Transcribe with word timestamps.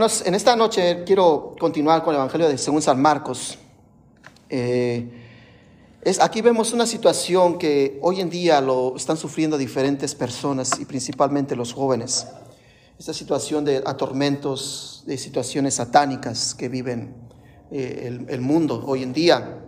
En 0.00 0.34
esta 0.34 0.56
noche 0.56 1.04
quiero 1.04 1.54
continuar 1.60 2.02
con 2.02 2.14
el 2.14 2.20
Evangelio 2.20 2.48
de 2.48 2.56
según 2.56 2.80
San 2.80 3.02
Marcos. 3.02 3.58
Eh, 4.48 5.10
aquí 6.22 6.40
vemos 6.40 6.72
una 6.72 6.86
situación 6.86 7.58
que 7.58 7.98
hoy 8.00 8.22
en 8.22 8.30
día 8.30 8.62
lo 8.62 8.96
están 8.96 9.18
sufriendo 9.18 9.58
diferentes 9.58 10.14
personas 10.14 10.80
y 10.80 10.86
principalmente 10.86 11.54
los 11.54 11.74
jóvenes. 11.74 12.26
Esta 12.98 13.12
situación 13.12 13.62
de 13.62 13.82
atormentos, 13.84 15.02
de 15.04 15.18
situaciones 15.18 15.74
satánicas 15.74 16.54
que 16.54 16.70
viven 16.70 17.14
eh, 17.70 18.04
el, 18.06 18.26
el 18.30 18.40
mundo 18.40 18.82
hoy 18.86 19.02
en 19.02 19.12
día. 19.12 19.58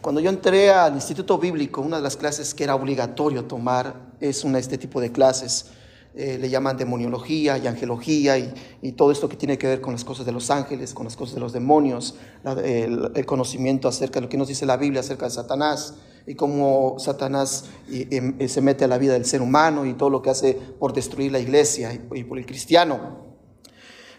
Cuando 0.00 0.22
yo 0.22 0.30
entré 0.30 0.70
al 0.70 0.94
Instituto 0.94 1.36
Bíblico, 1.36 1.82
una 1.82 1.98
de 1.98 2.02
las 2.02 2.16
clases 2.16 2.54
que 2.54 2.64
era 2.64 2.76
obligatorio 2.76 3.44
tomar 3.44 3.94
es 4.20 4.42
una, 4.42 4.58
este 4.58 4.78
tipo 4.78 5.02
de 5.02 5.12
clases 5.12 5.66
eh, 6.14 6.36
le 6.38 6.50
llaman 6.50 6.76
demoniología 6.76 7.56
y 7.56 7.66
angelología 7.66 8.36
y, 8.36 8.92
todo 8.92 9.10
esto 9.10 9.28
que 9.28 9.36
tiene 9.36 9.56
que 9.56 9.66
ver 9.66 9.80
con 9.80 9.92
las 9.92 10.04
cosas 10.04 10.26
de 10.26 10.32
los 10.32 10.50
ángeles, 10.50 10.92
con 10.92 11.04
las 11.04 11.16
cosas 11.16 11.34
de 11.34 11.40
los 11.40 11.52
demonios, 11.52 12.16
el, 12.44 13.24
conocimiento 13.24 13.88
acerca 13.88 14.20
de 14.20 14.26
lo 14.26 14.28
que 14.28 14.36
nos 14.36 14.48
dice 14.48 14.66
la 14.66 14.76
Biblia 14.76 15.00
acerca 15.00 15.24
de 15.24 15.30
Satanás 15.30 15.94
y 16.26 16.34
cómo 16.34 16.96
Satanás 16.98 17.64
se 17.88 18.60
mete 18.60 18.84
a 18.84 18.88
la 18.88 18.98
vida 18.98 19.14
del 19.14 19.24
ser 19.24 19.40
humano 19.40 19.86
y 19.86 19.94
todo 19.94 20.10
lo 20.10 20.20
que 20.20 20.30
hace 20.30 20.54
por 20.54 20.92
destruir 20.92 21.32
la 21.32 21.38
iglesia 21.38 21.92
y, 21.94 22.24
por 22.24 22.38
el 22.38 22.44
cristiano. 22.44 23.32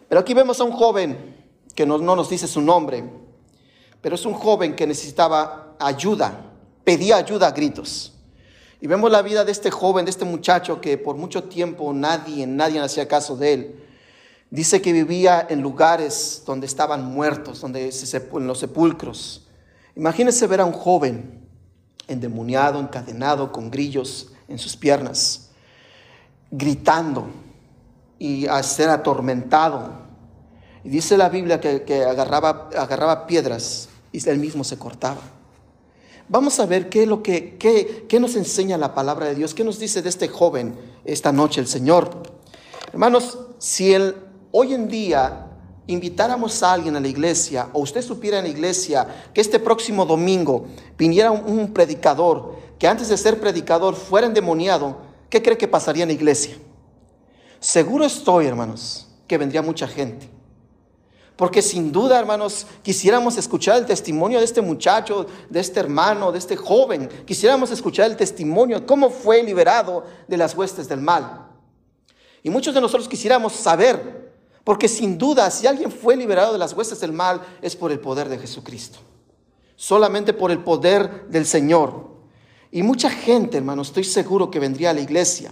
Pero 0.10 0.22
aquí 0.22 0.34
vemos 0.34 0.60
a 0.60 0.64
un 0.64 0.72
joven 0.72 1.36
que 1.76 1.86
no 1.86 2.00
nos 2.00 2.30
dice 2.30 2.48
su 2.48 2.62
nombre, 2.62 3.04
pero 4.04 4.16
es 4.16 4.26
un 4.26 4.34
joven 4.34 4.76
que 4.76 4.86
necesitaba 4.86 5.76
ayuda, 5.80 6.52
pedía 6.84 7.18
ayuda 7.18 7.48
a 7.48 7.52
gritos. 7.52 8.13
Y 8.84 8.88
vemos 8.88 9.10
la 9.10 9.22
vida 9.22 9.46
de 9.46 9.54
este 9.54 9.72
joven, 9.72 10.04
de 10.04 10.12
este 10.12 10.26
muchacho 10.26 10.82
que 10.82 10.98
por 10.98 11.16
mucho 11.16 11.46
tiempo 11.46 11.94
nadie, 11.94 12.46
nadie 12.46 12.82
hacía 12.82 13.08
caso 13.08 13.38
de 13.38 13.54
él. 13.54 13.84
Dice 14.50 14.82
que 14.82 14.92
vivía 14.92 15.48
en 15.50 15.62
lugares 15.62 16.44
donde 16.46 16.66
estaban 16.66 17.06
muertos, 17.06 17.62
donde 17.62 17.88
en 17.88 18.46
los 18.46 18.60
sepulcros. 18.60 19.48
Imagínense 19.96 20.48
ver 20.48 20.60
a 20.60 20.66
un 20.66 20.74
joven 20.74 21.48
endemoniado, 22.10 22.82
encadenado, 22.82 23.54
con 23.54 23.72
grillos 23.72 24.34
en 24.50 24.60
sus 24.60 24.76
piernas, 24.76 25.52
gritando 26.52 27.28
y 28.20 28.48
a 28.48 28.62
ser 28.64 28.90
atormentado. 28.90 29.94
Y 30.84 30.90
dice 30.90 31.16
la 31.16 31.30
Biblia 31.30 31.62
que, 31.62 32.04
agarraba 32.04 33.28
piedras 33.28 33.88
y 34.12 34.30
él 34.30 34.40
mismo 34.40 34.66
se 34.66 34.78
cortaba. 34.78 35.22
Vamos 36.30 36.60
a 36.60 36.66
ver 36.66 36.90
qué, 36.90 37.04
es 37.04 37.08
lo 37.08 37.22
que, 37.22 37.58
qué, 37.58 38.20
nos 38.20 38.36
enseña 38.36 38.78
la 38.78 38.96
palabra 38.96 39.28
de 39.28 39.36
Dios, 39.36 39.54
qué 39.54 39.64
nos 39.64 39.78
dice 39.78 40.02
de 40.02 40.10
este 40.10 40.30
joven 40.30 40.76
esta 41.04 41.32
noche 41.32 41.60
el 41.60 41.68
Señor. 41.68 42.24
Hermanos, 42.92 43.38
si 43.60 43.94
el, 43.94 44.16
hoy 44.52 44.74
en 44.74 44.88
día 44.88 45.48
invitáramos 45.88 46.64
a 46.64 46.74
alguien 46.74 46.96
a 46.96 47.02
la 47.02 47.08
iglesia, 47.10 47.70
o 47.74 47.82
usted 47.82 48.02
supiera 48.02 48.40
en 48.40 48.46
la 48.46 48.50
iglesia 48.50 49.06
que 49.34 49.42
este 49.42 49.60
próximo 49.60 50.06
domingo 50.06 50.68
viniera 50.98 51.32
un, 51.32 51.74
predicador 51.74 52.56
que 52.80 52.88
antes 52.88 53.10
de 53.10 53.18
ser 53.18 53.40
predicador 53.40 53.96
fuera 53.96 54.28
endemoniado, 54.28 54.98
¿qué 55.30 55.42
cree 55.42 55.58
que 55.58 55.68
pasaría 55.68 56.04
en 56.04 56.10
la 56.10 56.14
iglesia? 56.14 56.56
Seguro 57.60 58.06
estoy, 58.06 58.46
hermanos, 58.46 59.08
que 59.28 59.38
vendría 59.38 59.62
mucha 59.62 59.88
gente. 59.88 60.30
Porque 61.36 61.64
sin 61.64 61.92
duda, 61.92 62.20
hermanos, 62.20 62.68
quisiéramos 62.84 63.38
escuchar 63.38 63.78
el 63.78 63.86
testimonio 63.86 64.40
de 64.40 64.46
este 64.46 64.62
muchacho, 64.62 65.26
de 65.50 65.60
este 65.60 65.80
hermano, 65.80 66.32
de 66.32 66.38
este 66.38 66.56
joven. 66.56 67.10
Quisiéramos 67.26 67.72
escuchar 67.72 68.10
el 68.10 68.18
testimonio 68.18 68.80
de 68.80 68.86
cómo 68.86 69.10
fue 69.10 69.42
liberado 69.42 70.06
de 70.28 70.38
las 70.38 70.56
huestes 70.56 70.88
del 70.88 71.02
mal. 71.02 71.48
Y 72.44 72.50
muchos 72.50 72.76
de 72.76 72.82
nosotros 72.82 73.08
quisiéramos 73.08 73.54
saber, 73.54 74.32
porque 74.64 74.88
sin 74.88 75.18
duda, 75.18 75.50
si 75.50 75.66
alguien 75.66 75.92
fue 75.92 76.16
liberado 76.16 76.54
de 76.54 76.60
las 76.60 76.74
huestes 76.74 77.00
del 77.00 77.14
mal, 77.14 77.42
es 77.62 77.76
por 77.76 77.92
el 77.92 78.00
poder 78.00 78.30
de 78.30 78.38
Jesucristo. 78.38 79.00
Solamente 79.76 80.34
por 80.34 80.52
el 80.52 80.60
poder 80.60 81.28
del 81.30 81.48
Señor. 81.48 82.12
Y 82.70 82.84
mucha 82.84 83.10
gente, 83.10 83.58
hermanos, 83.58 83.88
estoy 83.88 84.04
seguro 84.04 84.52
que 84.52 84.60
vendría 84.60 84.92
a 84.92 84.94
la 84.94 85.02
iglesia. 85.02 85.52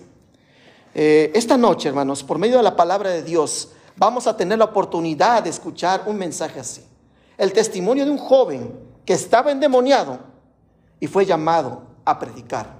Eh, 0.93 1.31
esta 1.33 1.57
noche, 1.57 1.89
hermanos, 1.89 2.23
por 2.23 2.37
medio 2.37 2.57
de 2.57 2.63
la 2.63 2.75
palabra 2.75 3.09
de 3.09 3.23
Dios, 3.23 3.69
vamos 3.95 4.27
a 4.27 4.35
tener 4.35 4.57
la 4.57 4.65
oportunidad 4.65 5.43
de 5.43 5.49
escuchar 5.49 6.03
un 6.05 6.17
mensaje 6.17 6.59
así. 6.59 6.85
El 7.37 7.53
testimonio 7.53 8.05
de 8.05 8.11
un 8.11 8.17
joven 8.17 8.71
que 9.05 9.13
estaba 9.13 9.51
endemoniado 9.51 10.19
y 10.99 11.07
fue 11.07 11.25
llamado 11.25 11.83
a 12.05 12.19
predicar. 12.19 12.79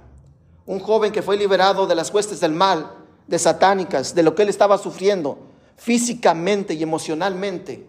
Un 0.66 0.78
joven 0.78 1.12
que 1.12 1.22
fue 1.22 1.36
liberado 1.36 1.86
de 1.86 1.94
las 1.94 2.12
huestes 2.12 2.40
del 2.40 2.52
mal, 2.52 2.90
de 3.26 3.38
satánicas, 3.38 4.14
de 4.14 4.22
lo 4.22 4.34
que 4.34 4.42
él 4.42 4.48
estaba 4.48 4.78
sufriendo 4.78 5.38
físicamente 5.76 6.74
y 6.74 6.82
emocionalmente. 6.82 7.86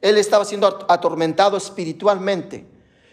Él 0.00 0.18
estaba 0.18 0.44
siendo 0.44 0.66
atormentado 0.88 1.56
espiritualmente. 1.56 2.66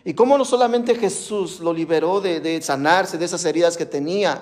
Y 0.03 0.13
cómo 0.13 0.37
no 0.37 0.45
solamente 0.45 0.95
Jesús 0.95 1.59
lo 1.59 1.73
liberó 1.73 2.19
de, 2.19 2.61
sanarse 2.61 3.17
de 3.17 3.25
esas 3.25 3.45
heridas 3.45 3.77
que 3.77 3.85
tenía, 3.85 4.41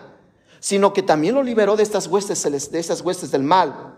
sino 0.59 0.93
que 0.93 1.03
también 1.03 1.35
lo 1.35 1.43
liberó 1.43 1.75
de 1.75 1.83
estas 1.83 2.07
huestes, 2.07 2.71
de 2.71 2.79
estas 2.79 3.01
huestes 3.01 3.31
del 3.31 3.43
mal. 3.43 3.96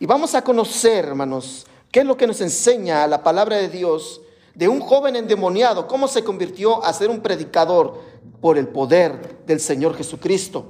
Y 0.00 0.06
vamos 0.06 0.34
a 0.34 0.42
conocer, 0.42 1.04
hermanos, 1.04 1.66
qué 1.92 2.00
es 2.00 2.06
lo 2.06 2.16
que 2.16 2.26
nos 2.26 2.40
enseña 2.40 3.06
la 3.06 3.22
palabra 3.22 3.56
de 3.56 3.68
Dios 3.68 4.20
de 4.54 4.68
un 4.68 4.80
joven 4.80 5.16
endemoniado, 5.16 5.86
cómo 5.86 6.08
se 6.08 6.24
convirtió 6.24 6.84
a 6.84 6.92
ser 6.92 7.10
un 7.10 7.20
predicador 7.20 8.00
por 8.40 8.58
el 8.58 8.68
poder 8.68 9.44
del 9.46 9.60
Señor 9.60 9.96
Jesucristo. 9.96 10.66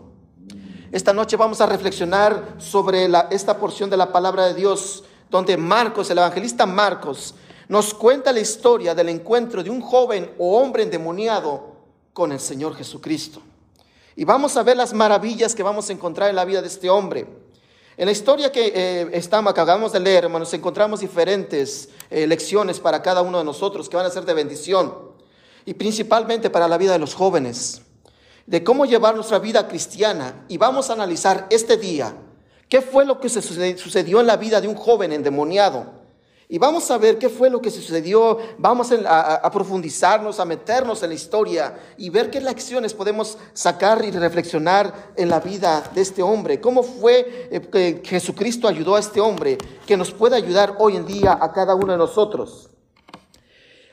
Esta 0.92 1.12
noche 1.12 1.36
vamos 1.36 1.60
a 1.60 1.66
reflexionar 1.66 2.56
sobre 2.58 3.08
esta 3.30 3.58
porción 3.58 3.90
de 3.90 3.96
la 3.96 4.12
palabra 4.12 4.46
de 4.46 4.54
Dios, 4.54 5.04
donde 5.30 5.56
Marcos, 5.56 6.10
el 6.10 6.18
evangelista 6.18 6.66
Marcos, 6.66 7.34
nos 7.68 7.94
cuenta 7.94 8.32
la 8.32 8.40
historia 8.40 8.94
del 8.94 9.08
encuentro 9.08 9.62
de 9.62 9.70
un 9.70 9.80
joven 9.80 10.32
o 10.38 10.58
hombre 10.58 10.82
endemoniado 10.82 11.74
con 12.12 12.30
el 12.30 12.40
Señor 12.40 12.76
Jesucristo. 12.76 13.40
Y 14.16 14.24
vamos 14.24 14.56
a 14.56 14.62
ver 14.62 14.76
las 14.76 14.92
maravillas 14.92 15.54
que 15.54 15.62
vamos 15.62 15.88
a 15.88 15.92
encontrar 15.92 16.30
en 16.30 16.36
la 16.36 16.44
vida 16.44 16.60
de 16.60 16.68
este 16.68 16.88
hombre. 16.88 17.26
En 17.96 18.06
la 18.06 18.12
historia 18.12 18.50
que, 18.50 18.72
eh, 18.74 19.10
estamos, 19.12 19.52
acabamos 19.52 19.92
de 19.92 20.00
leer, 20.00 20.24
hermanos, 20.24 20.52
encontramos 20.52 21.00
diferentes 21.00 21.88
eh, 22.10 22.26
lecciones 22.26 22.80
para 22.80 23.00
cada 23.00 23.22
uno 23.22 23.38
de 23.38 23.44
nosotros 23.44 23.88
que 23.88 23.96
van 23.96 24.06
a 24.06 24.10
ser 24.10 24.24
de 24.24 24.34
bendición 24.34 24.92
y 25.64 25.74
principalmente 25.74 26.50
para 26.50 26.66
la 26.66 26.76
vida 26.76 26.92
de 26.92 26.98
los 26.98 27.14
jóvenes, 27.14 27.82
de 28.46 28.64
cómo 28.64 28.84
llevar 28.84 29.14
nuestra 29.14 29.38
vida 29.38 29.68
cristiana. 29.68 30.44
Y 30.48 30.58
vamos 30.58 30.90
a 30.90 30.94
analizar 30.94 31.46
este 31.50 31.76
día 31.76 32.16
qué 32.68 32.82
fue 32.82 33.04
lo 33.04 33.20
que 33.20 33.28
se 33.28 33.40
sucedió 33.40 34.20
en 34.20 34.26
la 34.26 34.36
vida 34.36 34.60
de 34.60 34.66
un 34.66 34.74
joven 34.74 35.12
endemoniado 35.12 36.03
Y 36.48 36.58
vamos 36.58 36.90
a 36.90 36.98
ver 36.98 37.18
qué 37.18 37.30
fue 37.30 37.48
lo 37.48 37.60
que 37.60 37.70
sucedió, 37.70 38.38
vamos 38.58 38.92
a, 39.06 39.50
profundizarnos, 39.50 40.38
a 40.38 40.44
meternos 40.44 41.02
en 41.02 41.08
la 41.08 41.14
historia 41.14 41.74
y 41.96 42.10
ver 42.10 42.30
qué 42.30 42.40
lecciones 42.40 42.92
podemos 42.92 43.38
sacar 43.54 44.04
y 44.04 44.10
reflexionar 44.10 45.12
en 45.16 45.30
la 45.30 45.40
vida 45.40 45.82
de 45.94 46.02
este 46.02 46.22
hombre. 46.22 46.60
¿Cómo 46.60 46.82
fue 46.82 47.48
eh, 47.50 47.60
que 47.60 48.02
Jesucristo 48.04 48.68
ayudó 48.68 48.96
a 48.96 49.00
este 49.00 49.20
hombre 49.20 49.56
que 49.86 49.96
nos 49.96 50.10
puede 50.10 50.36
ayudar 50.36 50.76
hoy 50.78 50.96
en 50.96 51.06
día 51.06 51.38
a 51.40 51.50
cada 51.52 51.74
uno 51.74 51.92
de 51.92 51.98
nosotros? 51.98 52.68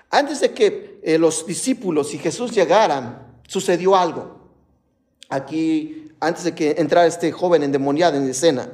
Antes 0.09 0.41
de 0.41 0.51
que 0.51 0.99
eh, 1.03 1.17
los 1.17 1.45
discípulos 1.45 2.13
y 2.13 2.17
Jesús 2.17 2.51
llegaran, 2.51 3.39
sucedió 3.47 3.95
algo. 3.95 4.51
Aquí, 5.29 6.11
antes 6.19 6.43
de 6.43 6.53
que 6.53 6.75
entrara 6.77 7.07
este 7.07 7.31
joven 7.31 7.63
endemoniado 7.63 8.17
en 8.17 8.29
escena. 8.29 8.69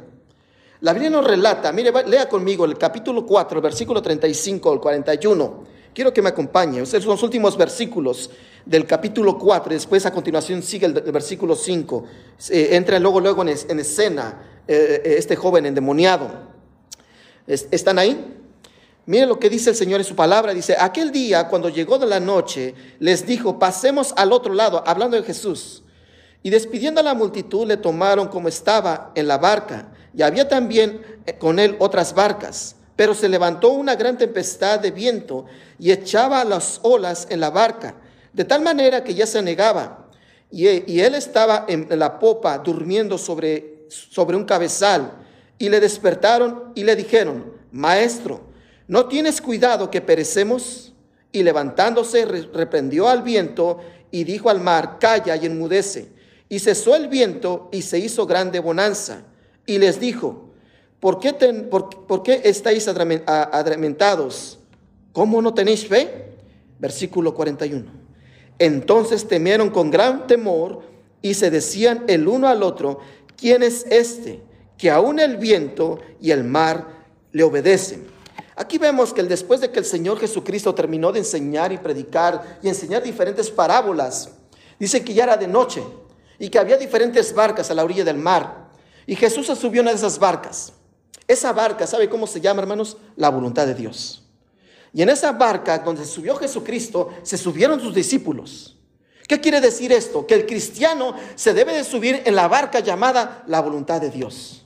La 0.82 0.94
Biblia 0.94 1.10
nos 1.10 1.26
relata, 1.26 1.72
mire, 1.72 1.92
lea 2.06 2.30
conmigo 2.30 2.64
el 2.64 2.78
capítulo 2.78 3.26
4, 3.26 3.60
versículo 3.62 4.00
35 4.00 4.72
al 4.72 4.80
41. 4.80 5.64
Quiero 5.92 6.14
que 6.14 6.22
me 6.22 6.30
acompañe. 6.30 6.82
Estos 6.82 7.02
son 7.02 7.14
los 7.14 7.24
últimos 7.24 7.58
versículos 7.58 8.30
del 8.64 8.86
capítulo 8.86 9.40
4 9.40 9.72
y 9.72 9.76
después 9.76 10.06
a 10.06 10.12
continuación 10.12 10.62
sigue 10.62 10.86
el, 10.86 10.94
versículo 10.94 11.56
5. 11.56 12.04
Eh, 12.52 12.70
entra 12.74 13.00
luego, 13.00 13.20
luego 13.20 13.42
en, 13.42 13.80
escena 13.80 14.40
eh, 14.68 15.02
eh, 15.04 15.16
este 15.18 15.36
joven 15.36 15.66
endemoniado. 15.66 16.30
¿Están 17.48 17.98
ahí? 17.98 18.36
Mire 19.08 19.26
lo 19.26 19.40
que 19.40 19.50
dice 19.50 19.72
el 19.72 19.76
Señor 19.76 20.00
en 20.02 20.06
su 20.06 20.16
palabra. 20.16 20.54
Dice, 20.54 20.76
aquel 20.80 21.12
día 21.12 21.48
cuando 21.48 21.70
llegó 21.70 21.98
de 21.98 22.06
la 22.06 22.20
noche, 22.20 22.76
les 23.00 23.26
dijo, 23.26 23.58
pasemos 23.58 24.14
al 24.16 24.32
otro 24.32 24.54
lado, 24.54 24.84
hablando 24.86 25.18
de 25.18 25.24
Jesús. 25.24 25.82
Y 26.44 26.52
despidiendo 26.52 27.02
a 27.02 27.04
la 27.04 27.16
multitud, 27.16 27.66
le 27.66 27.78
tomaron 27.78 28.28
como 28.28 28.48
estaba 28.48 29.12
en 29.16 29.28
la 29.28 29.40
barca 29.40 29.92
y 30.18 30.24
había 30.24 30.48
también 30.48 31.02
eh, 31.28 31.38
con 31.38 31.60
él 31.60 31.76
otras 31.78 32.16
barcas. 32.16 32.76
Pero 32.96 33.14
se 33.14 33.30
levantó 33.30 33.70
una 33.70 33.96
gran 33.96 34.18
tempestad 34.18 34.80
de 34.80 34.90
viento 34.90 35.46
y 35.78 35.92
echaba 35.92 36.44
las 36.44 36.80
olas 36.82 37.28
en 37.30 37.40
la 37.40 37.52
barca, 37.52 37.94
de 38.34 38.44
tal 38.44 38.64
manera 38.64 39.04
que 39.04 39.14
ya 39.14 39.28
se 39.28 39.38
anegaba. 39.38 40.10
Y, 40.50 40.66
eh, 40.66 40.84
él 40.88 41.14
estaba 41.14 41.66
en 41.68 41.88
la 42.00 42.18
popa 42.18 42.58
durmiendo 42.58 43.20
sobre, 43.20 43.86
sobre 43.90 44.36
un 44.36 44.46
cabezal. 44.46 45.14
Y 45.60 45.70
le 45.70 45.80
despertaron 45.80 46.72
y 46.74 46.84
le 46.84 46.96
dijeron, 46.96 47.54
Maestro, 47.72 48.42
¿no 48.88 49.06
tienes 49.06 49.40
cuidado 49.40 49.92
que 49.92 50.02
perecemos? 50.02 50.94
Y 51.32 51.44
levantándose 51.44 52.26
reprendió 52.26 53.08
al 53.08 53.22
viento 53.22 53.82
y 54.10 54.24
dijo 54.24 54.50
al 54.50 54.62
mar, 54.62 54.98
Calla 55.00 55.36
y 55.36 55.46
enmudece. 55.46 56.10
Y 56.50 56.58
cesó 56.58 56.96
el 56.96 57.08
viento 57.08 57.70
y 57.72 57.84
se 57.84 58.00
hizo 58.00 58.26
grande 58.26 58.60
bonanza 58.60 59.24
y 59.68 59.78
les 59.78 60.00
dijo, 60.00 60.50
¿por 61.00 61.20
qué, 61.20 62.42
estáis 62.44 62.88
adramentados? 62.88 64.58
¿Cómo 65.14 65.40
no 65.44 65.54
tenéis 65.54 65.86
fe? 65.86 66.32
Versículo 66.80 67.36
41. 67.36 67.86
Entonces 68.58 69.28
temieron 69.28 69.70
con 69.70 69.92
gran 69.92 70.26
temor 70.26 70.82
y 71.22 71.36
se 71.36 71.52
decían 71.52 72.06
el 72.08 72.28
uno 72.28 72.48
al 72.48 72.64
otro, 72.64 73.02
¿quién 73.36 73.62
es 73.62 73.86
este 73.90 74.42
que 74.78 74.90
aún 74.90 75.20
el 75.20 75.38
viento 75.38 76.00
y 76.20 76.32
el 76.32 76.44
mar 76.44 76.88
le 77.32 77.44
obedecen? 77.44 78.08
Aquí 78.56 78.80
vemos 78.80 79.14
que 79.14 79.22
después 79.22 79.62
de 79.62 79.70
que 79.70 79.80
el 79.80 79.86
Señor 79.86 80.18
Jesucristo 80.20 80.74
terminó 80.74 81.12
de 81.12 81.20
enseñar 81.20 81.72
y 81.72 81.78
predicar 81.78 82.60
y 82.64 82.70
enseñar 82.70 83.04
diferentes 83.04 83.52
parábolas, 83.52 84.32
dice 84.80 85.04
que 85.04 85.14
ya 85.14 85.26
era 85.26 85.38
de 85.38 85.48
noche 85.48 85.84
y 86.40 86.50
que 86.50 86.58
había 86.58 86.78
diferentes 86.78 87.34
barcas 87.36 87.70
a 87.70 87.76
la 87.76 87.84
orilla 87.84 88.04
del 88.04 88.18
mar. 88.18 88.67
Y 89.08 89.16
Jesús 89.16 89.48
se 89.48 89.56
subió 89.56 89.82
a 89.82 89.84
una 89.84 89.92
de 89.92 89.98
esas 89.98 90.20
barcas. 90.20 90.74
Esa 91.28 91.54
barca, 91.54 91.88
¿sabe 91.88 92.10
cómo 92.10 92.28
se 92.28 92.40
llama, 92.40 92.62
hermanos? 92.62 92.98
La 93.16 93.30
voluntad 93.30 93.66
de 93.66 93.74
Dios. 93.74 94.24
Y 94.94 95.02
en 95.02 95.10
esa 95.10 95.32
barca 95.32 95.80
donde 95.80 96.06
subió 96.06 96.36
Jesucristo, 96.36 97.10
se 97.24 97.38
subieron 97.38 97.80
sus 97.80 97.96
discípulos. 97.96 98.78
¿Qué 99.28 99.42
quiere 99.42 99.60
decir 99.62 99.92
esto? 99.92 100.26
Que 100.26 100.36
el 100.36 100.46
cristiano 100.46 101.16
se 101.36 101.54
debe 101.54 101.74
de 101.74 101.84
subir 101.84 102.22
en 102.26 102.36
la 102.36 102.48
barca 102.48 102.80
llamada 102.80 103.44
la 103.48 103.62
voluntad 103.62 104.00
de 104.00 104.10
Dios. 104.10 104.66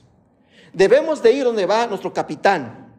Debemos 0.72 1.22
de 1.22 1.32
ir 1.32 1.44
donde 1.44 1.66
va 1.66 1.86
nuestro 1.86 2.12
capitán, 2.12 2.96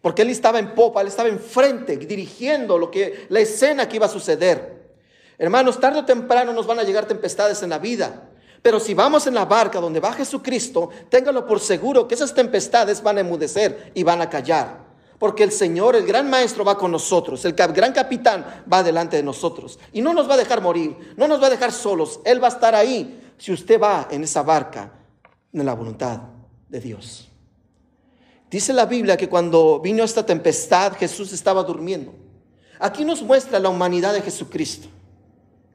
porque 0.00 0.22
él 0.22 0.30
estaba 0.30 0.58
en 0.58 0.74
popa, 0.74 1.00
él 1.00 1.08
estaba 1.08 1.28
enfrente, 1.28 1.96
dirigiendo 1.96 2.78
lo 2.78 2.90
que 2.90 3.26
la 3.28 3.40
escena 3.40 3.88
que 3.88 3.96
iba 3.96 4.06
a 4.06 4.10
suceder. 4.10 4.94
Hermanos, 5.38 5.80
tarde 5.80 6.00
o 6.00 6.04
temprano 6.04 6.52
nos 6.52 6.66
van 6.66 6.78
a 6.78 6.84
llegar 6.84 7.06
tempestades 7.06 7.62
en 7.62 7.70
la 7.70 7.78
vida. 7.78 8.29
Pero 8.62 8.78
si 8.78 8.92
vamos 8.94 9.26
en 9.26 9.34
la 9.34 9.46
barca 9.46 9.80
donde 9.80 10.00
va 10.00 10.12
Jesucristo, 10.12 10.90
téngalo 11.08 11.46
por 11.46 11.60
seguro 11.60 12.06
que 12.06 12.14
esas 12.14 12.34
tempestades 12.34 13.02
van 13.02 13.16
a 13.16 13.20
emudecer 13.20 13.92
y 13.94 14.02
van 14.02 14.20
a 14.20 14.28
callar. 14.28 14.90
Porque 15.18 15.44
el 15.44 15.52
Señor, 15.52 15.96
el 15.96 16.06
gran 16.06 16.28
maestro, 16.28 16.64
va 16.64 16.76
con 16.76 16.90
nosotros. 16.90 17.44
El 17.44 17.52
gran 17.52 17.92
capitán 17.92 18.64
va 18.70 18.82
delante 18.82 19.16
de 19.16 19.22
nosotros. 19.22 19.78
Y 19.92 20.00
no 20.00 20.14
nos 20.14 20.28
va 20.28 20.34
a 20.34 20.38
dejar 20.38 20.62
morir. 20.62 21.14
No 21.16 21.28
nos 21.28 21.42
va 21.42 21.46
a 21.46 21.50
dejar 21.50 21.72
solos. 21.72 22.20
Él 22.24 22.42
va 22.42 22.48
a 22.48 22.50
estar 22.50 22.74
ahí 22.74 23.32
si 23.38 23.52
usted 23.52 23.80
va 23.80 24.08
en 24.10 24.24
esa 24.24 24.42
barca 24.42 24.92
en 25.52 25.64
la 25.64 25.74
voluntad 25.74 26.20
de 26.68 26.80
Dios. 26.80 27.28
Dice 28.50 28.72
la 28.72 28.86
Biblia 28.86 29.16
que 29.16 29.28
cuando 29.28 29.78
vino 29.80 30.02
esta 30.02 30.24
tempestad 30.24 30.94
Jesús 30.94 31.32
estaba 31.32 31.62
durmiendo. 31.62 32.14
Aquí 32.78 33.04
nos 33.04 33.22
muestra 33.22 33.58
la 33.60 33.68
humanidad 33.68 34.14
de 34.14 34.22
Jesucristo, 34.22 34.88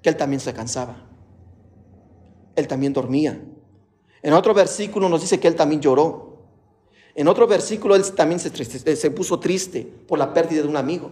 que 0.01 0.09
él 0.09 0.17
también 0.17 0.39
se 0.39 0.53
cansaba 0.53 0.97
él 2.55 2.67
también 2.67 2.93
dormía. 2.93 3.41
En 4.21 4.33
otro 4.33 4.53
versículo 4.53 5.07
nos 5.09 5.21
dice 5.21 5.39
que 5.39 5.47
él 5.47 5.55
también 5.55 5.81
lloró. 5.81 6.39
En 7.13 7.27
otro 7.27 7.47
versículo 7.47 7.95
él 7.95 8.03
también 8.13 8.39
se, 8.39 8.51
eh, 8.91 8.95
se 8.95 9.11
puso 9.11 9.39
triste 9.39 9.81
por 10.07 10.19
la 10.19 10.33
pérdida 10.33 10.61
de 10.63 10.67
un 10.67 10.77
amigo. 10.77 11.11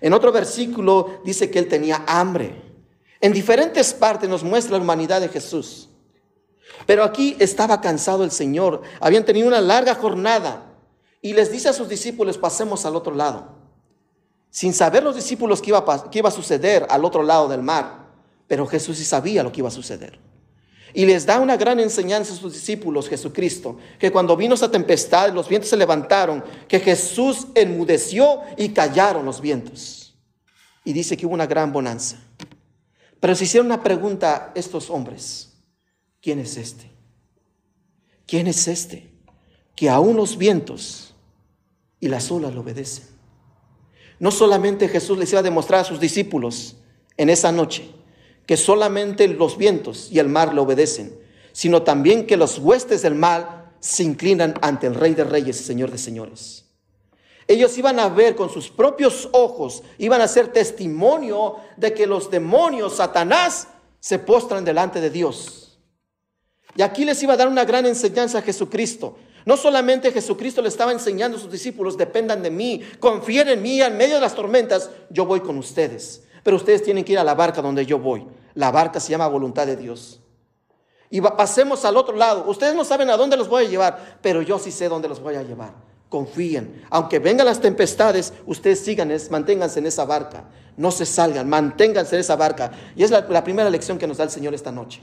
En 0.00 0.12
otro 0.12 0.32
versículo 0.32 1.20
dice 1.24 1.50
que 1.50 1.58
él 1.58 1.68
tenía 1.68 2.04
hambre. 2.06 2.60
En 3.20 3.32
diferentes 3.32 3.94
partes 3.94 4.28
nos 4.28 4.42
muestra 4.42 4.76
la 4.76 4.82
humanidad 4.82 5.20
de 5.20 5.28
Jesús. 5.28 5.88
Pero 6.86 7.04
aquí 7.04 7.36
estaba 7.38 7.80
cansado 7.80 8.24
el 8.24 8.32
Señor. 8.32 8.82
Habían 9.00 9.24
tenido 9.24 9.46
una 9.46 9.60
larga 9.60 9.94
jornada. 9.94 10.74
Y 11.20 11.34
les 11.34 11.52
dice 11.52 11.68
a 11.68 11.72
sus 11.72 11.88
discípulos, 11.88 12.36
pasemos 12.36 12.84
al 12.84 12.96
otro 12.96 13.14
lado. 13.14 13.46
Sin 14.50 14.74
saber 14.74 15.04
los 15.04 15.14
discípulos 15.14 15.62
qué 15.62 15.70
iba, 15.70 16.10
qué 16.10 16.18
iba 16.18 16.28
a 16.28 16.32
suceder 16.32 16.84
al 16.90 17.04
otro 17.04 17.22
lado 17.22 17.46
del 17.48 17.62
mar. 17.62 18.08
Pero 18.48 18.66
Jesús 18.66 18.98
sí 18.98 19.04
sabía 19.04 19.44
lo 19.44 19.52
que 19.52 19.60
iba 19.60 19.68
a 19.68 19.72
suceder. 19.72 20.18
Y 20.94 21.06
les 21.06 21.24
da 21.24 21.40
una 21.40 21.56
gran 21.56 21.80
enseñanza 21.80 22.34
a 22.34 22.36
sus 22.36 22.52
discípulos, 22.52 23.08
Jesucristo, 23.08 23.78
que 23.98 24.12
cuando 24.12 24.36
vino 24.36 24.54
esa 24.54 24.70
tempestad, 24.70 25.32
los 25.32 25.48
vientos 25.48 25.70
se 25.70 25.76
levantaron, 25.76 26.44
que 26.68 26.80
Jesús 26.80 27.46
enmudeció 27.54 28.40
y 28.56 28.70
callaron 28.70 29.24
los 29.24 29.40
vientos. 29.40 30.14
Y 30.84 30.92
dice 30.92 31.16
que 31.16 31.24
hubo 31.24 31.34
una 31.34 31.46
gran 31.46 31.72
bonanza. 31.72 32.18
Pero 33.20 33.34
se 33.34 33.44
hicieron 33.44 33.66
una 33.66 33.82
pregunta 33.82 34.52
estos 34.54 34.90
hombres, 34.90 35.52
¿quién 36.20 36.40
es 36.40 36.56
este? 36.56 36.90
¿Quién 38.26 38.46
es 38.46 38.68
este? 38.68 39.10
Que 39.76 39.88
aún 39.88 40.16
los 40.16 40.36
vientos 40.36 41.14
y 42.00 42.08
las 42.08 42.30
olas 42.30 42.52
le 42.52 42.60
obedecen. 42.60 43.06
No 44.18 44.30
solamente 44.30 44.88
Jesús 44.88 45.18
les 45.18 45.30
iba 45.32 45.40
a 45.40 45.44
demostrar 45.44 45.80
a 45.80 45.84
sus 45.84 46.00
discípulos 46.00 46.76
en 47.16 47.30
esa 47.30 47.52
noche, 47.52 47.88
que 48.46 48.56
solamente 48.56 49.28
los 49.28 49.56
vientos 49.56 50.08
y 50.10 50.18
el 50.18 50.28
mar 50.28 50.54
le 50.54 50.60
obedecen, 50.60 51.18
sino 51.52 51.82
también 51.82 52.26
que 52.26 52.36
los 52.36 52.58
huestes 52.58 53.02
del 53.02 53.14
mal 53.14 53.70
se 53.80 54.02
inclinan 54.02 54.54
ante 54.62 54.86
el 54.86 54.94
Rey 54.94 55.14
de 55.14 55.24
Reyes 55.24 55.60
y 55.60 55.64
Señor 55.64 55.90
de 55.90 55.98
Señores. 55.98 56.64
Ellos 57.48 57.76
iban 57.76 57.98
a 57.98 58.08
ver 58.08 58.36
con 58.36 58.50
sus 58.50 58.70
propios 58.70 59.28
ojos, 59.32 59.82
iban 59.98 60.20
a 60.20 60.28
ser 60.28 60.48
testimonio 60.48 61.56
de 61.76 61.92
que 61.92 62.06
los 62.06 62.30
demonios, 62.30 62.96
Satanás, 62.96 63.68
se 64.00 64.18
postran 64.18 64.64
delante 64.64 65.00
de 65.00 65.10
Dios. 65.10 65.78
Y 66.76 66.82
aquí 66.82 67.04
les 67.04 67.22
iba 67.22 67.34
a 67.34 67.36
dar 67.36 67.48
una 67.48 67.64
gran 67.64 67.84
enseñanza 67.86 68.38
a 68.38 68.42
Jesucristo. 68.42 69.16
No 69.44 69.56
solamente 69.56 70.12
Jesucristo 70.12 70.62
le 70.62 70.68
estaba 70.68 70.92
enseñando 70.92 71.36
a 71.36 71.40
sus 71.40 71.50
discípulos, 71.50 71.98
dependan 71.98 72.42
de 72.42 72.50
mí, 72.50 72.82
confíen 73.00 73.48
en 73.48 73.60
mí, 73.60 73.82
en 73.82 73.96
medio 73.96 74.14
de 74.14 74.20
las 74.20 74.34
tormentas, 74.34 74.90
yo 75.10 75.26
voy 75.26 75.40
con 75.40 75.58
ustedes. 75.58 76.22
Pero 76.42 76.56
ustedes 76.56 76.82
tienen 76.82 77.04
que 77.04 77.12
ir 77.12 77.18
a 77.18 77.24
la 77.24 77.34
barca 77.34 77.62
donde 77.62 77.86
yo 77.86 77.98
voy. 77.98 78.26
La 78.54 78.70
barca 78.70 79.00
se 79.00 79.10
llama 79.10 79.26
voluntad 79.28 79.66
de 79.66 79.76
Dios. 79.76 80.20
Y 81.10 81.20
pasemos 81.20 81.84
al 81.84 81.96
otro 81.96 82.16
lado. 82.16 82.44
Ustedes 82.48 82.74
no 82.74 82.84
saben 82.84 83.10
a 83.10 83.16
dónde 83.16 83.36
los 83.36 83.48
voy 83.48 83.66
a 83.66 83.68
llevar, 83.68 84.18
pero 84.22 84.42
yo 84.42 84.58
sí 84.58 84.70
sé 84.70 84.88
dónde 84.88 85.08
los 85.08 85.20
voy 85.20 85.34
a 85.34 85.42
llevar. 85.42 85.74
Confíen. 86.08 86.84
Aunque 86.90 87.18
vengan 87.18 87.46
las 87.46 87.60
tempestades, 87.60 88.32
ustedes 88.46 88.80
sigan, 88.80 89.12
manténganse 89.30 89.78
en 89.78 89.86
esa 89.86 90.04
barca. 90.04 90.44
No 90.76 90.90
se 90.90 91.04
salgan, 91.04 91.48
manténganse 91.48 92.16
en 92.16 92.20
esa 92.20 92.36
barca. 92.36 92.72
Y 92.96 93.02
es 93.02 93.10
la, 93.10 93.20
la 93.28 93.44
primera 93.44 93.68
lección 93.70 93.98
que 93.98 94.06
nos 94.06 94.16
da 94.16 94.24
el 94.24 94.30
Señor 94.30 94.54
esta 94.54 94.72
noche. 94.72 95.02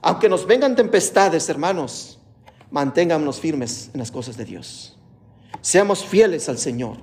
Aunque 0.00 0.28
nos 0.28 0.46
vengan 0.46 0.74
tempestades, 0.74 1.48
hermanos, 1.48 2.18
manténgannos 2.70 3.40
firmes 3.40 3.90
en 3.92 4.00
las 4.00 4.10
cosas 4.10 4.36
de 4.36 4.46
Dios. 4.46 4.98
Seamos 5.60 6.04
fieles 6.04 6.48
al 6.48 6.58
Señor. 6.58 6.96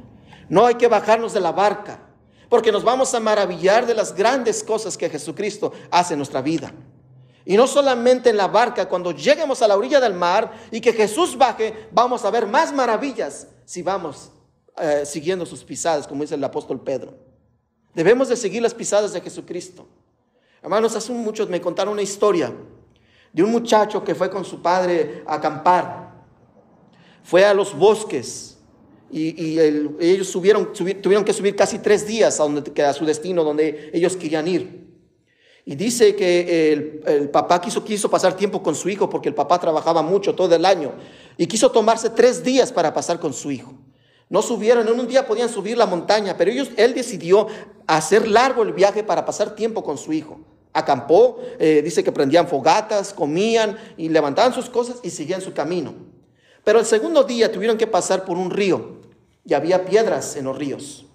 No 0.50 0.66
hay 0.66 0.76
que 0.76 0.88
bajarnos 0.88 1.34
de 1.34 1.40
la 1.40 1.52
barca 1.52 2.09
porque 2.50 2.72
nos 2.72 2.84
vamos 2.84 3.14
a 3.14 3.20
maravillar 3.20 3.86
de 3.86 3.94
las 3.94 4.14
grandes 4.14 4.64
cosas 4.64 4.98
que 4.98 5.10
Jesucristo 5.10 5.72
hace 5.92 6.16
en 6.16 6.20
nuestra 6.20 6.42
vida. 6.42 6.74
Y 7.46 7.56
no 7.56 7.68
solamente 7.68 8.30
en 8.30 8.38
la 8.38 8.48
barca, 8.48 8.90
cuando 8.90 9.12
lleguemos 9.12 9.62
a 9.62 9.68
la 9.68 9.78
orilla 9.78 10.00
del 10.00 10.14
mar 10.14 10.52
y 10.72 10.82
que 10.82 10.94
Jesús 10.94 11.38
baje, 11.38 11.88
vamos 11.92 12.26
a 12.26 12.32
ver 12.32 12.46
más 12.46 12.74
maravillas, 12.74 13.48
si 13.66 13.82
vamos 13.82 14.32
eh, 14.78 15.04
siguiendo 15.06 15.46
sus 15.46 15.64
pisadas, 15.64 16.08
como 16.08 16.22
dice 16.22 16.36
el 16.36 16.44
apóstol 16.44 16.82
Pedro. 16.82 17.14
Debemos 17.94 18.30
de 18.30 18.36
seguir 18.36 18.62
las 18.62 18.74
pisadas 18.74 19.14
de 19.14 19.22
Jesucristo. 19.22 19.88
Hermanos, 20.62 20.96
hace 20.96 21.12
muchos 21.12 21.50
me 21.50 21.62
contaron 21.62 21.94
una 21.94 22.02
historia 22.02 22.54
de 23.34 23.44
un 23.44 23.52
muchacho 23.52 24.04
que 24.04 24.14
fue 24.14 24.30
con 24.30 24.46
su 24.46 24.62
padre 24.62 25.24
a 25.26 25.36
acampar. 25.36 26.10
Fue 27.24 27.46
a 27.46 27.54
los 27.54 27.76
bosques 27.76 28.59
y, 29.12 29.60
ellos 30.00 30.32
tuvieron 30.32 31.26
que 31.26 31.34
subir 31.34 31.56
casi 31.56 31.80
tres 31.80 32.06
días 32.06 32.40
a, 32.40 32.44
donde, 32.44 32.94
su 32.94 33.06
destino, 33.06 33.44
donde 33.44 33.92
ellos 33.94 34.16
querían 34.16 34.48
ir. 34.48 34.88
Y 35.66 35.76
dice 35.76 36.16
que 36.16 36.74
el, 36.74 37.02
el, 37.06 37.30
papá 37.30 37.62
quiso, 37.62 37.84
quiso 37.84 38.10
pasar 38.10 38.36
tiempo 38.36 38.64
con 38.64 38.74
su 38.74 38.90
hijo 38.90 39.10
porque 39.10 39.30
el 39.30 39.36
papá 39.36 39.60
trabajaba 39.60 40.02
mucho 40.02 40.34
todo 40.34 40.56
el 40.56 40.66
año 40.66 40.94
y 41.38 41.46
quiso 41.46 41.70
tomarse 41.72 42.10
tres 42.10 42.44
días 42.44 42.72
para 42.72 42.94
pasar 42.94 43.20
con 43.20 43.34
su 43.34 43.52
hijo. 43.52 43.74
No 44.30 44.42
subieron, 44.42 44.88
en 44.88 45.00
un 45.00 45.08
día 45.08 45.28
podían 45.28 45.50
subir 45.50 45.78
la 45.78 45.88
montaña, 45.88 46.36
pero 46.38 46.52
ellos, 46.52 46.70
él 46.78 46.94
decidió 46.94 47.48
hacer 47.88 48.28
largo 48.28 48.62
el 48.62 48.74
viaje 48.74 49.04
para 49.04 49.26
pasar 49.26 49.56
tiempo 49.56 49.84
con 49.84 49.98
su 49.98 50.14
hijo. 50.14 50.40
Acampó, 50.72 51.40
eh, 51.58 51.82
dice 51.84 52.04
que 52.04 52.12
prendían 52.12 52.48
fogatas, 52.48 53.12
comían 53.12 53.78
y 53.98 54.10
levantaban 54.10 54.54
sus 54.54 54.70
cosas 54.70 54.98
y 55.02 55.10
seguían 55.10 55.42
su 55.42 55.54
camino. 55.54 55.96
Pero 56.64 56.80
el 56.80 56.86
segundo 56.86 57.24
día 57.24 57.52
tuvieron 57.52 57.78
que 57.78 57.88
pasar 57.88 58.24
por 58.26 58.38
un 58.38 58.52
río 58.52 58.99
y 59.50 59.54
había 59.54 59.84
piedras 59.86 60.36
en 60.36 60.46
los 60.46 60.58
ríos. 60.58 61.06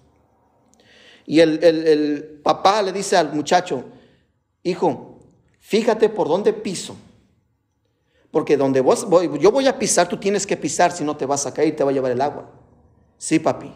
Y 1.25 1.39
el, 1.39 1.63
el 1.63 2.39
papá 2.43 2.81
le 2.81 2.91
dice 2.91 3.17
al 3.17 3.33
muchacho, 3.33 3.85
hijo, 4.61 5.19
fíjate 5.59 6.09
por 6.09 6.27
dónde 6.27 6.53
piso. 6.53 6.95
Porque 8.29 8.57
donde 8.57 8.81
vos 8.81 9.09
voy, 9.09 9.29
yo 9.39 9.51
voy 9.51 9.67
a 9.67 9.79
pisar, 9.79 10.09
tú 10.09 10.17
tienes 10.17 10.45
que 10.45 10.57
pisar, 10.57 10.91
si 10.91 11.03
no 11.05 11.15
te 11.15 11.25
vas 11.25 11.45
a 11.45 11.53
caer, 11.53 11.75
te 11.75 11.83
va 11.83 11.91
a 11.91 11.93
llevar 11.93 12.11
el 12.11 12.21
agua. 12.21 12.51
Sí, 13.17 13.39
papi. 13.39 13.71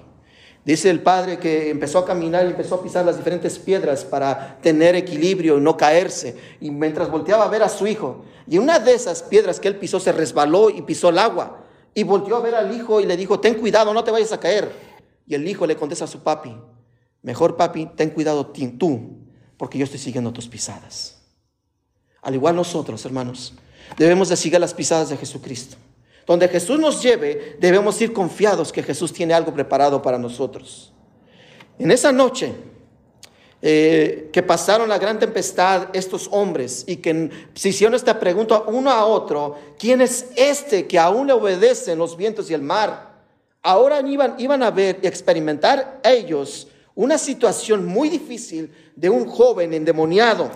Dice 0.66 0.90
el 0.90 1.02
padre 1.02 1.40
que 1.40 1.70
empezó 1.70 2.00
a 2.00 2.06
caminar 2.06 2.46
y 2.46 2.50
empezó 2.50 2.76
a 2.76 2.84
pisar 2.84 3.06
las 3.06 3.16
diferentes 3.16 3.58
piedras 3.58 4.04
para 4.04 4.60
tener 4.62 4.96
equilibrio 4.96 5.58
y 5.58 5.62
no 5.62 5.78
caerse. 5.78 6.36
Y 6.60 6.70
mientras 6.70 7.10
volteaba 7.10 7.46
a 7.46 7.48
ver 7.48 7.64
a 7.64 7.70
su 7.70 7.88
hijo, 7.88 8.26
y 8.46 8.58
una 8.58 8.78
de 8.80 8.94
esas 8.94 9.24
piedras 9.24 9.60
que 9.60 9.70
él 9.70 9.78
pisó 9.78 10.00
se 10.00 10.12
resbaló 10.12 10.70
y 10.70 10.82
pisó 10.82 11.10
el 11.10 11.20
agua. 11.20 11.64
Y 11.94 12.04
volteó 12.04 12.36
a 12.38 12.40
ver 12.42 12.56
al 12.56 12.76
hijo 12.76 13.00
y 13.02 13.06
le 13.06 13.18
dijo, 13.18 13.40
ten 13.40 13.56
cuidado, 13.56 13.94
no 13.94 14.04
te 14.04 14.12
vayas 14.12 14.32
a 14.32 14.40
caer. 14.40 14.72
Y 15.28 15.36
el 15.36 15.48
hijo 15.48 15.66
le 15.68 15.76
contesta 15.76 16.06
a 16.06 16.08
su 16.08 16.20
papi, 16.20 16.56
mejor 17.22 17.56
papi, 17.56 17.88
ten 17.96 18.10
cuidado 18.10 18.48
tú, 18.48 19.18
porque 19.58 19.78
yo 19.78 19.86
estoy 19.86 20.00
siguiendo 20.00 20.32
tus 20.34 20.48
pisadas. 20.48 21.22
Al 22.22 22.36
igual 22.36 22.56
nosotros, 22.56 23.06
hermanos, 23.06 23.54
debemos 23.98 24.30
de 24.30 24.36
seguir 24.36 24.60
las 24.60 24.74
pisadas 24.74 25.10
de 25.10 25.18
Jesucristo. 25.18 25.78
Donde 26.26 26.48
Jesús 26.48 26.80
nos 26.80 27.02
lleve, 27.02 27.58
debemos 27.60 28.00
ir 28.02 28.14
confiados 28.14 28.72
que 28.72 28.84
Jesús 28.84 29.12
tiene 29.12 29.34
algo 29.34 29.54
preparado 29.54 30.02
para 30.02 30.20
nosotros. 30.20 30.94
En 31.80 31.92
esa 31.92 32.12
noche 32.12 32.54
eh, 33.62 34.30
que 34.32 34.42
pasaron 34.44 34.88
la 34.88 34.98
gran 34.98 35.20
tempestad 35.20 35.90
estos 35.94 36.30
hombres 36.32 36.86
y 36.88 36.98
que 36.98 37.30
se 37.54 37.70
hicieron 37.70 37.96
esta 37.96 38.20
pregunta 38.20 38.64
uno 38.68 38.90
a 38.90 39.06
otro, 39.06 39.58
¿quién 39.78 40.02
es 40.02 40.28
este 40.36 40.88
que 40.88 40.98
aún 40.98 41.28
le 41.28 41.34
obedecen 41.34 41.98
los 41.98 42.16
vientos 42.16 42.50
y 42.50 42.54
el 42.54 42.62
mar? 42.62 43.10
Ahora 43.62 44.02
iban, 44.02 44.36
iban 44.38 44.64
a 44.64 44.72
ver 44.72 45.00
y 45.02 45.08
experimentar 45.08 46.00
ellos 46.04 46.68
una 46.96 47.18
situación 47.18 47.86
muy 47.86 48.10
difícil 48.10 48.72
de 48.96 49.10
un 49.10 49.28
joven 49.28 49.74
endemoniado 49.74 50.50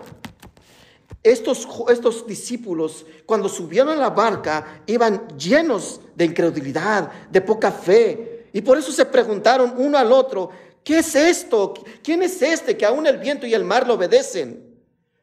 estos, 1.24 1.66
estos 1.90 2.28
discípulos, 2.28 3.06
cuando 3.26 3.48
subieron 3.48 3.98
a 3.98 4.02
la 4.02 4.10
barca, 4.10 4.82
iban 4.86 5.26
llenos 5.38 6.02
de 6.14 6.26
incredulidad, 6.26 7.10
de 7.32 7.40
poca 7.40 7.72
fe. 7.72 8.48
Y 8.52 8.62
por 8.62 8.78
eso 8.78 8.92
se 8.92 9.06
preguntaron 9.06 9.74
uno 9.78 9.98
al 9.98 10.12
otro, 10.12 10.50
¿qué 10.84 11.00
es 11.00 11.16
esto? 11.16 11.74
¿Quién 12.04 12.22
es 12.24 12.42
este 12.42 12.78
que 12.78 12.86
aún 12.86 13.08
el 13.08 13.18
viento 13.18 13.46
y 13.46 13.54
el 13.54 13.64
mar 13.64 13.88
lo 13.88 13.96
obedecen? 13.96 14.76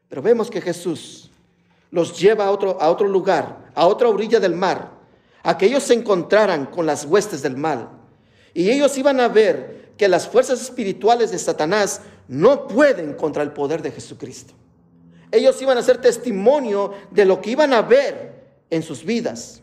Pero 0.07 0.21
vemos 0.21 0.49
que 0.49 0.61
Jesús 0.61 1.31
los 1.89 2.19
lleva 2.19 2.45
a 2.45 2.51
otro, 2.51 2.81
a 2.81 2.89
otro 2.89 3.07
lugar, 3.07 3.69
a 3.75 3.87
otra 3.87 4.09
orilla 4.09 4.39
del 4.39 4.55
mar, 4.55 4.91
a 5.43 5.57
que 5.57 5.65
ellos 5.65 5.83
se 5.83 5.93
encontraran 5.93 6.65
con 6.65 6.85
las 6.85 7.05
huestes 7.05 7.41
del 7.41 7.57
mal. 7.57 7.89
Y 8.53 8.69
ellos 8.69 8.97
iban 8.97 9.19
a 9.19 9.27
ver 9.27 9.93
que 9.97 10.07
las 10.07 10.27
fuerzas 10.27 10.61
espirituales 10.61 11.31
de 11.31 11.39
Satanás 11.39 12.01
no 12.27 12.67
pueden 12.67 13.13
contra 13.13 13.43
el 13.43 13.51
poder 13.51 13.81
de 13.81 13.91
Jesucristo. 13.91 14.53
Ellos 15.31 15.61
iban 15.61 15.77
a 15.77 15.83
ser 15.83 15.99
testimonio 15.99 16.93
de 17.11 17.25
lo 17.25 17.41
que 17.41 17.51
iban 17.51 17.73
a 17.73 17.81
ver 17.81 18.41
en 18.69 18.83
sus 18.83 19.03
vidas. 19.03 19.61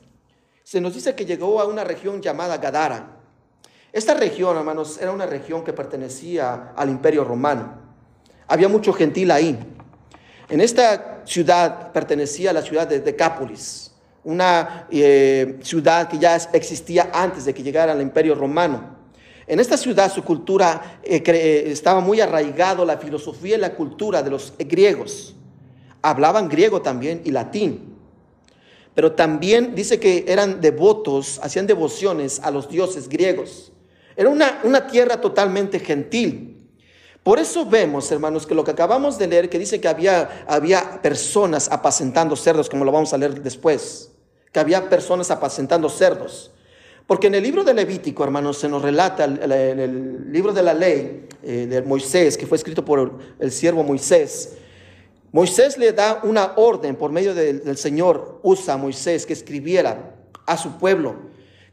Se 0.65 0.81
nos 0.81 0.95
dice 0.95 1.15
que 1.15 1.27
llegó 1.27 1.61
a 1.61 1.67
una 1.67 1.85
región 1.85 2.23
llamada 2.23 2.59
Gadara. 2.59 3.18
Esta 3.93 4.15
región, 4.15 4.57
hermanos, 4.57 4.99
era 5.01 5.13
una 5.13 5.27
región 5.27 5.65
que 5.65 5.73
pertenecía 5.73 6.73
al 6.77 6.91
imperio 6.91 7.25
romano. 7.25 7.75
Había 8.47 8.69
mucho 8.69 8.93
gentil 8.93 9.31
ahí. 9.31 9.59
En 10.49 10.61
esta 10.61 11.23
ciudad 11.25 11.93
pertenecía 11.93 12.51
a 12.51 12.53
la 12.53 12.63
ciudad 12.63 12.87
de 12.87 13.01
Decápolis, 13.01 13.93
una 14.25 14.87
eh, 14.91 15.59
ciudad 15.63 16.09
que 16.09 16.19
ya 16.19 16.37
existía 16.53 17.11
antes 17.13 17.45
de 17.45 17.55
que 17.55 17.63
llegara 17.63 17.93
al 17.93 18.03
imperio 18.03 18.35
romano. 18.35 18.97
En 19.47 19.61
esta 19.61 19.77
ciudad 19.77 20.13
su 20.13 20.23
cultura 20.23 21.01
eh, 21.03 21.23
eh, 21.27 21.65
estaba 21.67 22.01
muy 22.01 22.21
arraigado 22.21 22.85
la 22.85 22.99
filosofía 22.99 23.57
y 23.57 23.61
la 23.61 23.75
cultura 23.75 24.23
de 24.23 24.31
los 24.31 24.53
griegos 24.59 25.35
hablaban 26.03 26.49
griego 26.49 26.83
también 26.83 27.23
y 27.25 27.31
latín. 27.31 27.97
Pero 28.95 29.13
también 29.13 29.75
dice 29.75 30.01
que 30.01 30.25
eran 30.27 30.61
devotos, 30.61 31.39
hacían 31.43 31.67
devociones 31.67 32.41
a 32.41 32.51
los 32.51 32.69
dioses 32.69 33.09
griegos. 33.09 33.73
Era 34.19 34.31
una, 34.31 34.61
una 34.65 34.85
tierra 34.89 35.21
totalmente 35.21 35.79
gentil. 35.79 36.57
Por 37.23 37.39
eso 37.39 37.65
vemos, 37.65 38.11
hermanos, 38.11 38.49
que 38.49 38.55
lo 38.57 38.65
que 38.65 38.73
acabamos 38.73 39.17
de 39.17 39.29
leer, 39.29 39.49
que 39.49 39.61
dice 39.61 39.81
que 39.81 39.87
había, 39.87 40.45
había 40.49 41.01
personas 41.01 41.71
apacentando 41.71 42.35
cerdos, 42.35 42.69
como 42.69 42.85
lo 42.85 42.91
vamos 42.91 43.13
a 43.13 43.19
leer 43.19 43.41
después, 43.41 44.11
que 44.51 44.59
había 44.59 44.89
personas 44.89 45.31
apacentando 45.31 45.89
cerdos. 45.89 46.51
Porque 47.07 47.29
en 47.29 47.37
el 47.37 47.45
libro 47.45 47.63
de 47.63 47.75
Levítico, 47.75 48.25
hermanos, 48.25 48.59
se 48.59 48.69
nos 48.69 48.83
relata 48.83 49.25
el, 49.25 49.53
el, 49.53 50.33
libro 50.33 50.53
de 50.53 50.65
la 50.65 50.75
ley 50.75 51.29
eh, 51.45 51.69
de 51.71 51.83
Moisés, 51.83 52.37
que 52.37 52.49
fue 52.49 52.57
escrito 52.57 52.85
por 52.85 53.21
el 53.39 53.53
siervo 53.53 53.85
Moisés, 53.85 54.57
Moisés 55.31 55.79
le 55.79 55.93
da 55.93 56.23
una 56.25 56.55
orden 56.57 56.97
por 56.97 57.13
medio 57.13 57.35
del, 57.35 57.77
Señor, 57.77 58.41
usa 58.43 58.75
a 58.75 58.77
Moisés 58.79 59.27
que 59.27 59.33
escribiera 59.33 60.17
a 60.45 60.57
su 60.57 60.77
pueblo 60.77 61.29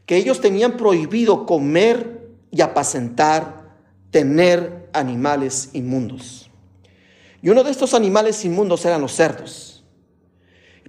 que 0.06 0.16
ellos 0.16 0.40
tenían 0.40 0.76
prohibido 0.76 1.46
comer 1.46 2.15
y 2.56 2.62
apacentar, 2.62 3.76
tener 4.10 4.88
animales 4.92 5.70
inmundos. 5.74 6.50
Y 7.42 7.50
uno 7.50 7.62
de 7.62 7.70
estos 7.70 7.92
animales 7.92 8.44
inmundos 8.44 8.84
eran 8.84 9.00
los 9.00 9.12
cerdos. 9.12 9.84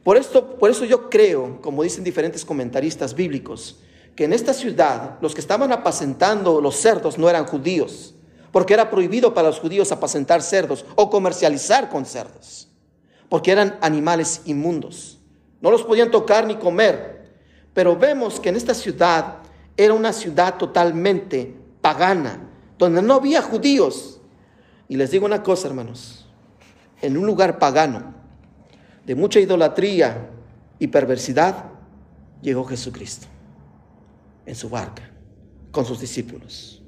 Por, 0.03 0.15
esto, 0.15 0.57
por 0.57 0.69
eso 0.69 0.85
yo 0.85 1.09
creo, 1.09 1.61
como 1.61 1.83
dicen 1.83 2.03
diferentes 2.03 2.45
comentaristas 2.45 3.13
bíblicos, 3.13 3.79
que 4.15 4.23
en 4.23 4.33
esta 4.33 4.53
ciudad 4.53 5.17
los 5.21 5.35
que 5.35 5.41
estaban 5.41 5.71
apacentando 5.73 6.61
los 6.61 6.77
cerdos 6.77 7.17
no 7.17 7.29
eran 7.29 7.45
judíos, 7.45 8.15
porque 8.51 8.73
era 8.73 8.89
prohibido 8.89 9.33
para 9.33 9.49
los 9.49 9.59
judíos 9.59 9.91
apacentar 9.91 10.41
cerdos 10.41 10.85
o 10.95 11.09
comercializar 11.09 11.89
con 11.89 12.05
cerdos, 12.05 12.69
porque 13.27 13.51
eran 13.51 13.77
animales 13.81 14.41
inmundos. 14.45 15.19
No 15.59 15.69
los 15.69 15.83
podían 15.83 16.11
tocar 16.11 16.47
ni 16.47 16.55
comer. 16.55 17.17
Pero 17.73 17.95
vemos 17.95 18.39
que 18.39 18.49
en 18.49 18.55
esta 18.55 18.73
ciudad 18.73 19.39
era 19.77 19.93
una 19.93 20.11
ciudad 20.11 20.57
totalmente 20.57 21.55
pagana, 21.81 22.49
donde 22.77 23.01
no 23.01 23.13
había 23.13 23.41
judíos. 23.41 24.19
Y 24.89 24.97
les 24.97 25.11
digo 25.11 25.25
una 25.25 25.43
cosa, 25.43 25.67
hermanos, 25.67 26.27
en 27.01 27.15
un 27.17 27.25
lugar 27.25 27.59
pagano, 27.59 28.15
de 29.05 29.15
mucha 29.15 29.39
idolatría 29.39 30.29
y 30.79 30.87
perversidad, 30.87 31.65
llegó 32.41 32.65
Jesucristo 32.65 33.27
en 34.45 34.55
su 34.55 34.69
barca 34.69 35.09
con 35.71 35.85
sus 35.85 35.99
discípulos. 35.99 36.81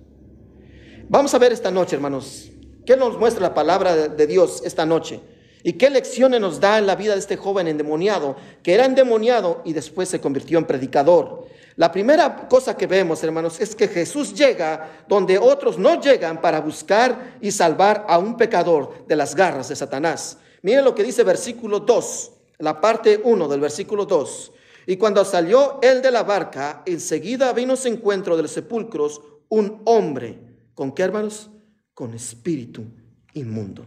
Vamos 1.08 1.34
a 1.34 1.38
ver 1.38 1.52
esta 1.52 1.72
noche, 1.72 1.96
hermanos, 1.96 2.52
qué 2.86 2.98
nos 2.98 3.18
muestra 3.18 3.42
la 3.42 3.54
palabra 3.54 4.08
de 4.08 4.28
Dios 4.28 4.62
esta 4.66 4.86
noche 4.86 5.22
y 5.64 5.74
qué 5.74 5.90
lecciones 5.90 6.40
nos 6.40 6.60
da 6.60 6.78
en 6.78 6.88
la 6.88 6.96
vida 6.96 7.14
de 7.14 7.20
este 7.20 7.38
joven 7.38 7.68
endemoniado, 7.68 8.36
que 8.64 8.74
era 8.74 8.86
endemoniado 8.86 9.62
y 9.66 9.74
después 9.74 10.10
se 10.10 10.22
convirtió 10.22 10.58
en 10.58 10.66
predicador. 10.66 11.48
La 11.76 11.92
primera 11.92 12.48
cosa 12.48 12.76
que 12.76 12.88
vemos, 12.88 13.24
hermanos, 13.24 13.60
es 13.60 13.76
que 13.76 13.88
Jesús 13.88 14.34
llega 14.34 15.04
donde 15.08 15.38
otros 15.38 15.78
no 15.78 16.02
llegan 16.02 16.42
para 16.42 16.62
buscar 16.62 17.38
y 17.42 17.52
salvar 17.52 18.06
a 18.08 18.18
un 18.18 18.36
pecador 18.38 19.06
de 19.08 19.16
las 19.16 19.36
garras 19.36 19.70
de 19.70 19.76
Satanás. 19.76 20.38
Miren 20.62 20.84
lo 20.84 20.94
que 20.94 21.04
dice 21.04 21.24
versículo 21.24 21.80
2, 21.80 22.32
la 22.60 22.82
parte 22.82 23.22
1 23.24 23.48
del 23.48 23.60
versículo 23.60 24.06
2. 24.06 24.52
Y 24.88 24.98
cuando 24.98 25.24
salió 25.24 25.80
él 25.82 26.02
de 26.02 26.12
la 26.12 26.24
barca, 26.24 26.84
enseguida 26.86 27.54
vino 27.54 27.76
su 27.76 27.88
encuentro 27.88 28.36
de 28.36 28.44
los 28.44 28.52
sepulcros 28.52 29.22
un 29.50 29.82
hombre 29.86 30.50
¿Con 30.80 30.94
qué, 30.94 31.04
hermanos? 31.04 31.50
Con 31.94 32.14
espíritu 32.14 32.86
inmundo. 33.34 33.86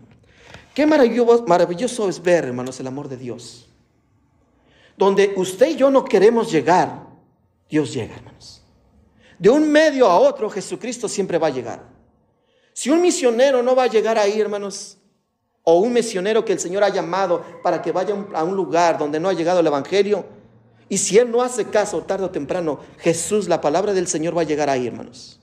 Qué 0.74 0.86
maravilloso, 0.86 1.44
maravilloso 1.46 2.08
es 2.08 2.22
ver, 2.22 2.44
hermanos, 2.44 2.80
el 2.80 2.86
amor 2.86 3.08
de 3.08 3.16
Dios. 3.16 3.68
Donde 4.96 5.34
usted 5.36 5.70
y 5.70 5.76
yo 5.76 5.90
no 5.90 6.04
queremos 6.04 6.50
llegar, 6.50 7.06
Dios 7.68 7.92
llega, 7.92 8.14
hermanos. 8.14 8.62
De 9.38 9.50
un 9.50 9.70
medio 9.70 10.06
a 10.06 10.18
otro, 10.18 10.48
Jesucristo 10.48 11.08
siempre 11.08 11.38
va 11.38 11.48
a 11.48 11.50
llegar. 11.50 11.82
Si 12.72 12.90
un 12.90 13.02
misionero 13.02 13.62
no 13.62 13.74
va 13.74 13.84
a 13.84 13.88
llegar 13.88 14.18
ahí, 14.18 14.40
hermanos, 14.40 14.98
o 15.64 15.78
un 15.78 15.92
misionero 15.92 16.44
que 16.44 16.52
el 16.52 16.58
Señor 16.58 16.84
ha 16.84 16.88
llamado 16.88 17.44
para 17.62 17.82
que 17.82 17.92
vaya 17.92 18.14
a 18.34 18.44
un 18.44 18.56
lugar 18.56 18.98
donde 18.98 19.20
no 19.20 19.28
ha 19.28 19.32
llegado 19.32 19.60
el 19.60 19.66
Evangelio, 19.66 20.24
y 20.88 20.98
si 20.98 21.18
él 21.18 21.30
no 21.30 21.42
hace 21.42 21.66
caso 21.66 22.02
tarde 22.02 22.24
o 22.26 22.30
temprano, 22.30 22.80
Jesús, 22.98 23.48
la 23.48 23.60
palabra 23.60 23.92
del 23.92 24.06
Señor 24.06 24.36
va 24.36 24.42
a 24.42 24.44
llegar 24.44 24.68
ahí, 24.68 24.86
hermanos. 24.86 25.40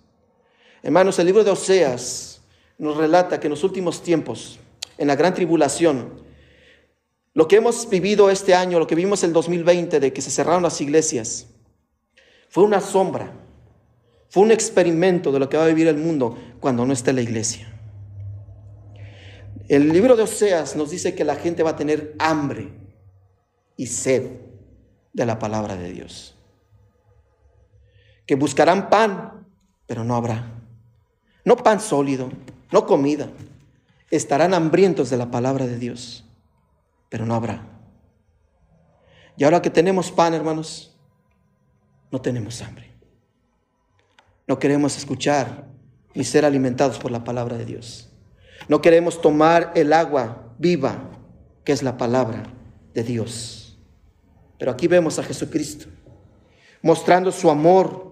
Hermanos, 0.82 1.18
el 1.20 1.26
libro 1.26 1.44
de 1.44 1.52
Oseas 1.52 2.42
nos 2.78 2.98
relata 2.98 3.40
que 3.40 3.48
en 3.48 3.52
los 3.52 3.64
últimos 3.64 4.02
tiempos, 4.02 4.60
en 5.00 5.08
la 5.08 5.16
gran 5.16 5.34
tribulación, 5.34 6.22
lo 7.34 7.48
que 7.48 7.56
hemos 7.56 7.90
vivido 7.90 8.30
este 8.30 8.54
año, 8.54 8.80
lo 8.80 8.88
que 8.88 8.96
vimos 8.96 9.24
el 9.24 9.32
2020 9.32 10.00
de 10.02 10.12
que 10.12 10.22
se 10.22 10.30
cerraron 10.30 10.62
las 10.62 10.82
iglesias, 10.82 11.48
fue 12.50 12.66
una 12.66 12.82
sombra, 12.82 13.32
fue 14.30 14.44
un 14.44 14.52
experimento 14.52 15.32
de 15.32 15.40
lo 15.40 15.48
que 15.48 15.56
va 15.56 15.64
a 15.64 15.68
vivir 15.68 15.88
el 15.88 15.98
mundo 15.98 16.38
cuando 16.60 16.86
no 16.86 16.92
esté 16.92 17.14
la 17.14 17.22
iglesia. 17.22 17.74
El 19.70 19.94
libro 19.94 20.18
de 20.18 20.24
Oseas 20.24 20.76
nos 20.76 20.90
dice 20.90 21.16
que 21.16 21.24
la 21.24 21.36
gente 21.36 21.64
va 21.64 21.72
a 21.72 21.76
tener 21.78 22.14
hambre 22.20 22.70
y 23.78 23.88
sed 23.88 24.32
de 25.14 25.26
la 25.26 25.40
palabra 25.40 25.78
de 25.78 25.92
Dios. 25.94 26.36
Que 28.26 28.36
buscarán 28.36 28.90
pan, 28.90 29.48
pero 29.86 30.04
no 30.04 30.16
habrá. 30.16 30.60
No 31.46 31.56
pan 31.56 31.80
sólido, 31.80 32.30
no 32.72 32.86
comida. 32.86 33.30
Estarán 34.12 34.54
hambrientos 34.54 35.10
de 35.10 35.18
la 35.18 35.30
palabra 35.32 35.68
de 35.68 35.78
Dios, 35.78 36.26
pero 37.10 37.26
no 37.26 37.36
habrá. 37.36 37.64
Y 39.38 39.44
ahora 39.44 39.62
que 39.62 39.70
tenemos 39.70 40.12
pan, 40.12 40.34
hermanos, 40.34 40.98
no 42.12 42.20
tenemos 42.22 42.62
hambre. 42.62 42.92
No 44.48 44.58
queremos 44.58 44.98
escuchar 44.98 45.68
ni 46.16 46.24
ser 46.24 46.44
alimentados 46.44 46.98
por 46.98 47.12
la 47.12 47.24
palabra 47.24 47.58
de 47.58 47.66
Dios. 47.66 48.10
No 48.68 48.82
queremos 48.82 49.22
tomar 49.22 49.72
el 49.76 49.94
agua 49.94 50.54
viva, 50.58 51.12
que 51.64 51.72
es 51.72 51.84
la 51.84 51.98
palabra 51.98 52.44
de 52.94 53.04
Dios. 53.04 53.80
Pero 54.58 54.72
aquí 54.72 54.88
vemos 54.88 55.20
a 55.20 55.24
Jesucristo 55.24 55.88
mostrando 56.82 57.32
su 57.32 57.50
amor 57.50 58.10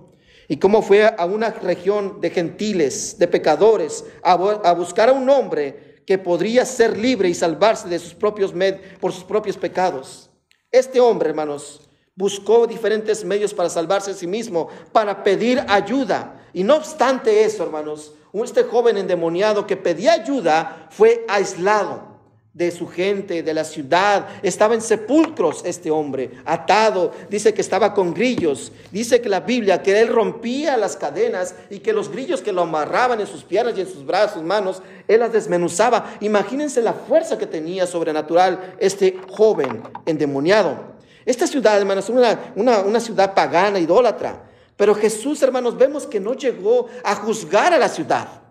y 0.48 0.58
cómo 0.58 0.82
fue 0.82 1.06
a 1.06 1.26
una 1.26 1.50
región 1.50 2.22
de 2.22 2.30
gentiles, 2.30 3.18
de 3.20 3.28
pecadores, 3.28 4.06
a, 4.24 4.36
buscar 4.74 5.10
a 5.10 5.14
un 5.14 5.30
hombre 5.30 5.87
que 6.08 6.18
podría 6.18 6.66
ser 6.66 6.98
libre 6.98 7.28
y 7.28 7.34
salvarse 7.36 7.90
de 7.90 8.00
sus 8.00 8.16
propios 8.16 8.54
por 9.00 9.12
sus 9.12 9.26
propios 9.26 9.58
pecados. 9.58 10.30
Este 10.72 11.02
hombre, 11.02 11.30
hermanos, 11.30 11.82
buscó 12.16 12.66
diferentes 12.66 13.26
medios 13.26 13.54
para 13.54 13.70
salvarse 13.70 14.12
a 14.12 14.14
sí 14.16 14.26
mismo, 14.26 14.70
para 14.94 15.22
pedir 15.22 15.64
ayuda. 15.68 16.50
Y 16.54 16.64
no 16.64 16.78
obstante 16.78 17.44
eso, 17.44 17.64
hermanos, 17.64 18.14
este 18.34 18.64
joven 18.64 18.98
endemoniado 18.98 19.68
que 19.68 19.76
pedía 19.76 20.14
ayuda 20.14 20.88
fue 20.92 21.26
aislado 21.28 22.17
de 22.58 22.72
su 22.72 22.88
gente, 22.88 23.44
de 23.44 23.54
la 23.54 23.64
ciudad. 23.64 24.28
Estaba 24.42 24.74
en 24.74 24.82
sepulcros 24.82 25.62
este 25.64 25.92
hombre, 25.92 26.32
atado. 26.44 27.12
Dice 27.30 27.54
que 27.54 27.62
estaba 27.62 27.94
con 27.94 28.16
grillos. 28.16 28.72
Dice 28.92 29.22
que 29.22 29.30
la 29.30 29.42
Biblia, 29.42 29.84
que 29.84 30.00
él 30.00 30.08
rompía 30.08 30.76
las 30.76 30.98
cadenas 30.98 31.54
y 31.70 31.80
que 31.80 31.94
los 31.94 32.10
grillos 32.10 32.42
que 32.42 32.52
lo 32.52 32.64
amarraban 32.64 33.22
en 33.22 33.28
sus 33.28 33.44
piernas 33.44 33.78
y 33.78 33.82
en 33.82 33.88
sus 33.88 34.04
brazos, 34.04 34.42
manos, 34.42 34.82
él 35.08 35.20
las 35.20 35.32
desmenuzaba. 35.32 36.18
Imagínense 36.20 36.82
la 36.82 36.94
fuerza 36.94 37.38
que 37.38 37.46
tenía 37.46 37.86
sobrenatural 37.86 38.74
este 38.80 39.20
joven 39.30 39.84
endemoniado. 40.08 40.98
Esta 41.28 41.46
ciudad, 41.46 41.78
hermanos, 41.78 42.06
es 42.06 42.10
una, 42.10 42.84
una, 42.86 43.00
ciudad 43.00 43.36
pagana, 43.36 43.78
idólatra. 43.78 44.42
Pero 44.76 44.96
Jesús, 44.96 45.44
hermanos, 45.44 45.78
vemos 45.78 46.08
que 46.08 46.20
no 46.20 46.34
llegó 46.34 46.88
a 47.04 47.14
juzgar 47.14 47.72
a 47.72 47.78
la 47.78 47.90
ciudad. 47.90 48.47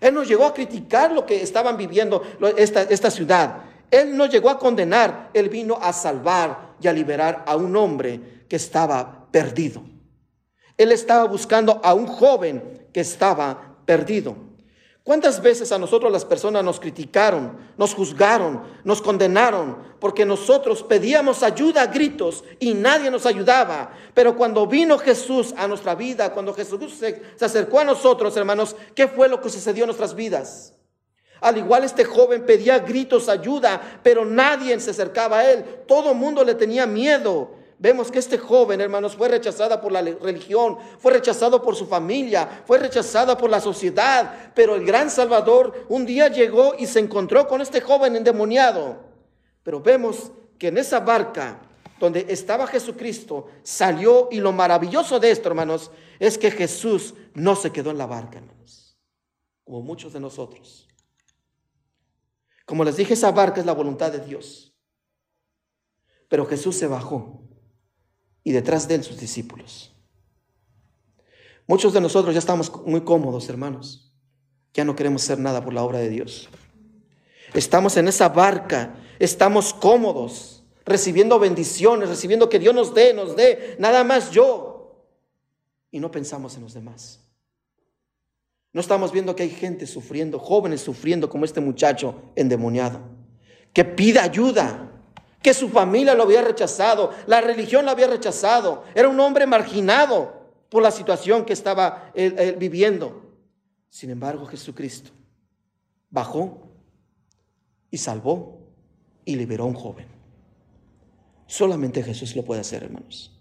Él 0.00 0.14
no 0.14 0.22
llegó 0.22 0.44
a 0.46 0.54
criticar 0.54 1.12
lo 1.12 1.26
que 1.26 1.42
estaban 1.42 1.76
viviendo 1.76 2.22
esta, 2.56 2.82
esta 2.82 3.10
ciudad. 3.10 3.62
Él 3.90 4.16
no 4.16 4.26
llegó 4.26 4.50
a 4.50 4.58
condenar, 4.58 5.30
él 5.32 5.48
vino 5.48 5.78
a 5.80 5.92
salvar 5.92 6.74
y 6.80 6.88
a 6.88 6.92
liberar 6.92 7.44
a 7.46 7.56
un 7.56 7.74
hombre 7.76 8.44
que 8.48 8.56
estaba 8.56 9.28
perdido. 9.30 9.82
Él 10.76 10.92
estaba 10.92 11.24
buscando 11.24 11.80
a 11.82 11.94
un 11.94 12.06
joven 12.06 12.88
que 12.92 13.00
estaba 13.00 13.76
perdido. 13.84 14.47
¿Cuántas 15.08 15.40
veces 15.40 15.72
a 15.72 15.78
nosotros 15.78 16.12
las 16.12 16.26
personas 16.26 16.62
nos 16.62 16.78
criticaron, 16.78 17.56
nos 17.78 17.94
juzgaron, 17.94 18.62
nos 18.84 19.00
condenaron 19.00 19.78
porque 19.98 20.26
nosotros 20.26 20.82
pedíamos 20.82 21.42
ayuda 21.42 21.80
a 21.80 21.86
gritos 21.86 22.44
y 22.58 22.74
nadie 22.74 23.10
nos 23.10 23.24
ayudaba? 23.24 23.90
Pero 24.12 24.36
cuando 24.36 24.66
vino 24.66 24.98
Jesús 24.98 25.54
a 25.56 25.66
nuestra 25.66 25.94
vida, 25.94 26.34
cuando 26.34 26.52
Jesús 26.52 26.92
se, 26.92 27.22
acercó 27.40 27.80
a 27.80 27.84
nosotros, 27.84 28.36
hermanos, 28.36 28.76
¿qué 28.94 29.08
fue 29.08 29.30
lo 29.30 29.40
que 29.40 29.48
sucedió 29.48 29.84
en 29.84 29.88
nuestras 29.88 30.14
vidas? 30.14 30.74
Al 31.40 31.56
igual 31.56 31.84
este 31.84 32.04
joven 32.04 32.44
pedía 32.44 32.78
gritos 32.80 33.30
ayuda, 33.30 34.00
pero 34.02 34.26
nadie 34.26 34.78
se 34.78 34.90
acercaba 34.90 35.38
a 35.38 35.50
él. 35.50 35.64
Todo 35.88 36.10
el 36.10 36.18
mundo 36.18 36.44
le 36.44 36.54
tenía 36.54 36.86
miedo. 36.86 37.52
Vemos 37.80 38.10
que 38.10 38.18
este 38.18 38.38
joven, 38.38 38.80
hermanos, 38.80 39.14
fue 39.14 39.28
rechazada 39.28 39.80
por 39.80 39.92
la 39.92 40.02
religión, 40.02 40.78
fue 40.98 41.12
rechazado 41.12 41.62
por 41.62 41.76
su 41.76 41.86
familia, 41.86 42.62
fue 42.66 42.78
rechazada 42.78 43.38
por 43.38 43.48
la 43.48 43.60
sociedad, 43.60 44.52
pero 44.54 44.74
el 44.74 44.84
gran 44.84 45.08
Salvador 45.10 45.86
un 45.88 46.04
día 46.04 46.26
llegó 46.26 46.74
y 46.76 46.86
se 46.86 46.98
encontró 46.98 47.46
con 47.46 47.60
este 47.60 47.80
joven 47.80 48.16
endemoniado. 48.16 49.04
Pero 49.62 49.80
vemos 49.80 50.32
que 50.58 50.68
en 50.68 50.78
esa 50.78 50.98
barca 50.98 51.60
donde 52.00 52.26
estaba 52.28 52.66
Jesucristo 52.66 53.46
salió 53.62 54.28
y 54.32 54.40
lo 54.40 54.50
maravilloso 54.50 55.20
de 55.20 55.30
esto, 55.30 55.48
hermanos, 55.48 55.92
es 56.18 56.36
que 56.36 56.50
Jesús 56.50 57.14
no 57.34 57.54
se 57.54 57.70
quedó 57.70 57.92
en 57.92 57.98
la 57.98 58.06
barca, 58.06 58.38
hermanos, 58.38 58.98
como 59.62 59.82
muchos 59.82 60.12
de 60.12 60.18
nosotros. 60.18 60.88
Como 62.66 62.82
les 62.82 62.96
dije, 62.96 63.14
esa 63.14 63.30
barca 63.30 63.60
es 63.60 63.66
la 63.66 63.72
voluntad 63.72 64.10
de 64.10 64.18
Dios. 64.18 64.74
Pero 66.28 66.44
Jesús 66.44 66.76
se 66.76 66.88
bajó 66.88 67.37
y 68.44 68.52
detrás 68.52 68.88
de 68.88 68.96
él 68.96 69.04
sus 69.04 69.18
discípulos. 69.18 69.92
Muchos 71.66 71.92
de 71.92 72.00
nosotros 72.00 72.34
ya 72.34 72.38
estamos 72.38 72.72
muy 72.86 73.02
cómodos, 73.02 73.48
hermanos. 73.48 74.10
Ya 74.72 74.84
no 74.84 74.96
queremos 74.96 75.22
hacer 75.22 75.38
nada 75.38 75.62
por 75.62 75.74
la 75.74 75.82
obra 75.82 75.98
de 75.98 76.08
Dios. 76.08 76.48
Estamos 77.52 77.96
en 77.96 78.08
esa 78.08 78.28
barca, 78.28 78.94
estamos 79.18 79.74
cómodos, 79.74 80.64
recibiendo 80.84 81.38
bendiciones, 81.38 82.08
recibiendo 82.08 82.48
que 82.48 82.58
Dios 82.58 82.74
nos 82.74 82.94
dé, 82.94 83.12
nos 83.12 83.36
dé, 83.36 83.76
nada 83.78 84.04
más 84.04 84.30
yo. 84.30 85.04
Y 85.90 86.00
no 86.00 86.10
pensamos 86.10 86.56
en 86.56 86.62
los 86.62 86.74
demás. 86.74 87.20
No 88.72 88.80
estamos 88.80 89.12
viendo 89.12 89.34
que 89.34 89.42
hay 89.42 89.50
gente 89.50 89.86
sufriendo, 89.86 90.38
jóvenes 90.38 90.80
sufriendo 90.80 91.28
como 91.28 91.44
este 91.44 91.60
muchacho 91.60 92.14
endemoniado, 92.36 93.00
que 93.72 93.84
pide 93.84 94.20
ayuda, 94.20 94.97
que 95.42 95.54
su 95.54 95.68
familia 95.68 96.14
lo 96.14 96.24
había 96.24 96.42
rechazado, 96.42 97.12
la 97.26 97.40
religión 97.40 97.84
lo 97.84 97.90
había 97.90 98.06
rechazado, 98.06 98.84
era 98.94 99.08
un 99.08 99.18
hombre 99.20 99.46
marginado 99.46 100.38
por 100.68 100.82
la 100.82 100.90
situación 100.90 101.44
que 101.44 101.52
estaba 101.52 102.12
viviendo. 102.58 103.22
Sin 103.88 104.10
embargo, 104.10 104.46
Jesucristo 104.46 105.10
bajó 106.10 106.68
y 107.90 107.98
salvó 107.98 108.58
y 109.24 109.36
liberó 109.36 109.64
a 109.64 109.68
un 109.68 109.74
joven. 109.74 110.06
Solamente 111.46 112.02
Jesús 112.02 112.36
lo 112.36 112.44
puede 112.44 112.60
hacer, 112.60 112.82
hermanos. 112.82 113.34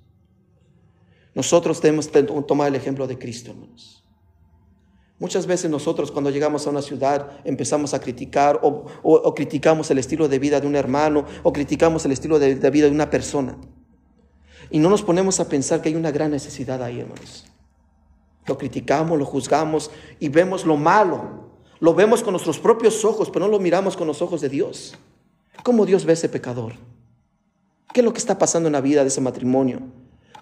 Nosotros 1.34 1.82
tenemos 1.82 2.08
que 2.08 2.24
tomar 2.24 2.70
el 2.70 2.76
ejemplo 2.76 3.06
de 3.06 3.18
Cristo, 3.18 3.52
hermanos. 3.52 4.04
Muchas 5.20 5.48
veces 5.48 5.72
nosotros 5.72 6.12
cuando 6.12 6.30
llegamos 6.30 6.68
a 6.68 6.70
una 6.70 6.84
ciudad 6.84 7.40
empezamos 7.44 7.96
a 7.96 8.00
criticar 8.00 8.60
o, 8.62 9.34
criticamos 9.34 9.90
el 9.90 9.98
estilo 9.98 10.28
de 10.28 10.38
vida 10.38 10.60
de 10.60 10.68
un 10.68 10.76
hermano 10.76 11.26
o 11.42 11.52
criticamos 11.52 12.06
el 12.06 12.12
estilo 12.12 12.38
de, 12.38 12.56
vida 12.70 12.86
de 12.86 12.92
una 12.92 13.10
persona. 13.10 13.58
Y 14.70 14.78
no 14.80 14.90
nos 14.90 15.02
ponemos 15.02 15.40
a 15.40 15.50
pensar 15.50 15.82
que 15.82 15.90
hay 15.90 15.96
una 15.96 16.12
gran 16.12 16.30
necesidad 16.30 16.84
ahí, 16.84 17.00
hermanos. 17.00 17.46
Lo 18.46 18.58
criticamos, 18.58 19.18
lo 19.18 19.26
juzgamos 19.26 19.90
y 20.20 20.30
vemos 20.30 20.66
lo 20.66 20.78
malo. 20.78 21.48
Lo 21.80 21.96
vemos 21.96 22.22
con 22.22 22.34
nuestros 22.34 22.60
propios 22.60 23.04
ojos, 23.04 23.30
pero 23.32 23.46
no 23.46 23.52
lo 23.52 23.60
miramos 23.60 23.98
con 23.98 24.08
los 24.08 24.22
ojos 24.22 24.42
de 24.42 24.50
Dios. 24.50 24.96
¿Cómo 25.64 25.86
Dios 25.86 26.06
ve 26.06 26.12
a 26.12 26.14
ese 26.14 26.30
pecador? 26.30 26.74
¿Qué 27.92 28.02
es 28.02 28.06
lo 28.06 28.14
que 28.14 28.20
está 28.20 28.38
pasando 28.38 28.68
en 28.68 28.74
la 28.74 28.82
vida 28.82 29.02
de 29.02 29.08
ese 29.08 29.22
matrimonio? 29.22 29.82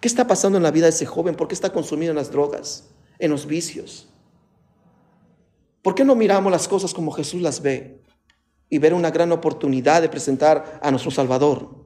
¿Qué 0.02 0.08
está 0.08 0.28
pasando 0.28 0.58
en 0.58 0.64
la 0.64 0.72
vida 0.72 0.86
de 0.86 0.92
ese 0.92 1.06
joven? 1.06 1.36
¿Por 1.36 1.48
qué 1.48 1.56
está 1.56 1.72
consumido 1.72 2.12
en 2.12 2.18
las 2.18 2.32
drogas, 2.32 2.90
en 3.20 3.32
los 3.32 3.46
vicios? 3.46 4.10
¿Por 5.86 5.94
qué 5.94 6.04
no 6.04 6.16
miramos 6.16 6.52
las 6.52 6.68
cosas 6.68 6.96
como 6.96 7.12
Jesús 7.12 7.44
las 7.44 7.62
ve 7.62 8.02
y 8.72 8.80
ver 8.80 8.96
una 8.96 9.12
gran 9.12 9.32
oportunidad 9.32 10.02
de 10.02 10.10
presentar 10.10 10.80
a 10.82 10.90
nuestro 10.90 11.12
Salvador? 11.12 11.86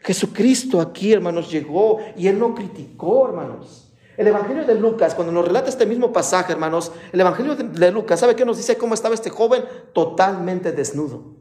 Jesucristo 0.00 0.80
aquí, 0.80 1.12
hermanos, 1.12 1.52
llegó 1.52 2.00
y 2.16 2.26
Él 2.26 2.36
no 2.36 2.52
criticó, 2.52 3.28
hermanos. 3.28 3.92
El 4.16 4.26
Evangelio 4.26 4.64
de 4.64 4.74
Lucas, 4.74 5.14
cuando 5.14 5.32
nos 5.32 5.44
relata 5.44 5.68
este 5.68 5.86
mismo 5.86 6.12
pasaje, 6.12 6.52
hermanos, 6.52 6.90
el 7.12 7.20
Evangelio 7.20 7.54
de 7.54 7.92
Lucas, 7.92 8.18
¿sabe 8.18 8.34
qué 8.34 8.44
nos 8.44 8.56
dice 8.56 8.76
cómo 8.76 8.94
estaba 8.94 9.14
este 9.14 9.30
joven? 9.30 9.62
Totalmente 9.92 10.72
desnudo. 10.72 11.36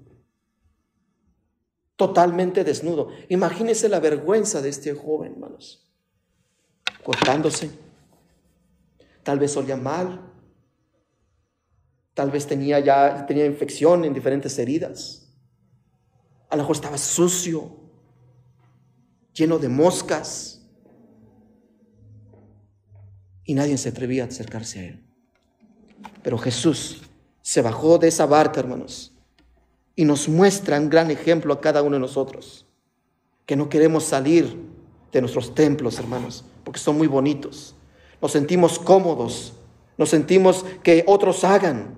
Totalmente 1.95 2.63
desnudo. 2.63 3.07
Imagínense 3.27 3.89
la 3.89 3.99
vergüenza 3.99 4.61
de 4.61 4.69
este 4.69 4.93
joven, 4.93 5.31
hermanos. 5.33 5.91
Cortándose, 7.03 7.71
Tal 9.23 9.39
vez 9.39 9.57
olía 9.57 9.77
mal. 9.77 10.28
Tal 12.19 12.31
vez 12.31 12.47
tenía 12.47 12.81
ya 12.81 13.25
tenía 13.25 13.45
infección 13.45 14.03
en 14.03 14.13
diferentes 14.13 14.59
heridas. 14.59 15.31
A 16.49 16.57
lo 16.57 16.63
mejor 16.63 16.75
estaba 16.75 16.97
sucio, 16.97 17.77
lleno 19.33 19.57
de 19.57 19.69
moscas. 19.69 20.61
Y 23.45 23.53
nadie 23.53 23.77
se 23.77 23.87
atrevía 23.87 24.25
a 24.25 24.27
acercarse 24.27 24.79
a 24.79 24.83
él. 24.87 25.05
Pero 26.21 26.37
Jesús 26.37 27.03
se 27.41 27.61
bajó 27.61 27.97
de 27.97 28.09
esa 28.09 28.25
barca, 28.25 28.59
hermanos, 28.59 29.13
y 29.95 30.03
nos 30.03 30.27
muestra 30.27 30.77
un 30.77 30.89
gran 30.89 31.11
ejemplo 31.11 31.53
a 31.53 31.61
cada 31.61 31.81
uno 31.83 31.95
de 31.95 32.01
nosotros, 32.01 32.65
que 33.45 33.55
no 33.55 33.69
queremos 33.69 34.03
salir 34.03 34.57
de 35.13 35.21
nuestros 35.21 35.55
templos, 35.55 35.97
hermanos, 35.97 36.43
porque 36.65 36.81
son 36.81 36.97
muy 36.97 37.07
bonitos. 37.07 37.75
Nos 38.21 38.33
sentimos 38.33 38.77
cómodos, 38.77 39.53
nos 39.97 40.09
sentimos 40.09 40.65
que 40.83 41.05
otros 41.07 41.45
hagan. 41.45 41.97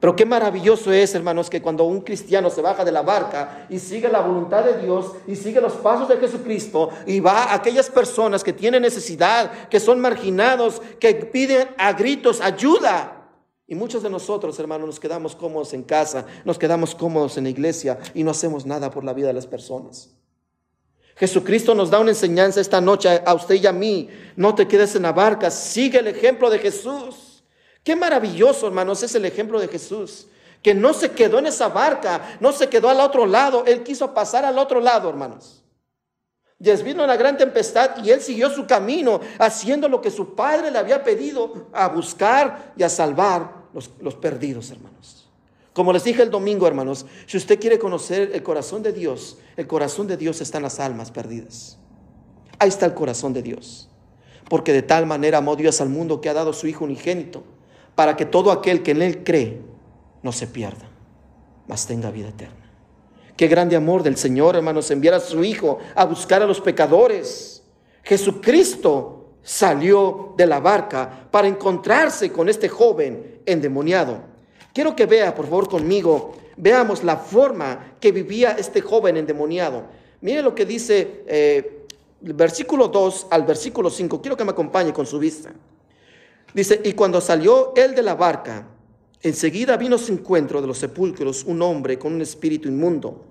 Pero 0.00 0.16
qué 0.16 0.24
maravilloso 0.24 0.90
es, 0.90 1.14
hermanos, 1.14 1.50
que 1.50 1.60
cuando 1.60 1.84
un 1.84 2.00
cristiano 2.00 2.48
se 2.48 2.62
baja 2.62 2.86
de 2.86 2.90
la 2.90 3.02
barca 3.02 3.66
y 3.68 3.78
sigue 3.78 4.08
la 4.08 4.20
voluntad 4.20 4.64
de 4.64 4.80
Dios 4.80 5.12
y 5.26 5.36
sigue 5.36 5.60
los 5.60 5.74
pasos 5.74 6.08
de 6.08 6.16
Jesucristo 6.16 6.88
y 7.06 7.20
va 7.20 7.44
a 7.44 7.54
aquellas 7.54 7.90
personas 7.90 8.42
que 8.42 8.54
tienen 8.54 8.80
necesidad, 8.80 9.68
que 9.68 9.78
son 9.78 10.00
marginados, 10.00 10.80
que 10.98 11.14
piden 11.14 11.68
a 11.76 11.92
gritos 11.92 12.40
ayuda. 12.40 13.28
Y 13.66 13.74
muchos 13.74 14.02
de 14.02 14.08
nosotros, 14.08 14.58
hermanos, 14.58 14.86
nos 14.86 14.98
quedamos 14.98 15.36
cómodos 15.36 15.74
en 15.74 15.82
casa, 15.82 16.24
nos 16.46 16.58
quedamos 16.58 16.94
cómodos 16.94 17.36
en 17.36 17.44
la 17.44 17.50
iglesia 17.50 17.98
y 18.14 18.24
no 18.24 18.30
hacemos 18.30 18.64
nada 18.64 18.90
por 18.90 19.04
la 19.04 19.12
vida 19.12 19.26
de 19.26 19.34
las 19.34 19.46
personas. 19.46 20.08
Jesucristo 21.14 21.74
nos 21.74 21.90
da 21.90 22.00
una 22.00 22.12
enseñanza 22.12 22.62
esta 22.62 22.80
noche 22.80 23.22
a 23.24 23.34
usted 23.34 23.56
y 23.56 23.66
a 23.66 23.72
mí. 23.72 24.08
No 24.34 24.54
te 24.54 24.66
quedes 24.66 24.96
en 24.96 25.02
la 25.02 25.12
barca, 25.12 25.50
sigue 25.50 25.98
el 25.98 26.06
ejemplo 26.06 26.48
de 26.48 26.58
Jesús. 26.58 27.29
Qué 27.82 27.96
maravilloso, 27.96 28.66
hermanos, 28.66 29.02
es 29.02 29.14
el 29.14 29.24
ejemplo 29.24 29.60
de 29.60 29.68
Jesús. 29.68 30.26
Que 30.62 30.74
no 30.74 30.92
se 30.92 31.12
quedó 31.12 31.38
en 31.38 31.46
esa 31.46 31.68
barca, 31.68 32.36
no 32.40 32.52
se 32.52 32.68
quedó 32.68 32.90
al 32.90 33.00
otro 33.00 33.24
lado, 33.24 33.64
él 33.66 33.82
quiso 33.82 34.12
pasar 34.12 34.44
al 34.44 34.58
otro 34.58 34.80
lado, 34.80 35.08
hermanos. 35.08 35.60
Y 36.58 36.70
vino 36.82 37.02
una 37.02 37.16
gran 37.16 37.38
tempestad 37.38 38.04
y 38.04 38.10
él 38.10 38.20
siguió 38.20 38.50
su 38.50 38.66
camino, 38.66 39.20
haciendo 39.38 39.88
lo 39.88 40.02
que 40.02 40.10
su 40.10 40.34
padre 40.34 40.70
le 40.70 40.78
había 40.78 41.02
pedido, 41.02 41.68
a 41.72 41.88
buscar 41.88 42.74
y 42.76 42.82
a 42.82 42.90
salvar 42.90 43.68
los, 43.72 43.90
los 44.00 44.14
perdidos, 44.16 44.70
hermanos. 44.70 45.26
Como 45.72 45.94
les 45.94 46.04
dije 46.04 46.22
el 46.22 46.30
domingo, 46.30 46.66
hermanos, 46.66 47.06
si 47.26 47.38
usted 47.38 47.58
quiere 47.58 47.78
conocer 47.78 48.32
el 48.34 48.42
corazón 48.42 48.82
de 48.82 48.92
Dios, 48.92 49.38
el 49.56 49.66
corazón 49.66 50.06
de 50.06 50.18
Dios 50.18 50.42
está 50.42 50.58
en 50.58 50.64
las 50.64 50.80
almas 50.80 51.10
perdidas. 51.10 51.78
Ahí 52.58 52.68
está 52.68 52.84
el 52.84 52.92
corazón 52.92 53.32
de 53.32 53.40
Dios. 53.40 53.88
Porque 54.50 54.74
de 54.74 54.82
tal 54.82 55.06
manera 55.06 55.38
amó 55.38 55.56
Dios 55.56 55.80
al 55.80 55.88
mundo 55.88 56.20
que 56.20 56.28
ha 56.28 56.34
dado 56.34 56.52
su 56.52 56.66
Hijo 56.66 56.84
unigénito, 56.84 57.42
para 58.00 58.16
que 58.16 58.24
todo 58.24 58.50
aquel 58.50 58.82
que 58.82 58.92
en 58.92 59.02
Él 59.02 59.22
cree 59.22 59.60
no 60.22 60.32
se 60.32 60.46
pierda, 60.46 60.88
mas 61.68 61.86
tenga 61.86 62.10
vida 62.10 62.30
eterna. 62.30 62.72
Qué 63.36 63.46
grande 63.46 63.76
amor 63.76 64.02
del 64.02 64.16
Señor, 64.16 64.56
hermanos, 64.56 64.90
enviar 64.90 65.12
a 65.12 65.20
su 65.20 65.44
Hijo 65.44 65.80
a 65.94 66.06
buscar 66.06 66.40
a 66.40 66.46
los 66.46 66.62
pecadores. 66.62 67.62
Jesucristo 68.02 69.34
salió 69.42 70.32
de 70.34 70.46
la 70.46 70.60
barca 70.60 71.28
para 71.30 71.46
encontrarse 71.46 72.32
con 72.32 72.48
este 72.48 72.70
joven 72.70 73.42
endemoniado 73.44 74.30
Quiero 74.72 74.96
que 74.96 75.04
vea, 75.04 75.34
por 75.34 75.44
favor, 75.44 75.68
conmigo, 75.68 76.32
veamos 76.56 77.04
la 77.04 77.18
forma 77.18 77.96
que 78.00 78.12
vivía 78.12 78.52
este 78.52 78.80
joven 78.80 79.18
endemoniado. 79.18 79.82
Mire 80.22 80.40
lo 80.40 80.54
que 80.54 80.64
dice 80.64 81.22
eh, 81.26 81.86
el 82.24 82.32
versículo 82.32 82.88
2 82.88 83.26
al 83.28 83.42
versículo 83.42 83.90
5. 83.90 84.22
Quiero 84.22 84.38
que 84.38 84.44
me 84.44 84.52
acompañe 84.52 84.94
con 84.94 85.04
su 85.04 85.18
vista. 85.18 85.52
Dice, 86.54 86.80
y 86.84 86.92
cuando 86.92 87.20
salió 87.20 87.72
él 87.76 87.94
de 87.94 88.02
la 88.02 88.14
barca, 88.14 88.66
enseguida 89.22 89.76
vino 89.76 89.98
su 89.98 90.12
encuentro 90.12 90.60
de 90.60 90.66
los 90.66 90.78
sepulcros 90.78 91.44
un 91.44 91.62
hombre 91.62 91.98
con 91.98 92.14
un 92.14 92.22
espíritu 92.22 92.68
inmundo, 92.68 93.24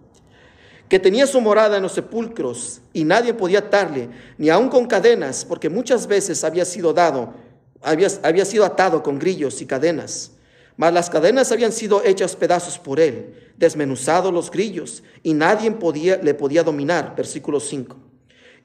que 0.88 1.00
tenía 1.00 1.28
su 1.28 1.40
morada 1.42 1.78
en 1.78 1.84
los 1.84 1.94
sepulcros 1.94 2.82
y 2.94 3.04
nadie 3.04 3.34
podía 3.34 3.60
atarle, 3.60 4.10
ni 4.38 4.50
aun 4.50 4.70
con 4.70 4.88
cadenas, 4.88 5.46
porque 5.46 5.70
muchas 5.70 6.08
veces 6.08 6.44
había 6.44 6.66
sido 6.66 6.94
dado, 6.94 7.34
había, 7.82 8.08
había 8.24 8.46
sido 8.46 8.66
atado 8.66 9.04
con 9.04 9.20
grillos 9.20 9.62
y 9.62 9.66
cadenas 9.66 10.32
mas 10.80 10.94
las 10.94 11.10
cadenas 11.10 11.52
habían 11.52 11.74
sido 11.74 12.02
hechas 12.06 12.38
pedazos 12.38 12.80
por 12.80 13.02
él, 13.02 13.52
desmenuzados 13.58 14.34
los 14.34 14.50
grillos, 14.50 15.04
y 15.24 15.34
nadie 15.34 15.70
podía, 15.72 16.16
le 16.24 16.34
podía 16.34 16.64
dominar. 16.64 17.18
Versículo 17.18 17.60
5. 17.60 17.98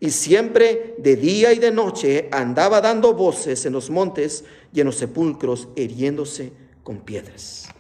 Y 0.05 0.11
siempre 0.11 0.97
de 0.99 1.17
día 1.17 1.55
y 1.55 1.59
de 1.59 1.73
noche 1.73 2.29
andaba 2.31 2.83
dando 2.83 3.15
voces 3.15 3.65
en 3.65 3.73
los 3.73 3.89
montes 3.89 4.45
y 4.71 4.81
en 4.81 4.87
los 4.87 4.97
sepulcros, 4.97 5.69
hiriéndose 5.77 6.53
con 6.83 6.99
piedras. 6.99 7.71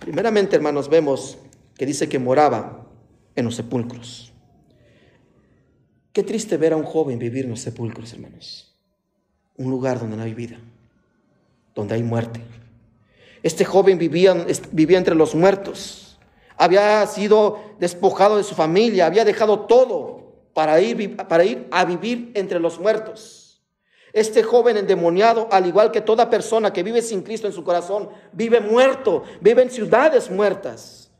Primeramente, 0.00 0.56
hermanos, 0.56 0.88
vemos 0.88 1.38
que 1.76 1.86
dice 1.86 2.08
que 2.08 2.18
moraba 2.18 2.84
en 3.36 3.44
los 3.44 3.54
sepulcros. 3.54 4.32
Qué 6.12 6.24
triste 6.24 6.56
ver 6.56 6.72
a 6.72 6.76
un 6.76 6.82
joven 6.82 7.16
vivir 7.16 7.44
en 7.44 7.52
los 7.52 7.60
sepulcros, 7.60 8.12
hermanos. 8.12 8.74
Un 9.56 9.70
lugar 9.70 10.00
donde 10.00 10.16
no 10.16 10.24
hay 10.24 10.34
vida, 10.34 10.58
donde 11.76 11.94
hay 11.94 12.02
muerte 12.02 12.40
este 13.44 13.64
joven 13.64 13.98
vivía, 13.98 14.34
vivía 14.72 14.98
entre 14.98 15.14
los 15.14 15.36
muertos. 15.36 16.18
Había 16.56 17.06
sido 17.06 17.60
despojado 17.78 18.36
de 18.36 18.42
su 18.42 18.56
familia, 18.56 19.06
había 19.06 19.24
dejado 19.24 19.60
todo 19.60 20.27
para 20.58 20.80
ir, 20.80 21.16
para 21.16 21.44
ir 21.44 21.68
a 21.70 21.84
vivir 21.84 22.32
entre 22.34 22.58
los 22.58 22.80
muertos. 22.80 23.62
Este 24.12 24.42
joven 24.42 24.76
endemoniado, 24.76 25.46
al 25.52 25.66
igual 25.66 25.92
que 25.92 26.00
toda 26.00 26.28
persona 26.28 26.72
que 26.72 26.82
vive 26.82 27.00
sin 27.00 27.22
Cristo 27.22 27.46
en 27.46 27.52
su 27.52 27.62
corazón, 27.62 28.08
vive 28.32 28.58
muerto, 28.58 29.22
vive 29.40 29.62
en 29.62 29.70
ciudades 29.70 30.28
muertas 30.28 31.12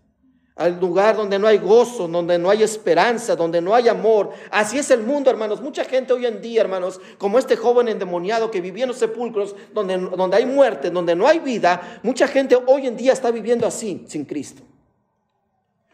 al 0.57 0.81
lugar 0.81 1.17
donde 1.17 1.39
no 1.39 1.47
hay 1.47 1.59
gozo, 1.59 2.09
donde 2.09 2.37
no 2.37 2.51
hay 2.51 2.65
esperanza, 2.65 3.37
donde 3.37 3.61
no 3.61 3.77
hay 3.77 3.87
amor. 3.87 4.31
Así 4.51 4.77
es 4.77 4.91
el 4.91 5.05
mundo, 5.05 5.31
hermanos. 5.31 5.61
Mucha 5.61 5.85
gente 5.85 6.13
hoy 6.13 6.27
en 6.27 6.41
día, 6.41 6.63
hermanos, 6.63 7.01
como 7.17 7.39
este 7.39 7.55
joven 7.55 7.87
endemoniado 7.87 8.51
que 8.51 8.61
vivía 8.61 8.83
en 8.83 8.89
los 8.89 8.99
sepulcros, 8.99 9.55
donde, 9.73 9.99
donde 9.99 10.37
hay 10.37 10.47
muerte, 10.47 10.91
donde 10.91 11.15
no 11.15 11.29
hay 11.29 11.39
vida, 11.39 12.01
mucha 12.03 12.27
gente 12.27 12.59
hoy 12.67 12.89
en 12.89 12.97
día 12.97 13.13
está 13.13 13.31
viviendo 13.31 13.69
así, 13.69 14.05
sin 14.09 14.25
Cristo. 14.25 14.65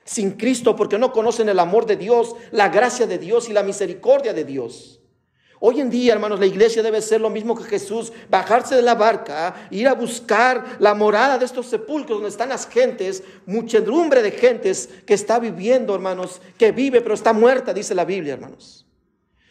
Sin 0.04 0.32
Cristo 0.32 0.76
porque 0.76 0.98
no 0.98 1.12
conocen 1.12 1.48
el 1.48 1.58
amor 1.58 1.86
de 1.86 1.96
Dios, 1.96 2.34
la 2.50 2.68
gracia 2.68 3.06
de 3.06 3.18
Dios 3.18 3.48
y 3.48 3.52
la 3.52 3.62
misericordia 3.62 4.32
de 4.32 4.44
Dios. 4.44 5.00
Hoy 5.60 5.80
en 5.80 5.88
día, 5.88 6.12
hermanos, 6.12 6.40
la 6.40 6.44
iglesia 6.44 6.82
debe 6.82 7.00
ser 7.00 7.22
lo 7.22 7.30
mismo 7.30 7.56
que 7.56 7.64
Jesús, 7.64 8.12
bajarse 8.28 8.74
de 8.74 8.82
la 8.82 8.94
barca, 8.94 9.68
ir 9.70 9.88
a 9.88 9.94
buscar 9.94 10.76
la 10.78 10.94
morada 10.94 11.38
de 11.38 11.46
estos 11.46 11.66
sepulcros 11.66 12.18
donde 12.18 12.28
están 12.28 12.50
las 12.50 12.68
gentes, 12.68 13.22
muchedumbre 13.46 14.20
de 14.20 14.32
gentes 14.32 14.90
que 15.06 15.14
está 15.14 15.38
viviendo, 15.38 15.94
hermanos, 15.94 16.42
que 16.58 16.70
vive 16.70 17.00
pero 17.00 17.14
está 17.14 17.32
muerta, 17.32 17.72
dice 17.72 17.94
la 17.94 18.04
Biblia, 18.04 18.34
hermanos. 18.34 18.84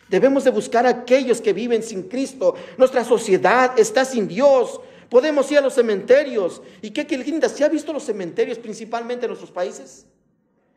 Debemos 0.08 0.44
de 0.44 0.52
buscar 0.52 0.86
a 0.86 0.90
aquellos 0.90 1.42
que 1.42 1.54
viven 1.54 1.82
sin 1.82 2.04
Cristo. 2.04 2.54
Nuestra 2.78 3.04
sociedad 3.04 3.72
está 3.80 4.06
sin 4.06 4.28
Dios. 4.28 4.80
Podemos 5.10 5.52
ir 5.52 5.58
a 5.58 5.62
los 5.62 5.74
cementerios. 5.74 6.62
¿Y 6.84 6.92
qué, 6.92 7.18
linda? 7.18 7.50
¿Se 7.50 7.64
ha 7.64 7.70
visto 7.70 7.92
los 7.92 8.04
cementerios 8.04 8.60
principalmente 8.60 9.26
en 9.26 9.30
nuestros 9.30 9.50
países? 9.50 10.06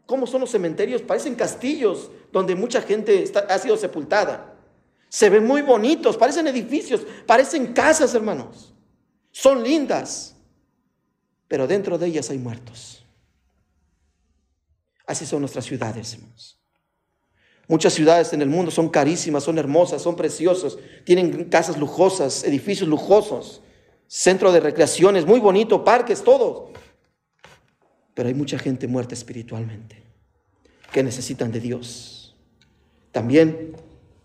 ¿Cómo 0.06 0.26
son 0.26 0.40
los 0.40 0.50
cementerios? 0.50 1.02
Parecen 1.02 1.34
castillos 1.34 2.10
donde 2.32 2.54
mucha 2.54 2.80
gente 2.80 3.30
ha 3.48 3.58
sido 3.58 3.76
sepultada. 3.76 4.54
Se 5.08 5.28
ven 5.28 5.44
muy 5.44 5.62
bonitos, 5.62 6.16
parecen 6.16 6.46
edificios, 6.46 7.02
parecen 7.26 7.72
casas, 7.72 8.14
hermanos. 8.14 8.72
Son 9.32 9.62
lindas, 9.62 10.36
pero 11.48 11.66
dentro 11.66 11.98
de 11.98 12.06
ellas 12.06 12.30
hay 12.30 12.38
muertos. 12.38 13.04
Así 15.06 15.26
son 15.26 15.40
nuestras 15.40 15.64
ciudades, 15.64 16.14
hermanos. 16.14 16.60
Muchas 17.68 17.94
ciudades 17.94 18.32
en 18.32 18.42
el 18.42 18.48
mundo 18.48 18.70
son 18.70 18.88
carísimas, 18.88 19.42
son 19.42 19.58
hermosas, 19.58 20.00
son 20.00 20.14
preciosas, 20.14 20.78
tienen 21.04 21.48
casas 21.48 21.76
lujosas, 21.76 22.44
edificios 22.44 22.88
lujosos, 22.88 23.60
centro 24.06 24.52
de 24.52 24.60
recreaciones, 24.60 25.26
muy 25.26 25.40
bonito, 25.40 25.84
parques, 25.84 26.22
todo. 26.22 26.70
Pero 28.16 28.28
hay 28.28 28.34
mucha 28.34 28.58
gente 28.58 28.88
muerta 28.88 29.14
espiritualmente 29.14 30.02
que 30.90 31.02
necesitan 31.02 31.52
de 31.52 31.60
Dios. 31.60 32.34
También 33.12 33.76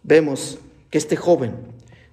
vemos 0.01 0.59
que 0.89 0.97
este 0.97 1.17
joven, 1.17 1.51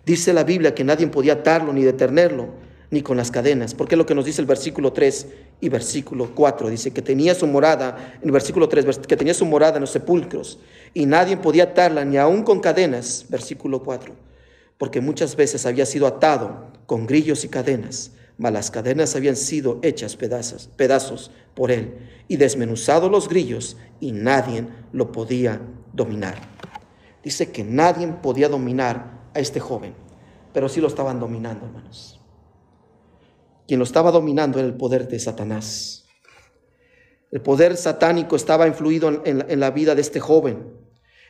dice 0.05 0.33
la 0.33 0.43
Biblia 0.43 0.75
que 0.75 0.83
nadie 0.83 1.07
podía 1.07 1.35
atarlo 1.35 1.73
ni 1.73 1.85
detenerlo, 1.85 2.49
ni 2.91 3.03
con 3.03 3.17
las 3.17 3.31
cadenas, 3.31 3.75
porque 3.75 3.95
es 3.95 3.99
lo 3.99 4.07
que 4.07 4.17
nos 4.17 4.25
dice 4.25 4.41
el 4.41 4.49
versículo 4.49 4.93
3 4.93 5.27
y 5.61 5.69
versículo 5.69 6.35
4. 6.35 6.69
Dice 6.69 6.91
que 6.91 7.01
tenía 7.01 7.37
su 7.37 7.47
morada, 7.47 8.17
en 8.21 8.27
el 8.27 8.33
versículo 8.33 8.69
3, 8.69 8.99
que 9.07 9.17
tenía 9.17 9.35
su 9.35 9.47
morada 9.47 9.77
en 9.77 9.83
los 9.83 9.91
sepulcros, 9.91 10.59
y 10.95 11.07
nadie 11.07 11.37
podía 11.37 11.63
atarla 11.65 12.05
ni 12.05 12.17
aún 12.17 12.43
con 12.43 12.59
cadenas, 12.59 13.27
versículo 13.29 13.85
4, 13.85 14.17
porque 14.79 15.01
muchas 15.01 15.37
veces 15.37 15.65
había 15.65 15.87
sido 15.87 16.09
atado 16.09 16.73
con 16.87 17.07
grillos 17.07 17.45
y 17.45 17.49
cadenas, 17.49 18.11
mas 18.39 18.53
las 18.53 18.71
cadenas 18.71 19.15
habían 19.17 19.37
sido 19.37 19.81
hechas 19.83 20.17
pedazos, 20.17 20.71
pedazos 20.77 21.33
por 21.55 21.71
él, 21.71 21.99
y 22.29 22.37
desmenuzados 22.37 23.11
los 23.11 23.29
grillos, 23.29 23.77
y 24.01 24.13
nadie 24.13 24.67
lo 24.93 25.13
podía 25.13 25.61
dominar. 25.93 26.37
Dice 27.23 27.51
que 27.51 27.65
nadie 27.65 28.07
podía 28.07 28.49
dominar 28.49 29.29
a 29.35 29.41
este 29.41 29.61
joven, 29.61 29.93
pero 30.55 30.69
sí 30.69 30.81
lo 30.81 30.87
estaban 30.87 31.21
dominando, 31.21 31.67
hermanos. 31.67 32.21
quien 33.67 33.79
lo 33.79 33.85
estaba 33.85 34.11
dominando 34.11 34.59
era 34.59 34.67
el 34.67 34.75
poder 34.75 35.09
de 35.09 35.19
Satanás. 35.19 36.07
El 37.31 37.43
poder 37.43 37.77
satánico 37.77 38.37
estaba 38.37 38.67
influido 38.67 39.23
en, 39.25 39.61
la 39.61 39.71
vida 39.71 39.95
de 39.95 40.01
este 40.01 40.21
joven. 40.21 40.73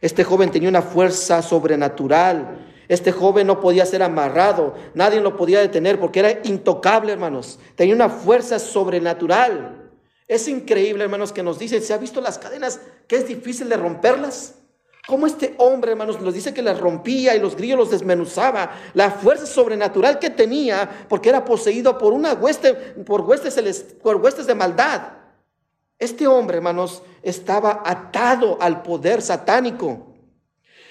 Este 0.01 0.23
joven 0.23 0.51
tenía 0.51 0.69
una 0.69 0.83
fuerza 0.83 1.43
sobrenatural. 1.43 2.68
Este 2.89 3.13
joven 3.13 3.47
no 3.47 3.61
podía 3.61 3.85
ser 3.85 4.03
amarrado, 4.03 4.75
nadie 4.95 5.21
lo 5.21 5.37
podía 5.37 5.61
detener 5.61 6.01
porque 6.01 6.21
era 6.21 6.41
intocable, 6.45 7.13
hermanos. 7.13 7.59
Tenía 7.75 7.95
una 7.95 8.09
fuerza 8.09 8.59
sobrenatural. 8.59 9.91
Es 10.27 10.49
increíble, 10.49 11.05
hermanos, 11.05 11.33
que 11.33 11.43
nos 11.43 11.59
dicen, 11.59 11.83
¿se 11.83 11.93
ha 11.93 11.99
visto 11.99 12.21
las 12.21 12.39
cadenas 12.39 12.81
que 13.07 13.17
es 13.17 13.29
difícil 13.29 13.69
de 13.69 13.77
romperlas? 13.77 14.55
Como 15.07 15.27
este 15.27 15.55
hombre, 15.57 15.93
hermanos, 15.93 16.21
nos 16.21 16.35
dice 16.35 16.53
que 16.53 16.61
las 16.61 16.79
rompía 16.79 17.35
y 17.35 17.41
los 17.41 17.57
grillos 17.57 17.79
los 17.79 17.91
desmenuzaba. 17.91 18.73
La 18.93 19.11
fuerza 19.11 19.47
sobrenatural 19.47 20.19
que 20.19 20.29
tenía, 20.29 21.07
porque 21.09 21.31
era 21.31 21.47
poseído 21.47 21.97
por 21.97 22.13
una 22.13 22.35
hueste, 22.35 22.75
por 22.75 23.23
huestes, 23.23 23.87
por 24.03 24.17
huestes 24.17 24.47
de 24.47 24.55
maldad. 24.55 25.01
Este 25.99 26.27
hombre, 26.27 26.59
hermanos, 26.59 27.03
estaba 27.23 27.83
atado 27.87 28.59
al 28.61 28.83
poder 28.83 29.23
satánico. 29.23 30.15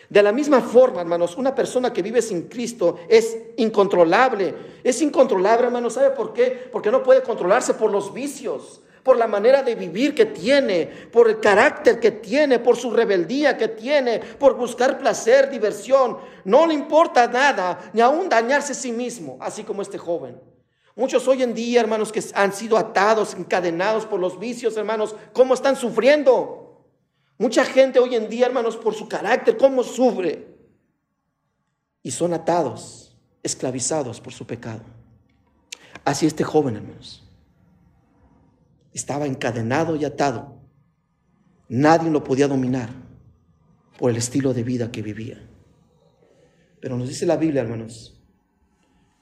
De 0.10 0.24
la 0.24 0.32
misma 0.32 0.62
forma, 0.62 1.02
hermanos, 1.02 1.36
una 1.36 1.54
persona 1.54 1.92
que 1.92 2.02
vive 2.02 2.22
sin 2.22 2.44
Cristo 2.44 3.00
es 3.10 3.38
incontrolable. 3.58 4.54
Es 4.84 5.02
incontrolable, 5.02 5.68
hermanos. 5.68 5.94
¿Sabe 5.94 6.12
por 6.12 6.34
qué? 6.34 6.70
Porque 6.72 6.92
no 6.92 7.04
puede 7.04 7.22
controlarse 7.22 7.74
por 7.74 7.92
los 7.92 8.14
vicios 8.14 8.82
por 9.08 9.16
la 9.16 9.26
manera 9.26 9.64
de 9.64 9.74
vivir 9.74 10.14
que 10.14 10.26
tiene, 10.26 10.86
por 10.86 11.30
el 11.30 11.40
carácter 11.40 11.98
que 11.98 12.12
tiene, 12.12 12.60
por 12.60 12.76
su 12.76 12.92
rebeldía 12.92 13.56
que 13.56 13.70
tiene, 13.70 14.20
por 14.20 14.58
buscar 14.58 15.00
placer, 15.00 15.50
diversión. 15.50 16.18
No 16.44 16.68
le 16.68 16.74
importa 16.74 17.26
nada, 17.26 17.90
ni 17.94 18.02
aún 18.02 18.28
dañarse 18.28 18.74
a 18.74 18.76
sí 18.76 18.92
mismo, 18.92 19.38
así 19.40 19.64
como 19.64 19.82
este 19.82 19.98
joven. 19.98 20.38
Muchos 20.94 21.26
hoy 21.26 21.42
en 21.42 21.54
día, 21.54 21.80
hermanos, 21.80 22.12
que 22.12 22.22
han 22.34 22.52
sido 22.52 22.76
atados, 22.76 23.34
encadenados 23.34 24.06
por 24.06 24.20
los 24.20 24.38
vicios, 24.38 24.76
hermanos, 24.76 25.16
¿cómo 25.32 25.54
están 25.54 25.78
sufriendo? 25.78 26.57
Mucha 27.38 27.66
gente 27.66 28.00
hoy 28.00 28.16
en 28.16 28.30
día, 28.30 28.48
hermanos, 28.48 28.78
por 28.78 28.94
su 28.94 29.08
carácter, 29.08 29.58
¿cómo 29.58 29.84
sufre? 29.84 30.48
Y 32.02 32.12
son 32.12 32.34
atados, 32.34 33.16
esclavizados 33.44 34.20
por 34.20 34.34
su 34.34 34.48
pecado. 34.48 34.84
Así 36.04 36.26
este 36.26 36.44
joven, 36.44 36.78
hermanos 36.78 37.28
estaba 38.98 39.28
encadenado 39.28 39.96
y 39.96 40.06
atado. 40.06 40.60
Nadie 41.70 42.10
lo 42.10 42.24
podía 42.24 42.48
dominar 42.48 42.90
por 44.00 44.10
el 44.10 44.18
estilo 44.18 44.56
de 44.56 44.64
vida 44.64 44.92
que 44.92 45.04
vivía. 45.04 45.40
Pero 46.82 46.98
nos 46.98 47.08
dice 47.08 47.28
la 47.28 47.38
Biblia, 47.38 47.62
hermanos, 47.62 48.20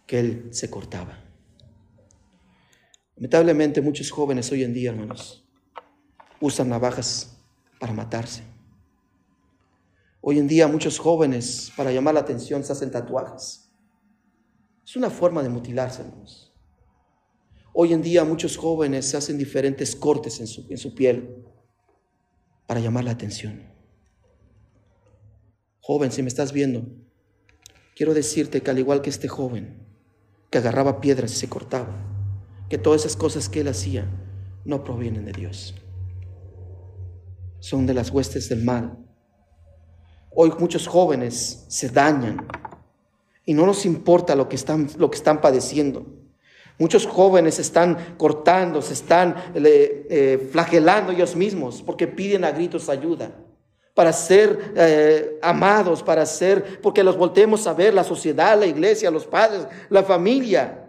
que 0.08 0.19
él 0.19 0.47
se 0.51 0.69
cortaba. 0.69 1.19
Lamentablemente 3.17 3.82
muchos 3.82 4.12
jóvenes 4.12 4.49
hoy 4.51 4.63
en 4.63 4.73
día, 4.73 4.91
hermanos, 4.91 5.45
usan 6.39 6.69
navajas 6.69 7.34
para 7.79 7.93
matarse. 7.93 8.43
Hoy 10.21 10.39
en 10.39 10.47
día 10.47 10.67
muchos 10.67 10.97
jóvenes, 10.97 11.71
para 11.77 11.91
llamar 11.91 12.15
la 12.15 12.21
atención, 12.21 12.63
se 12.63 12.71
hacen 12.71 12.91
tatuajes. 12.91 13.71
Es 14.83 14.95
una 14.95 15.09
forma 15.09 15.43
de 15.43 15.49
mutilarse, 15.49 16.01
hermanos. 16.01 16.51
Hoy 17.73 17.93
en 17.93 18.01
día 18.01 18.23
muchos 18.23 18.57
jóvenes 18.57 19.05
se 19.05 19.17
hacen 19.17 19.38
diferentes 19.38 19.95
cortes 19.95 20.39
en 20.39 20.47
su, 20.47 20.65
en 20.69 20.77
su 20.77 20.95
piel 20.95 21.45
para 22.65 22.79
llamar 22.79 23.03
la 23.03 23.11
atención. 23.11 23.71
Joven, 25.81 26.11
si 26.11 26.23
me 26.23 26.29
estás 26.29 26.51
viendo, 26.53 26.88
quiero 27.95 28.13
decirte 28.13 28.61
que 28.61 28.71
al 28.71 28.79
igual 28.79 29.01
que 29.01 29.09
este 29.09 29.27
joven 29.27 29.85
que 30.49 30.57
agarraba 30.57 31.01
piedras 31.01 31.33
y 31.33 31.35
se 31.35 31.49
cortaba, 31.49 31.93
que 32.69 32.77
todas 32.77 33.01
esas 33.01 33.15
cosas 33.15 33.49
que 33.49 33.59
él 33.59 33.67
hacía 33.67 34.07
no 34.63 34.83
provienen 34.83 35.25
de 35.25 35.33
Dios. 35.33 35.75
Son 37.65 37.88
de 37.88 37.95
las 37.95 38.12
huestes 38.12 38.47
del 38.47 38.63
mal. 38.63 38.95
Hoy 40.30 40.54
muchos 40.60 40.86
jóvenes 40.86 41.65
se 41.67 41.89
dañan 41.89 42.45
y 43.43 43.56
no 43.56 43.65
nos 43.65 43.88
importa 43.88 44.36
lo 44.36 44.47
que 44.47 44.56
están, 44.56 44.88
lo 44.99 45.10
que 45.10 45.17
están 45.17 45.41
padeciendo. 45.41 46.06
Muchos 46.78 47.08
jóvenes 47.08 47.58
están 47.58 48.17
cortando, 48.19 48.84
se 48.84 48.93
están 48.93 49.36
eh, 49.56 50.47
flagelando 50.51 51.12
ellos 51.12 51.36
mismos 51.36 51.82
porque 51.82 52.06
piden 52.06 52.43
a 52.43 52.51
gritos 52.51 52.88
ayuda 52.88 53.32
para 53.95 54.13
ser 54.13 54.73
eh, 54.75 55.39
amados, 55.41 56.04
para 56.04 56.23
ser, 56.28 56.80
porque 56.84 57.04
los 57.04 57.17
volteemos 57.17 57.65
a 57.65 57.73
ver, 57.73 57.95
la 57.95 58.04
sociedad, 58.04 58.60
la 58.60 58.67
iglesia, 58.67 59.10
los 59.10 59.25
padres, 59.25 59.65
la 59.89 60.04
familia. 60.04 60.88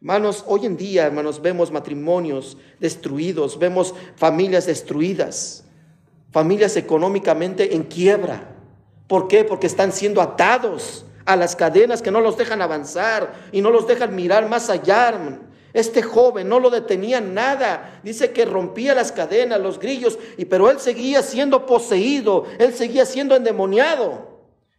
Hermanos, 0.00 0.44
hoy 0.46 0.66
en 0.66 0.76
día, 0.76 1.06
hermanos, 1.06 1.42
vemos 1.42 1.72
matrimonios 1.72 2.56
destruidos, 2.78 3.58
vemos 3.58 3.92
familias 4.14 4.66
destruidas, 4.66 5.61
familias 6.32 6.76
económicamente 6.76 7.76
en 7.76 7.84
quiebra. 7.84 8.48
¿Por 9.06 9.28
qué? 9.28 9.44
Porque 9.44 9.66
están 9.66 9.92
siendo 9.92 10.20
atados 10.20 11.04
a 11.24 11.36
las 11.36 11.54
cadenas 11.54 12.02
que 12.02 12.10
no 12.10 12.20
los 12.20 12.36
dejan 12.36 12.62
avanzar 12.62 13.34
y 13.52 13.60
no 13.60 13.70
los 13.70 13.86
dejan 13.86 14.16
mirar 14.16 14.48
más 14.48 14.70
allá. 14.70 15.38
Este 15.72 16.02
joven 16.02 16.48
no 16.48 16.58
lo 16.58 16.70
detenía 16.70 17.20
nada. 17.20 18.00
Dice 18.02 18.32
que 18.32 18.44
rompía 18.44 18.94
las 18.94 19.12
cadenas, 19.12 19.60
los 19.60 19.78
grillos, 19.78 20.18
y 20.36 20.46
pero 20.46 20.70
él 20.70 20.80
seguía 20.80 21.22
siendo 21.22 21.66
poseído, 21.66 22.46
él 22.58 22.74
seguía 22.74 23.06
siendo 23.06 23.36
endemoniado. 23.36 24.32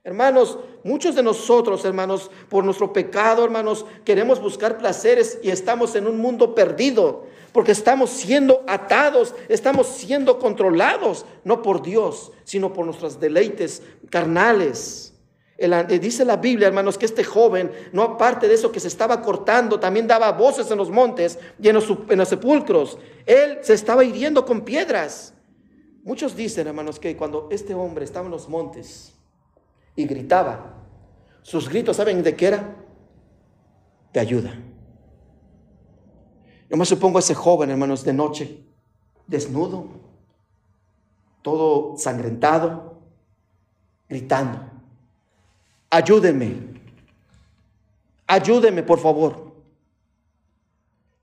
Hermanos, 0.03 0.59
muchos 0.83 1.15
de 1.15 1.23
nosotros, 1.23 1.85
hermanos, 1.85 2.29
por 2.49 2.65
nuestro 2.65 2.91
pecado, 2.91 3.45
hermanos, 3.45 3.85
queremos 4.03 4.41
buscar 4.41 4.77
placeres 4.77 5.39
y 5.41 5.49
estamos 5.49 5.95
en 5.95 6.07
un 6.07 6.17
mundo 6.17 6.53
perdido, 6.53 7.25
porque 7.53 7.71
estamos 7.71 8.09
siendo 8.09 8.63
atados, 8.67 9.33
estamos 9.47 9.87
siendo 9.87 10.39
controlados, 10.39 11.25
no 11.43 11.61
por 11.61 11.83
Dios, 11.83 12.31
sino 12.43 12.73
por 12.73 12.85
nuestros 12.85 13.19
deleites 13.19 13.83
carnales. 14.09 15.13
Eh, 15.55 15.99
dice 15.99 16.25
la 16.25 16.37
Biblia, 16.37 16.67
hermanos, 16.67 16.97
que 16.97 17.05
este 17.05 17.23
joven, 17.23 17.71
no 17.91 18.01
aparte 18.01 18.47
de 18.47 18.55
eso 18.55 18.71
que 18.71 18.79
se 18.79 18.87
estaba 18.87 19.21
cortando, 19.21 19.79
también 19.79 20.07
daba 20.07 20.31
voces 20.31 20.69
en 20.71 20.77
los 20.79 20.89
montes 20.89 21.37
y 21.61 21.69
en 21.69 21.75
los, 21.75 21.87
en 22.09 22.17
los 22.17 22.27
sepulcros. 22.27 22.97
Él 23.25 23.59
se 23.61 23.75
estaba 23.75 24.03
hiriendo 24.03 24.45
con 24.45 24.61
piedras. 24.61 25.35
Muchos 26.03 26.35
dicen, 26.35 26.67
hermanos, 26.67 26.99
que 26.99 27.15
cuando 27.15 27.47
este 27.51 27.75
hombre 27.75 28.03
estaba 28.03 28.25
en 28.25 28.31
los 28.31 28.49
montes 28.49 29.13
y 29.95 30.05
gritaba, 30.05 30.73
sus 31.43 31.69
gritos, 31.69 31.97
¿saben 31.97 32.23
de 32.23 32.35
qué 32.35 32.47
era? 32.47 32.75
De 34.11 34.19
ayuda. 34.19 34.59
Yo 36.73 36.85
supongo 36.85 37.17
a 37.17 37.19
ese 37.19 37.35
joven, 37.35 37.69
hermanos, 37.69 38.03
de 38.03 38.13
noche, 38.13 38.63
desnudo, 39.27 39.87
todo 41.41 41.97
sangrentado, 41.97 42.99
gritando 44.09 44.73
ayúdeme, 45.93 46.55
ayúdeme 48.25 48.81
por 48.81 48.99
favor. 48.99 49.53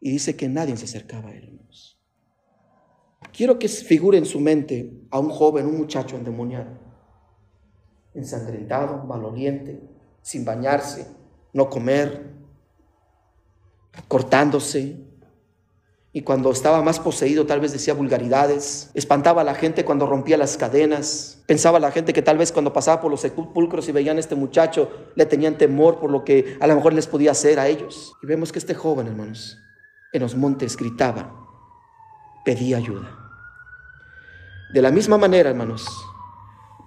Y 0.00 0.12
dice 0.12 0.36
que 0.36 0.48
nadie 0.48 0.76
se 0.76 0.84
acercaba 0.84 1.28
a 1.28 1.32
él, 1.32 1.44
hermanos. 1.44 1.98
Quiero 3.32 3.58
que 3.58 3.68
figure 3.68 4.16
en 4.16 4.24
su 4.24 4.40
mente 4.40 4.92
a 5.10 5.18
un 5.18 5.30
joven, 5.30 5.66
un 5.66 5.76
muchacho 5.76 6.16
endemoniado, 6.16 6.70
ensangrentado, 8.14 9.04
maloliente, 9.04 9.80
sin 10.22 10.44
bañarse, 10.44 11.06
no 11.52 11.68
comer, 11.68 12.32
cortándose, 14.08 15.04
y 16.12 16.22
cuando 16.22 16.50
estaba 16.50 16.82
más 16.82 16.98
poseído 16.98 17.46
tal 17.46 17.60
vez 17.60 17.72
decía 17.72 17.94
vulgaridades, 17.94 18.90
espantaba 18.94 19.42
a 19.42 19.44
la 19.44 19.54
gente 19.54 19.84
cuando 19.84 20.06
rompía 20.06 20.36
las 20.36 20.56
cadenas, 20.56 21.40
pensaba 21.46 21.78
la 21.78 21.92
gente 21.92 22.12
que 22.12 22.22
tal 22.22 22.36
vez 22.36 22.50
cuando 22.50 22.72
pasaba 22.72 23.00
por 23.00 23.12
los 23.12 23.20
sepulcros 23.20 23.88
y 23.88 23.92
veían 23.92 24.16
a 24.16 24.20
este 24.20 24.34
muchacho 24.34 24.90
le 25.14 25.26
tenían 25.26 25.56
temor 25.56 26.00
por 26.00 26.10
lo 26.10 26.24
que 26.24 26.56
a 26.60 26.66
lo 26.66 26.74
mejor 26.74 26.94
les 26.94 27.06
podía 27.06 27.30
hacer 27.30 27.60
a 27.60 27.68
ellos. 27.68 28.14
Y 28.22 28.26
vemos 28.26 28.50
que 28.50 28.58
este 28.58 28.74
joven, 28.74 29.06
hermanos, 29.06 29.58
en 30.12 30.22
los 30.22 30.34
montes 30.34 30.76
gritaba, 30.76 31.32
pedía 32.44 32.78
ayuda. 32.78 33.16
De 34.74 34.82
la 34.82 34.90
misma 34.90 35.16
manera, 35.16 35.50
hermanos, 35.50 35.86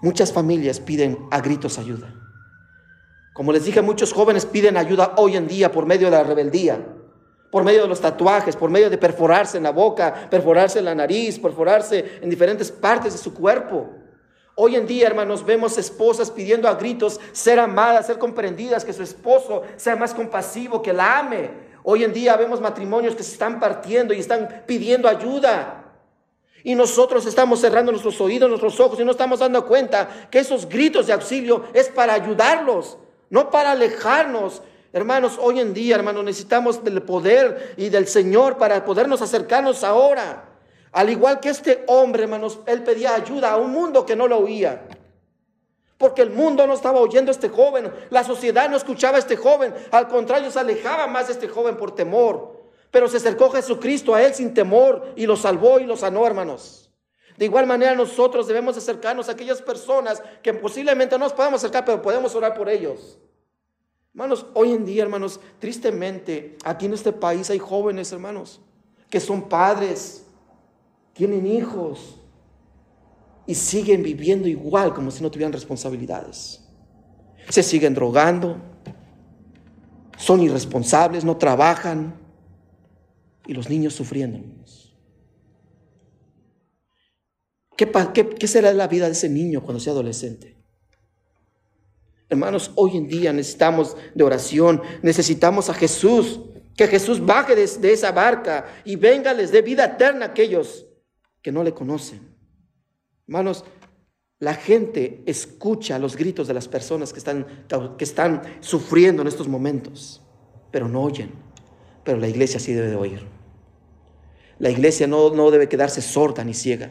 muchas 0.02 0.34
familias 0.34 0.82
piden 0.82 1.18
a 1.32 1.40
gritos 1.40 1.80
ayuda. 1.80 2.14
Como 3.32 3.54
les 3.54 3.64
dije, 3.64 3.82
muchos 3.82 4.12
jóvenes 4.12 4.46
piden 4.46 4.76
ayuda 4.76 5.14
hoy 5.16 5.38
en 5.38 5.48
día 5.48 5.72
por 5.72 5.86
medio 5.86 6.08
de 6.08 6.18
la 6.18 6.24
rebeldía 6.24 6.93
por 7.54 7.64
medio 7.64 7.84
de 7.84 7.88
los 7.88 8.02
tatuajes, 8.02 8.56
por 8.56 8.72
medio 8.72 8.90
de 8.90 8.98
perforarse 8.98 9.58
en 9.58 9.64
la 9.64 9.70
boca, 9.70 10.28
perforarse 10.28 10.80
en 10.80 10.86
la 10.86 10.96
nariz, 10.96 11.38
perforarse 11.38 12.18
en 12.20 12.28
diferentes 12.28 12.72
partes 12.72 13.14
de 13.14 13.20
su 13.20 13.32
cuerpo. 13.32 13.92
Hoy 14.56 14.76
en 14.76 14.88
día, 14.88 15.06
hermanos, 15.06 15.46
vemos 15.46 15.78
esposas 15.78 16.32
pidiendo 16.32 16.68
a 16.68 16.74
gritos 16.74 17.20
ser 17.32 17.60
amadas, 17.60 18.08
ser 18.08 18.18
comprendidas, 18.18 18.84
que 18.84 18.92
su 18.92 19.04
esposo 19.04 19.62
sea 19.76 19.96
más 19.96 20.16
compasivo, 20.16 20.82
que 20.82 20.94
la 20.94 21.20
ame. 21.20 21.52
Hoy 21.84 22.04
en 22.04 22.12
día 22.12 22.36
vemos 22.38 22.60
matrimonios 22.60 23.14
que 23.14 23.22
se 23.22 23.34
están 23.34 23.60
partiendo 23.60 24.16
y 24.16 24.20
están 24.20 24.64
pidiendo 24.66 25.08
ayuda. 25.08 25.94
Y 26.64 26.74
nosotros 26.74 27.24
estamos 27.28 27.62
cerrando 27.62 27.92
nuestros 27.92 28.20
oídos, 28.20 28.50
nuestros 28.50 28.80
ojos 28.80 29.00
y 29.00 29.06
no 29.06 29.12
estamos 29.12 29.42
dando 29.42 29.64
cuenta 29.68 30.10
que 30.32 30.40
esos 30.40 30.68
gritos 30.68 31.06
de 31.06 31.14
auxilio 31.14 31.66
es 31.76 31.88
para 31.90 32.16
ayudarlos, 32.16 32.98
no 33.30 33.52
para 33.52 33.74
alejarnos 33.74 34.64
Hermanos, 34.94 35.40
hoy 35.42 35.60
en 35.60 35.74
día, 35.74 35.96
hermanos, 35.96 36.24
necesitamos 36.24 36.84
del 36.84 37.02
poder 37.02 37.74
y 37.78 37.90
del 37.90 38.08
Señor 38.08 38.60
para 38.60 38.86
podernos 38.86 39.24
acercarnos 39.24 39.84
ahora. 39.84 40.46
Al 40.92 41.10
igual 41.10 41.40
que 41.40 41.50
este 41.50 41.84
hombre, 41.88 42.24
hermanos, 42.24 42.60
él 42.68 42.84
pedía 42.84 43.16
ayuda 43.16 43.52
a 43.54 43.58
un 43.58 43.72
mundo 43.72 44.06
que 44.06 44.16
no 44.16 44.28
lo 44.28 44.38
oía. 44.38 44.88
Porque 45.98 46.22
el 46.22 46.30
mundo 46.30 46.68
no 46.68 46.76
estaba 46.76 47.00
oyendo 47.00 47.32
a 47.32 47.34
este 47.34 47.50
joven, 47.50 47.92
la 48.12 48.24
sociedad 48.24 48.70
no 48.70 48.78
escuchaba 48.78 49.16
a 49.16 49.20
este 49.20 49.36
joven, 49.36 49.74
al 49.90 50.08
contrario, 50.08 50.52
se 50.52 50.60
alejaba 50.60 51.08
más 51.08 51.26
de 51.26 51.34
este 51.34 51.48
joven 51.48 51.76
por 51.76 51.96
temor. 51.96 52.62
Pero 52.92 53.08
se 53.08 53.18
acercó 53.18 53.50
Jesucristo 53.50 54.14
a 54.14 54.22
él 54.22 54.36
sin 54.36 54.54
temor 54.54 55.14
y 55.16 55.26
lo 55.26 55.36
salvó 55.36 55.80
y 55.80 55.86
lo 55.86 55.98
sanó, 55.98 56.28
hermanos. 56.28 56.92
De 57.36 57.46
igual 57.46 57.66
manera 57.66 57.96
nosotros 57.96 58.46
debemos 58.46 58.78
acercarnos 58.78 59.28
a 59.28 59.32
aquellas 59.32 59.60
personas 59.64 60.22
que 60.44 60.54
posiblemente 60.54 61.18
no 61.18 61.26
nos 61.26 61.34
podamos 61.34 61.62
acercar, 61.62 61.84
pero 61.84 62.00
podemos 62.00 62.36
orar 62.36 62.54
por 62.54 62.70
ellos. 62.70 63.18
Hermanos, 64.14 64.46
hoy 64.54 64.74
en 64.74 64.86
día, 64.86 65.02
hermanos, 65.02 65.40
tristemente, 65.58 66.56
aquí 66.64 66.86
en 66.86 66.94
este 66.94 67.12
país 67.12 67.50
hay 67.50 67.58
jóvenes, 67.58 68.12
hermanos, 68.12 68.62
que 69.10 69.20
son 69.20 69.50
padres, 69.50 70.24
tienen 71.14 71.48
hijos 71.48 72.20
y 73.48 73.56
siguen 73.56 74.04
viviendo 74.04 74.48
igual 74.48 74.94
como 74.94 75.10
si 75.10 75.24
no 75.24 75.32
tuvieran 75.32 75.52
responsabilidades. 75.52 76.64
Se 77.50 77.64
siguen 77.64 77.96
drogando, 77.96 78.58
son 80.18 80.44
irresponsables, 80.44 81.26
no 81.26 81.36
trabajan 81.38 82.14
y 83.48 83.54
los 83.54 83.68
niños 83.68 83.96
sufriendo. 83.96 84.40
¿Qué, 87.76 87.92
qué, 88.14 88.30
qué 88.30 88.48
será 88.48 88.72
la 88.74 88.88
vida 88.88 89.08
de 89.08 89.14
ese 89.14 89.28
niño 89.28 89.64
cuando 89.64 89.80
sea 89.80 89.94
adolescente? 89.94 90.53
Hermanos, 92.34 92.72
hoy 92.74 92.98
en 92.98 93.08
día 93.08 93.32
necesitamos 93.32 93.96
de 94.16 94.24
oración, 94.24 94.82
necesitamos 95.04 95.70
a 95.70 95.76
Jesús, 95.76 96.40
que 96.76 96.88
Jesús 96.88 97.24
baje 97.24 97.56
de, 97.56 97.94
esa 97.94 98.12
barca 98.12 98.66
y 98.84 98.96
venga, 98.96 99.36
les 99.36 99.52
dé 99.52 99.62
vida 99.62 99.86
eterna 99.86 100.26
a 100.26 100.30
aquellos 100.30 100.88
que 101.44 101.52
no 101.52 101.64
le 101.64 101.76
conocen. 101.76 102.36
Hermanos, 103.28 103.64
la 104.40 104.56
gente 104.56 105.22
escucha 105.28 106.00
los 106.00 106.18
gritos 106.18 106.48
de 106.48 106.56
las 106.56 106.68
personas 106.68 107.14
que 107.14 107.20
están, 107.20 107.46
que 108.00 108.04
están 108.04 108.42
sufriendo 108.62 109.22
en 109.22 109.28
estos 109.28 109.48
momentos, 109.48 110.20
pero 110.72 110.88
no 110.88 111.04
oyen. 111.04 111.32
Pero 112.04 112.18
la 112.18 112.28
iglesia 112.28 112.60
sí 112.60 112.74
debe 112.74 112.88
de 112.88 112.96
oír. 112.96 113.28
La 114.58 114.72
iglesia 114.72 115.06
no, 115.06 115.30
no 115.30 115.52
debe 115.52 115.70
quedarse 115.70 116.02
sorda 116.02 116.44
ni 116.44 116.56
ciega. 116.56 116.90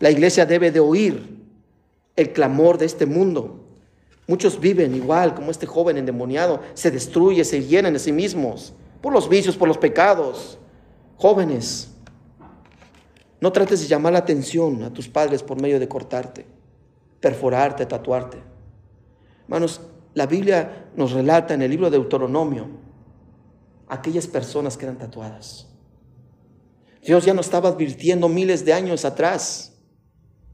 La 0.00 0.10
iglesia 0.10 0.44
debe 0.44 0.70
de 0.70 0.80
oír 0.80 1.46
el 2.14 2.34
clamor 2.34 2.76
de 2.76 2.84
este 2.84 3.06
mundo 3.06 3.62
Muchos 4.26 4.58
viven 4.58 4.94
igual 4.94 5.34
como 5.34 5.50
este 5.50 5.66
joven 5.66 5.96
endemoniado, 5.98 6.60
se 6.74 6.90
destruye, 6.90 7.44
se 7.44 7.64
llenan 7.64 7.92
de 7.92 7.98
sí 7.98 8.12
mismos 8.12 8.72
por 9.00 9.12
los 9.12 9.28
vicios, 9.28 9.56
por 9.56 9.68
los 9.68 9.78
pecados. 9.78 10.58
Jóvenes, 11.16 11.92
no 13.40 13.52
trates 13.52 13.80
de 13.80 13.86
llamar 13.86 14.12
la 14.12 14.18
atención 14.20 14.82
a 14.82 14.92
tus 14.92 15.08
padres 15.08 15.42
por 15.42 15.60
medio 15.60 15.78
de 15.78 15.88
cortarte, 15.88 16.46
perforarte, 17.20 17.86
tatuarte. 17.86 18.38
Hermanos, 19.44 19.80
la 20.14 20.26
Biblia 20.26 20.88
nos 20.96 21.12
relata 21.12 21.54
en 21.54 21.62
el 21.62 21.70
libro 21.70 21.90
de 21.90 21.98
Deuteronomio 21.98 22.68
aquellas 23.86 24.26
personas 24.26 24.76
que 24.76 24.86
eran 24.86 24.98
tatuadas. 24.98 25.68
Dios 27.02 27.24
ya 27.24 27.34
nos 27.34 27.46
estaba 27.46 27.68
advirtiendo 27.68 28.28
miles 28.28 28.64
de 28.64 28.72
años 28.72 29.04
atrás 29.04 29.72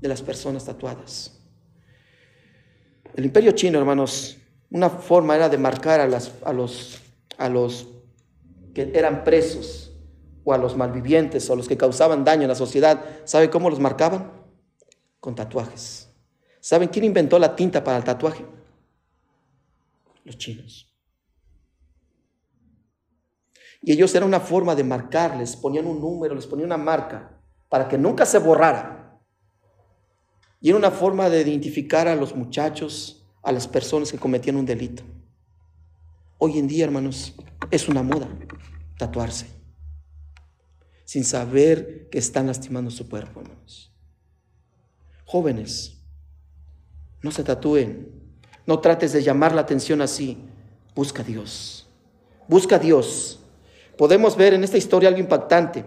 de 0.00 0.08
las 0.08 0.20
personas 0.20 0.66
tatuadas. 0.66 1.31
El 3.14 3.24
imperio 3.26 3.52
chino, 3.52 3.78
hermanos, 3.78 4.38
una 4.70 4.88
forma 4.88 5.36
era 5.36 5.48
de 5.48 5.58
marcar 5.58 6.00
a, 6.00 6.06
los 6.06 7.88
que 8.74 8.90
eran 8.94 9.22
presos 9.22 9.92
o 10.44 10.52
a 10.52 10.58
los 10.58 10.76
malvivientes 10.76 11.48
o 11.48 11.52
a 11.52 11.56
los 11.56 11.68
que 11.68 11.76
causaban 11.76 12.24
daño 12.24 12.42
en 12.42 12.48
la 12.48 12.54
sociedad. 12.54 13.04
¿Sabe 13.24 13.50
cómo 13.50 13.68
los 13.68 13.80
marcaban? 13.80 14.32
Con 15.20 15.34
tatuajes. 15.34 16.08
¿Saben 16.60 16.88
quién 16.88 17.04
inventó 17.04 17.38
la 17.38 17.54
tinta 17.54 17.84
para 17.84 17.98
el 17.98 18.04
tatuaje? 18.04 18.46
Los 20.24 20.38
chinos. 20.38 20.88
Y 23.82 23.92
ellos 23.92 24.14
era 24.14 24.24
una 24.24 24.40
forma 24.40 24.74
de 24.74 24.84
marcarles, 24.84 25.56
ponían 25.56 25.86
un 25.86 26.00
número, 26.00 26.34
les 26.34 26.46
ponían 26.46 26.66
una 26.66 26.76
marca 26.76 27.40
para 27.68 27.88
que 27.88 27.98
nunca 27.98 28.24
se 28.24 28.38
borrara. 28.38 29.01
Y 30.62 30.68
era 30.68 30.78
una 30.78 30.92
forma 30.92 31.28
de 31.28 31.42
identificar 31.42 32.06
a 32.06 32.14
los 32.14 32.36
muchachos, 32.36 33.26
a 33.42 33.50
las 33.50 33.66
personas 33.66 34.12
que 34.12 34.18
cometían 34.18 34.54
un 34.54 34.64
delito. 34.64 35.02
Hoy 36.38 36.58
en 36.58 36.68
día, 36.68 36.84
hermanos, 36.84 37.34
es 37.72 37.88
una 37.88 38.04
moda 38.04 38.28
tatuarse, 38.96 39.46
sin 41.04 41.24
saber 41.24 42.08
que 42.10 42.18
están 42.18 42.46
lastimando 42.46 42.92
su 42.92 43.08
cuerpo, 43.08 43.40
hermanos. 43.40 43.92
Jóvenes, 45.24 46.00
no 47.22 47.32
se 47.32 47.42
tatúen, 47.42 48.12
no 48.64 48.78
trates 48.78 49.12
de 49.12 49.22
llamar 49.22 49.54
la 49.54 49.62
atención 49.62 50.00
así. 50.00 50.38
Busca 50.94 51.22
a 51.22 51.24
Dios, 51.24 51.88
busca 52.46 52.76
a 52.76 52.78
Dios. 52.78 53.40
Podemos 53.98 54.36
ver 54.36 54.54
en 54.54 54.62
esta 54.62 54.78
historia 54.78 55.08
algo 55.08 55.20
impactante. 55.20 55.84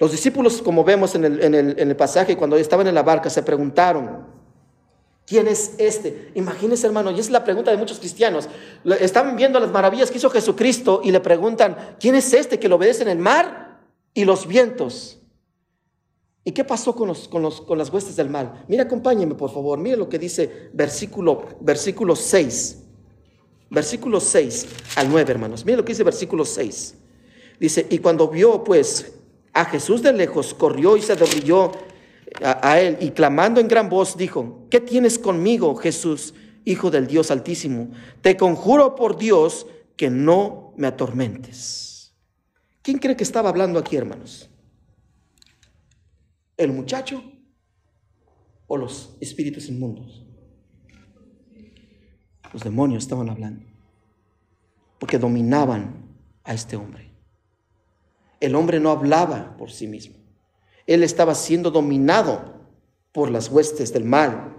Los 0.00 0.12
discípulos, 0.12 0.62
como 0.62 0.82
vemos 0.82 1.14
en 1.14 1.24
el, 1.26 1.94
pasaje, 1.96 2.34
cuando 2.34 2.56
estaban 2.56 2.86
en 2.86 2.94
la 2.94 3.02
barca, 3.02 3.28
se 3.28 3.42
preguntaron, 3.42 4.24
¿quién 5.26 5.46
es 5.46 5.74
este? 5.76 6.32
Imagínense, 6.34 6.86
hermano, 6.86 7.10
y 7.10 7.20
es 7.20 7.28
la 7.28 7.44
pregunta 7.44 7.70
de 7.70 7.76
muchos 7.76 7.98
cristianos. 7.98 8.48
Estaban 8.98 9.36
viendo 9.36 9.60
las 9.60 9.70
maravillas 9.70 10.10
que 10.10 10.16
hizo 10.16 10.30
Jesucristo 10.30 11.02
y 11.04 11.10
le 11.10 11.20
preguntan, 11.20 11.96
¿quién 12.00 12.14
es 12.14 12.32
este 12.32 12.58
que 12.58 12.66
lo 12.66 12.76
obedece 12.76 13.02
en 13.02 13.10
el 13.10 13.18
mar 13.18 13.78
y 14.14 14.24
los 14.24 14.46
vientos? 14.46 15.18
¿Y 16.44 16.52
qué 16.52 16.64
pasó 16.64 16.94
con, 16.94 17.08
los, 17.08 17.28
con, 17.28 17.42
los, 17.42 17.60
con 17.60 17.76
las 17.76 17.90
huestes 17.90 18.16
del 18.16 18.30
mal? 18.30 18.64
Mira, 18.68 18.84
acompáñeme, 18.84 19.34
por 19.34 19.52
favor. 19.52 19.78
Mire 19.78 19.98
lo 19.98 20.08
que 20.08 20.18
dice 20.18 20.70
versículo, 20.72 21.44
versículo 21.60 22.16
6. 22.16 22.78
Versículo 23.68 24.18
6 24.18 24.66
al 24.96 25.10
9, 25.10 25.30
hermanos. 25.30 25.62
Mire 25.66 25.76
lo 25.76 25.84
que 25.84 25.92
dice 25.92 26.04
versículo 26.04 26.46
6. 26.46 26.94
Dice, 27.60 27.86
y 27.90 27.98
cuando 27.98 28.26
vio 28.28 28.64
pues 28.64 29.19
a 29.52 29.64
Jesús 29.64 30.02
de 30.02 30.12
lejos, 30.12 30.54
corrió 30.54 30.96
y 30.96 31.02
se 31.02 31.16
derrilló 31.16 31.72
a, 32.42 32.80
él 32.80 32.96
y 33.00 33.10
clamando 33.10 33.60
en 33.60 33.68
gran 33.68 33.88
voz 33.88 34.16
dijo, 34.16 34.66
¿qué 34.70 34.80
tienes 34.80 35.18
conmigo, 35.18 35.74
Jesús, 35.76 36.34
Hijo 36.64 36.90
del 36.90 37.06
Dios 37.06 37.30
Altísimo? 37.30 37.90
Te 38.20 38.36
conjuro 38.36 38.94
por 38.94 39.16
Dios 39.16 39.66
que 39.96 40.10
no 40.10 40.72
me 40.76 40.86
atormentes. 40.86 42.14
¿Quién 42.82 42.98
cree 42.98 43.16
que 43.16 43.24
estaba 43.24 43.48
hablando 43.48 43.78
aquí, 43.78 43.96
hermanos? 43.96 44.48
¿El 46.56 46.72
muchacho 46.72 47.22
o 48.66 48.76
los 48.76 49.16
espíritus 49.20 49.68
inmundos? 49.68 50.24
Los 52.52 52.62
demonios 52.62 53.04
estaban 53.04 53.30
hablando, 53.30 53.64
porque 54.98 55.18
dominaban 55.18 56.04
a 56.44 56.54
este 56.54 56.76
hombre. 56.76 57.09
El 58.40 58.54
hombre 58.54 58.80
no 58.80 58.90
hablaba 58.90 59.56
por 59.56 59.70
sí 59.70 59.86
mismo. 59.86 60.16
Él 60.86 61.02
estaba 61.02 61.34
siendo 61.34 61.70
dominado 61.70 62.60
por 63.12 63.30
las 63.30 63.48
huestes 63.48 63.92
del 63.92 64.04
mal. 64.04 64.56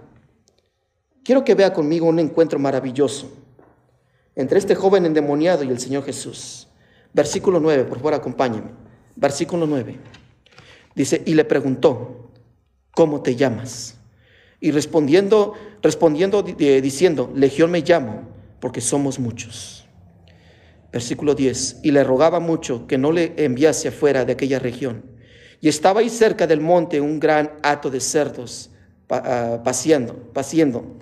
Quiero 1.24 1.44
que 1.44 1.54
vea 1.54 1.72
conmigo 1.72 2.06
un 2.06 2.18
encuentro 2.18 2.58
maravilloso 2.58 3.30
entre 4.34 4.58
este 4.58 4.74
joven 4.74 5.04
endemoniado 5.04 5.64
y 5.64 5.68
el 5.68 5.78
Señor 5.78 6.04
Jesús. 6.04 6.68
Versículo 7.12 7.60
9, 7.60 7.84
por 7.84 7.98
favor, 7.98 8.14
acompáñame. 8.14 8.70
Versículo 9.16 9.66
9. 9.66 9.98
Dice, 10.94 11.22
y 11.26 11.34
le 11.34 11.44
preguntó, 11.44 12.30
¿cómo 12.94 13.22
te 13.22 13.36
llamas? 13.36 13.96
Y 14.60 14.70
respondiendo, 14.70 15.54
respondiendo 15.82 16.42
diciendo, 16.42 17.30
Legión 17.34 17.70
me 17.70 17.80
llamo, 17.80 18.22
porque 18.60 18.80
somos 18.80 19.18
muchos. 19.18 19.81
Versículo 20.92 21.34
10. 21.34 21.80
Y 21.82 21.90
le 21.90 22.04
rogaba 22.04 22.38
mucho 22.38 22.86
que 22.86 22.98
no 22.98 23.12
le 23.12 23.34
enviase 23.36 23.88
afuera 23.88 24.24
de 24.24 24.32
aquella 24.34 24.58
región. 24.58 25.04
Y 25.60 25.68
estaba 25.68 26.00
ahí 26.00 26.10
cerca 26.10 26.46
del 26.46 26.60
monte 26.60 27.00
un 27.00 27.18
gran 27.18 27.52
hato 27.62 27.88
de 27.88 28.00
cerdos 28.00 28.70
ah, 29.08 29.60
paseando, 29.64 30.14
paciendo. 30.32 30.98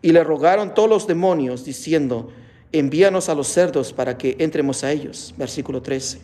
Y 0.00 0.12
le 0.12 0.24
rogaron 0.24 0.72
todos 0.74 0.88
los 0.88 1.06
demonios 1.06 1.64
diciendo, 1.64 2.30
envíanos 2.72 3.28
a 3.28 3.34
los 3.34 3.48
cerdos 3.48 3.92
para 3.92 4.16
que 4.16 4.36
entremos 4.38 4.82
a 4.84 4.92
ellos. 4.92 5.34
Versículo 5.36 5.82
13. 5.82 6.20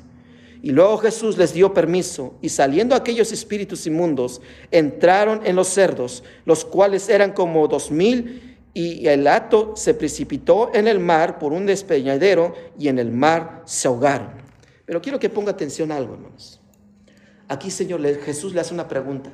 Y 0.63 0.73
luego 0.73 0.99
Jesús 0.99 1.39
les 1.39 1.55
dio 1.55 1.73
permiso 1.73 2.35
y 2.43 2.51
saliendo 2.51 2.95
aquellos 2.95 3.33
espíritus 3.33 3.87
inmundos, 3.87 4.43
entraron 4.71 5.41
en 5.45 5.57
los 5.57 5.69
cerdos, 5.69 6.23
los 6.45 6.65
cuales 6.65 7.09
eran 7.09 7.33
como 7.33 7.67
dos 7.67 7.91
mil 7.91 8.50
y 8.73 9.07
el 9.09 9.27
hato 9.27 9.75
se 9.77 9.95
precipitó 9.95 10.71
en 10.75 10.87
el 10.87 11.01
mar 11.01 11.39
por 11.39 11.53
un 11.53 11.67
despeñadero 11.67 12.55
y 12.79 12.89
en 12.89 12.99
el 12.99 13.11
mar 13.11 13.63
se 13.65 13.89
ahogaron. 13.89 14.33
Pero 14.87 15.01
quiero 15.01 15.19
que 15.19 15.29
ponga 15.29 15.53
atención 15.53 15.93
a 15.93 15.97
algo, 15.97 16.15
hermanos. 16.15 16.61
Aquí, 17.49 17.71
Señor, 17.71 18.01
Jesús 18.21 18.55
le 18.55 18.61
hace 18.61 18.75
una 18.75 18.87
pregunta. 18.87 19.33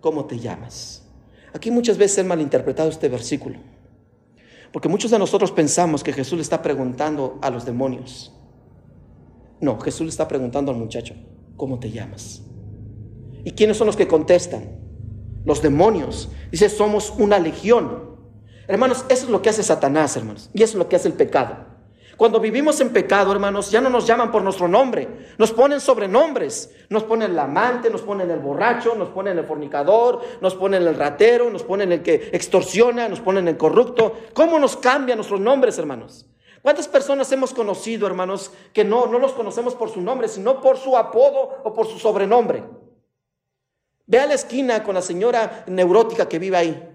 ¿Cómo 0.00 0.26
te 0.26 0.38
llamas? 0.38 1.02
Aquí 1.52 1.70
muchas 1.70 1.98
veces 1.98 2.16
se 2.16 2.20
ha 2.20 2.24
malinterpretado 2.24 2.90
este 2.90 3.08
versículo. 3.08 3.58
Porque 4.72 4.88
muchos 4.88 5.10
de 5.10 5.18
nosotros 5.18 5.50
pensamos 5.50 6.04
que 6.04 6.12
Jesús 6.12 6.36
le 6.36 6.42
está 6.42 6.62
preguntando 6.62 7.38
a 7.42 7.50
los 7.50 7.64
demonios. 7.64 8.32
No, 9.60 9.78
Jesús 9.80 10.02
le 10.02 10.10
está 10.10 10.28
preguntando 10.28 10.70
al 10.70 10.78
muchacho, 10.78 11.14
¿cómo 11.56 11.78
te 11.78 11.90
llamas? 11.90 12.42
¿Y 13.44 13.52
quiénes 13.52 13.76
son 13.76 13.86
los 13.86 13.96
que 13.96 14.06
contestan? 14.06 14.78
Los 15.44 15.62
demonios. 15.62 16.30
Dice, 16.50 16.68
somos 16.68 17.12
una 17.18 17.38
legión. 17.38 18.09
Hermanos, 18.70 19.04
eso 19.08 19.24
es 19.24 19.30
lo 19.30 19.42
que 19.42 19.48
hace 19.48 19.62
Satanás, 19.62 20.16
hermanos. 20.16 20.48
Y 20.54 20.62
eso 20.62 20.72
es 20.72 20.78
lo 20.78 20.88
que 20.88 20.96
hace 20.96 21.08
el 21.08 21.14
pecado. 21.14 21.56
Cuando 22.16 22.38
vivimos 22.38 22.80
en 22.80 22.90
pecado, 22.90 23.32
hermanos, 23.32 23.70
ya 23.70 23.80
no 23.80 23.88
nos 23.88 24.06
llaman 24.06 24.30
por 24.30 24.42
nuestro 24.42 24.68
nombre, 24.68 25.08
nos 25.38 25.52
ponen 25.52 25.80
sobrenombres. 25.80 26.70
Nos 26.90 27.02
ponen 27.04 27.30
el 27.30 27.38
amante, 27.38 27.88
nos 27.88 28.02
ponen 28.02 28.30
el 28.30 28.40
borracho, 28.40 28.94
nos 28.94 29.08
ponen 29.08 29.38
el 29.38 29.46
fornicador, 29.46 30.20
nos 30.40 30.54
ponen 30.54 30.86
el 30.86 30.96
ratero, 30.96 31.48
nos 31.48 31.62
ponen 31.62 31.92
el 31.92 32.02
que 32.02 32.30
extorsiona, 32.32 33.08
nos 33.08 33.20
ponen 33.20 33.48
el 33.48 33.56
corrupto. 33.56 34.12
¿Cómo 34.34 34.58
nos 34.58 34.76
cambian 34.76 35.18
nuestros 35.18 35.40
nombres, 35.40 35.78
hermanos? 35.78 36.26
¿Cuántas 36.62 36.88
personas 36.88 37.32
hemos 37.32 37.54
conocido, 37.54 38.06
hermanos, 38.06 38.52
que 38.74 38.84
no, 38.84 39.06
no 39.06 39.18
los 39.18 39.32
conocemos 39.32 39.74
por 39.74 39.88
su 39.88 40.02
nombre, 40.02 40.28
sino 40.28 40.60
por 40.60 40.76
su 40.76 40.96
apodo 40.96 41.62
o 41.64 41.72
por 41.72 41.86
su 41.86 41.98
sobrenombre? 41.98 42.64
Ve 44.06 44.18
a 44.18 44.26
la 44.26 44.34
esquina 44.34 44.82
con 44.82 44.94
la 44.94 45.02
señora 45.02 45.64
neurótica 45.68 46.28
que 46.28 46.38
vive 46.38 46.56
ahí. 46.56 46.89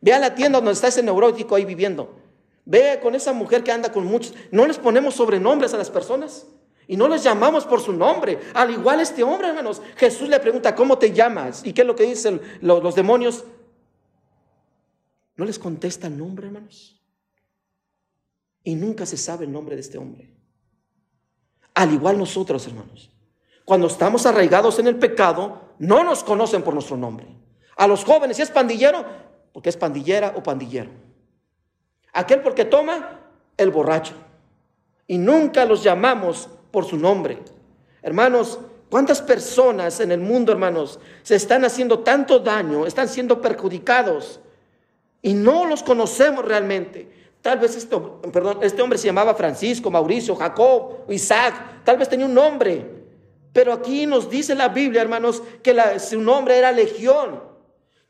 Ve 0.00 0.12
a 0.12 0.18
la 0.18 0.34
tienda 0.34 0.58
donde 0.58 0.72
está 0.72 0.88
ese 0.88 1.02
neurótico 1.02 1.54
ahí 1.54 1.64
viviendo. 1.64 2.14
Ve 2.64 2.98
con 3.02 3.14
esa 3.14 3.32
mujer 3.32 3.62
que 3.62 3.72
anda 3.72 3.92
con 3.92 4.06
muchos. 4.06 4.34
No 4.50 4.66
les 4.66 4.78
ponemos 4.78 5.14
sobrenombres 5.14 5.74
a 5.74 5.78
las 5.78 5.90
personas 5.90 6.46
y 6.86 6.96
no 6.96 7.08
les 7.08 7.22
llamamos 7.22 7.64
por 7.64 7.80
su 7.80 7.92
nombre. 7.92 8.38
Al 8.54 8.70
igual 8.70 9.00
este 9.00 9.22
hombre, 9.22 9.48
hermanos. 9.48 9.82
Jesús 9.96 10.28
le 10.28 10.40
pregunta, 10.40 10.74
¿cómo 10.74 10.98
te 10.98 11.12
llamas? 11.12 11.62
¿Y 11.64 11.72
qué 11.72 11.82
es 11.82 11.86
lo 11.86 11.96
que 11.96 12.04
dicen 12.04 12.40
los, 12.60 12.82
los 12.82 12.94
demonios? 12.94 13.44
No 15.36 15.44
les 15.44 15.58
contesta 15.58 16.06
el 16.06 16.18
nombre, 16.18 16.46
hermanos. 16.46 17.00
Y 18.62 18.74
nunca 18.74 19.06
se 19.06 19.16
sabe 19.16 19.44
el 19.44 19.52
nombre 19.52 19.74
de 19.74 19.80
este 19.80 19.98
hombre. 19.98 20.30
Al 21.74 21.92
igual 21.92 22.18
nosotros, 22.18 22.66
hermanos. 22.66 23.10
Cuando 23.64 23.86
estamos 23.86 24.26
arraigados 24.26 24.78
en 24.78 24.86
el 24.86 24.96
pecado, 24.96 25.74
no 25.78 26.02
nos 26.04 26.24
conocen 26.24 26.62
por 26.62 26.74
nuestro 26.74 26.96
nombre. 26.96 27.26
A 27.76 27.86
los 27.86 28.04
jóvenes, 28.04 28.36
si 28.36 28.42
es 28.42 28.50
pandillero, 28.50 29.04
porque 29.52 29.68
es 29.68 29.76
pandillera 29.76 30.34
o 30.36 30.42
pandillero. 30.42 30.90
Aquel 32.12 32.40
porque 32.40 32.64
toma, 32.64 33.20
el 33.56 33.70
borracho. 33.70 34.14
Y 35.06 35.18
nunca 35.18 35.64
los 35.64 35.82
llamamos 35.82 36.48
por 36.70 36.84
su 36.84 36.96
nombre. 36.96 37.38
Hermanos, 38.02 38.58
¿cuántas 38.88 39.20
personas 39.20 40.00
en 40.00 40.12
el 40.12 40.20
mundo, 40.20 40.52
hermanos, 40.52 40.98
se 41.22 41.36
están 41.36 41.64
haciendo 41.64 42.00
tanto 42.00 42.38
daño, 42.38 42.86
están 42.86 43.08
siendo 43.08 43.40
perjudicados 43.40 44.40
y 45.22 45.34
no 45.34 45.66
los 45.66 45.82
conocemos 45.82 46.44
realmente? 46.44 47.08
Tal 47.42 47.58
vez 47.58 47.76
este, 47.76 47.96
este 48.62 48.82
hombre 48.82 48.98
se 48.98 49.06
llamaba 49.06 49.34
Francisco, 49.34 49.90
Mauricio, 49.90 50.36
Jacob, 50.36 51.04
Isaac, 51.08 51.82
tal 51.84 51.96
vez 51.96 52.08
tenía 52.08 52.26
un 52.26 52.34
nombre. 52.34 53.00
Pero 53.52 53.72
aquí 53.72 54.06
nos 54.06 54.30
dice 54.30 54.54
la 54.54 54.68
Biblia, 54.68 55.02
hermanos, 55.02 55.42
que 55.62 55.74
su 55.98 56.20
nombre 56.20 56.56
era 56.56 56.70
Legión. 56.70 57.49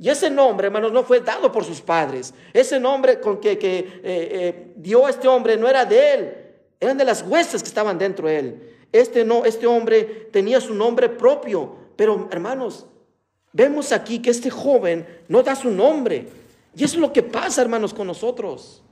Y 0.01 0.09
ese 0.09 0.31
nombre, 0.31 0.69
hermanos, 0.69 0.93
no 0.93 1.05
fue 1.05 1.21
dado 1.21 1.53
por 1.53 1.63
sus 1.63 1.83
padres. 1.83 2.33
Ese 2.55 2.81
nombre 2.81 3.21
con 3.21 3.39
que, 3.39 3.59
que 3.59 3.79
eh, 3.79 4.01
eh, 4.03 4.73
dio 4.77 5.07
este 5.07 5.29
hombre 5.29 5.59
no 5.59 5.69
era 5.69 5.85
de 5.85 6.15
él, 6.15 6.35
eran 6.81 6.97
de 6.97 7.05
las 7.05 7.21
huestes 7.21 7.63
que 7.63 7.69
estaban 7.69 7.99
dentro 7.99 8.27
de 8.27 8.39
él. 8.39 8.77
Este, 8.93 9.27
no, 9.27 9.45
este 9.45 9.67
hombre 9.67 10.29
tenía 10.33 10.59
su 10.59 10.73
nombre 10.73 11.11
propio. 11.11 11.77
Pero, 11.97 12.31
hermanos, 12.33 12.87
vemos 13.53 13.93
aquí 13.93 14.23
que 14.23 14.31
este 14.31 14.49
joven 14.49 15.07
no 15.29 15.43
da 15.43 15.55
su 15.55 15.69
nombre. 15.69 16.29
Y 16.75 16.83
eso 16.83 16.95
es 16.95 17.01
lo 17.03 17.13
que 17.13 17.23
pasa, 17.23 17.61
hermanos, 17.61 17.93
con 17.93 18.07
nosotros. 18.07 18.83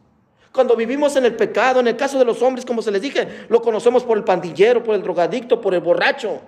Cuando 0.53 0.77
vivimos 0.77 1.17
en 1.17 1.25
el 1.25 1.35
pecado, 1.35 1.81
en 1.81 1.89
el 1.89 1.97
caso 1.97 2.19
de 2.19 2.27
los 2.27 2.43
hombres, 2.43 2.67
como 2.67 2.83
se 2.83 2.91
les 2.91 3.01
dije, 3.01 3.47
lo 3.49 3.63
conocemos 3.63 4.05
por 4.05 4.19
el 4.19 4.25
pandillero, 4.25 4.85
por 4.85 4.95
el 4.95 5.03
drogadicto, 5.03 5.59
por 5.59 5.73
el 5.73 5.81
borracho. 5.81 6.43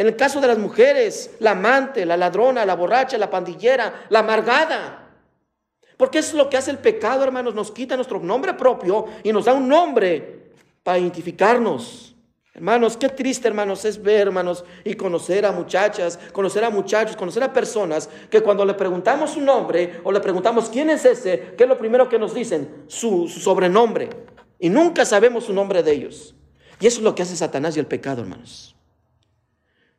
En 0.00 0.06
el 0.06 0.16
caso 0.16 0.40
de 0.40 0.46
las 0.46 0.56
mujeres, 0.56 1.32
la 1.40 1.50
amante, 1.50 2.06
la 2.06 2.16
ladrona, 2.16 2.64
la 2.64 2.74
borracha, 2.74 3.18
la 3.18 3.28
pandillera, 3.28 4.06
la 4.08 4.20
amargada. 4.20 5.10
Porque 5.98 6.20
es 6.20 6.32
lo 6.32 6.48
que 6.48 6.56
hace 6.56 6.70
el 6.70 6.78
pecado, 6.78 7.22
hermanos. 7.22 7.54
Nos 7.54 7.70
quita 7.70 7.96
nuestro 7.96 8.18
nombre 8.18 8.54
propio 8.54 9.04
y 9.22 9.30
nos 9.30 9.44
da 9.44 9.52
un 9.52 9.68
nombre 9.68 10.52
para 10.82 10.98
identificarnos. 10.98 12.16
Hermanos, 12.54 12.96
qué 12.96 13.10
triste, 13.10 13.46
hermanos, 13.46 13.84
es 13.84 14.02
ver, 14.02 14.28
hermanos, 14.28 14.64
y 14.84 14.94
conocer 14.94 15.44
a 15.44 15.52
muchachas, 15.52 16.18
conocer 16.32 16.64
a 16.64 16.70
muchachos, 16.70 17.14
conocer 17.14 17.42
a 17.42 17.52
personas 17.52 18.08
que 18.30 18.40
cuando 18.40 18.64
le 18.64 18.72
preguntamos 18.72 19.32
su 19.32 19.42
nombre 19.42 20.00
o 20.02 20.10
le 20.12 20.20
preguntamos 20.20 20.70
quién 20.70 20.88
es 20.88 21.04
ese, 21.04 21.52
¿qué 21.58 21.64
es 21.64 21.68
lo 21.68 21.76
primero 21.76 22.08
que 22.08 22.18
nos 22.18 22.32
dicen? 22.32 22.84
Su, 22.86 23.28
su 23.28 23.38
sobrenombre. 23.38 24.08
Y 24.58 24.70
nunca 24.70 25.04
sabemos 25.04 25.44
su 25.44 25.52
nombre 25.52 25.82
de 25.82 25.92
ellos. 25.92 26.34
Y 26.80 26.86
eso 26.86 27.00
es 27.00 27.04
lo 27.04 27.14
que 27.14 27.20
hace 27.20 27.36
Satanás 27.36 27.76
y 27.76 27.80
el 27.80 27.86
pecado, 27.86 28.22
hermanos. 28.22 28.79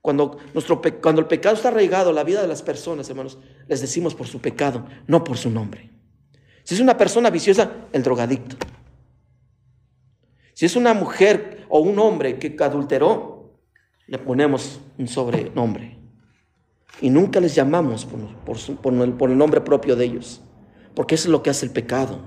Cuando, 0.01 0.37
nuestro, 0.53 0.81
cuando 1.01 1.21
el 1.21 1.27
pecado 1.27 1.55
está 1.55 1.67
arraigado 1.67 2.09
en 2.09 2.15
la 2.15 2.23
vida 2.23 2.41
de 2.41 2.47
las 2.47 2.63
personas, 2.63 3.09
hermanos, 3.09 3.37
les 3.67 3.81
decimos 3.81 4.15
por 4.15 4.27
su 4.27 4.41
pecado, 4.41 4.85
no 5.07 5.23
por 5.23 5.37
su 5.37 5.49
nombre. 5.49 5.91
Si 6.63 6.73
es 6.73 6.81
una 6.81 6.97
persona 6.97 7.29
viciosa, 7.29 7.71
el 7.91 8.01
drogadicto. 8.01 8.55
Si 10.53 10.65
es 10.65 10.75
una 10.75 10.93
mujer 10.93 11.65
o 11.69 11.79
un 11.79 11.97
hombre 11.99 12.39
que 12.39 12.55
adulteró, 12.63 13.53
le 14.07 14.17
ponemos 14.17 14.79
un 14.97 15.07
sobrenombre. 15.07 15.97
Y 16.99 17.09
nunca 17.09 17.39
les 17.39 17.55
llamamos 17.55 18.05
por, 18.05 18.93
el, 18.93 19.13
por 19.13 19.29
el 19.31 19.37
nombre 19.37 19.61
propio 19.61 19.95
de 19.95 20.05
ellos, 20.05 20.41
porque 20.93 21.15
eso 21.15 21.27
es 21.27 21.31
lo 21.31 21.41
que 21.41 21.49
hace 21.49 21.65
el 21.65 21.71
pecado. 21.71 22.19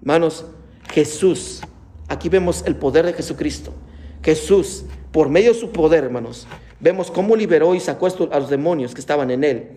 Hermanos, 0.00 0.46
Jesús, 0.90 1.62
aquí 2.08 2.28
vemos 2.28 2.64
el 2.66 2.76
poder 2.76 3.06
de 3.06 3.12
Jesucristo. 3.12 3.74
Jesús, 4.22 4.84
por 5.10 5.28
medio 5.28 5.52
de 5.52 5.58
su 5.58 5.70
poder, 5.70 6.04
hermanos, 6.04 6.46
vemos 6.80 7.10
cómo 7.10 7.36
liberó 7.36 7.74
y 7.74 7.80
sacó 7.80 8.06
a 8.06 8.38
los 8.38 8.50
demonios 8.50 8.94
que 8.94 9.00
estaban 9.00 9.30
en 9.30 9.44
él. 9.44 9.70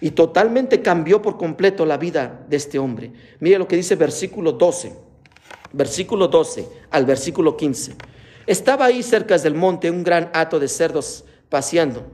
Y 0.00 0.10
totalmente 0.10 0.82
cambió 0.82 1.22
por 1.22 1.38
completo 1.38 1.86
la 1.86 1.96
vida 1.96 2.44
de 2.48 2.56
este 2.56 2.78
hombre. 2.78 3.12
Mire 3.38 3.58
lo 3.58 3.68
que 3.68 3.76
dice 3.76 3.94
versículo 3.94 4.52
12. 4.52 4.92
Versículo 5.72 6.28
12 6.28 6.68
al 6.90 7.06
versículo 7.06 7.56
15. 7.56 7.94
Estaba 8.46 8.86
ahí 8.86 9.02
cerca 9.02 9.38
del 9.38 9.54
monte 9.54 9.90
un 9.90 10.02
gran 10.02 10.30
hato 10.34 10.58
de 10.58 10.68
cerdos 10.68 11.24
paseando. 11.48 12.04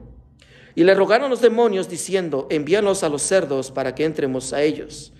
Y 0.75 0.83
le 0.83 0.93
rogaron 0.93 1.29
los 1.29 1.41
demonios 1.41 1.89
diciendo, 1.89 2.47
envíanos 2.51 3.03
a 3.03 3.09
los 3.09 3.23
cerdos 3.23 3.71
para 3.71 3.95
que 3.95 4.05
entremos 4.05 4.53
a 4.53 4.61
ellos. 4.61 5.11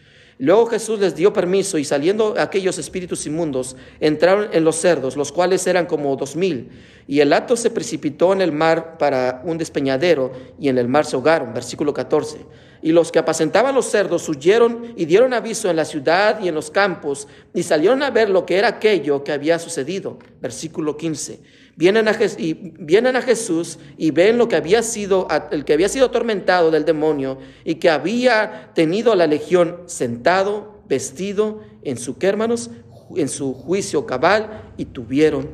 Luego 0.42 0.68
Jesús 0.68 1.02
les 1.02 1.18
dio 1.18 1.34
permiso 1.34 1.78
y 1.78 1.84
saliendo 1.84 2.34
aquellos 2.38 2.78
espíritus 2.78 3.26
inmundos, 3.26 3.76
entraron 4.00 4.48
en 4.54 4.64
los 4.64 4.78
cerdos, 4.78 5.18
los 5.18 5.34
cuales 5.34 5.68
eran 5.68 5.86
como 5.86 6.16
dos 6.16 6.38
mil. 6.38 6.70
Y 7.08 7.20
el 7.20 7.34
hato 7.34 7.58
se 7.58 7.70
precipitó 7.70 8.32
en 8.32 8.40
el 8.40 8.54
mar 8.54 8.98
para 8.98 9.42
un 9.44 9.58
despeñadero 9.58 10.32
y 10.58 10.70
en 10.70 10.78
el 10.78 10.88
mar 10.88 11.06
se 11.06 11.18
ahogaron. 11.18 11.54
Versículo 11.54 11.94
14. 11.94 12.46
Y 12.82 12.94
los 12.94 13.12
que 13.12 13.20
apacentaban 13.20 13.76
los 13.76 13.88
cerdos 13.88 14.30
huyeron 14.30 14.94
y 14.96 15.04
dieron 15.04 15.34
aviso 15.34 15.70
en 15.70 15.76
la 15.76 15.84
ciudad 15.84 16.40
y 16.42 16.48
en 16.48 16.56
los 16.56 16.72
campos 16.72 17.28
y 17.54 17.64
salieron 17.64 18.02
a 18.02 18.10
ver 18.10 18.30
lo 18.30 18.46
que 18.46 18.58
era 18.58 18.70
aquello 18.70 19.26
que 19.26 19.34
había 19.34 19.60
sucedido. 19.60 20.20
Versículo 20.40 20.96
15. 20.96 21.42
Vienen 21.80 22.10
a, 22.10 22.18
y 22.38 22.74
vienen 22.78 23.16
a 23.16 23.22
Jesús 23.22 23.80
y 23.96 24.12
ven 24.12 24.38
lo 24.38 24.50
que 24.50 24.58
había 24.58 24.84
sido, 24.84 25.30
el 25.50 25.64
que 25.64 25.72
había 25.72 25.88
sido 25.88 26.08
atormentado 26.08 26.72
del 26.72 26.84
demonio 26.84 27.38
y 27.64 27.76
que 27.76 27.90
había 27.90 28.72
tenido 28.76 29.14
a 29.14 29.16
la 29.16 29.28
legión 29.28 29.84
sentado, 29.86 30.82
vestido 30.90 31.62
en 31.84 31.96
su, 31.96 32.18
¿qué, 32.18 32.28
hermanos? 32.28 32.70
En 33.16 33.30
su 33.30 33.54
juicio 33.54 34.06
cabal 34.06 34.74
y 34.76 34.84
tuvieron 34.84 35.48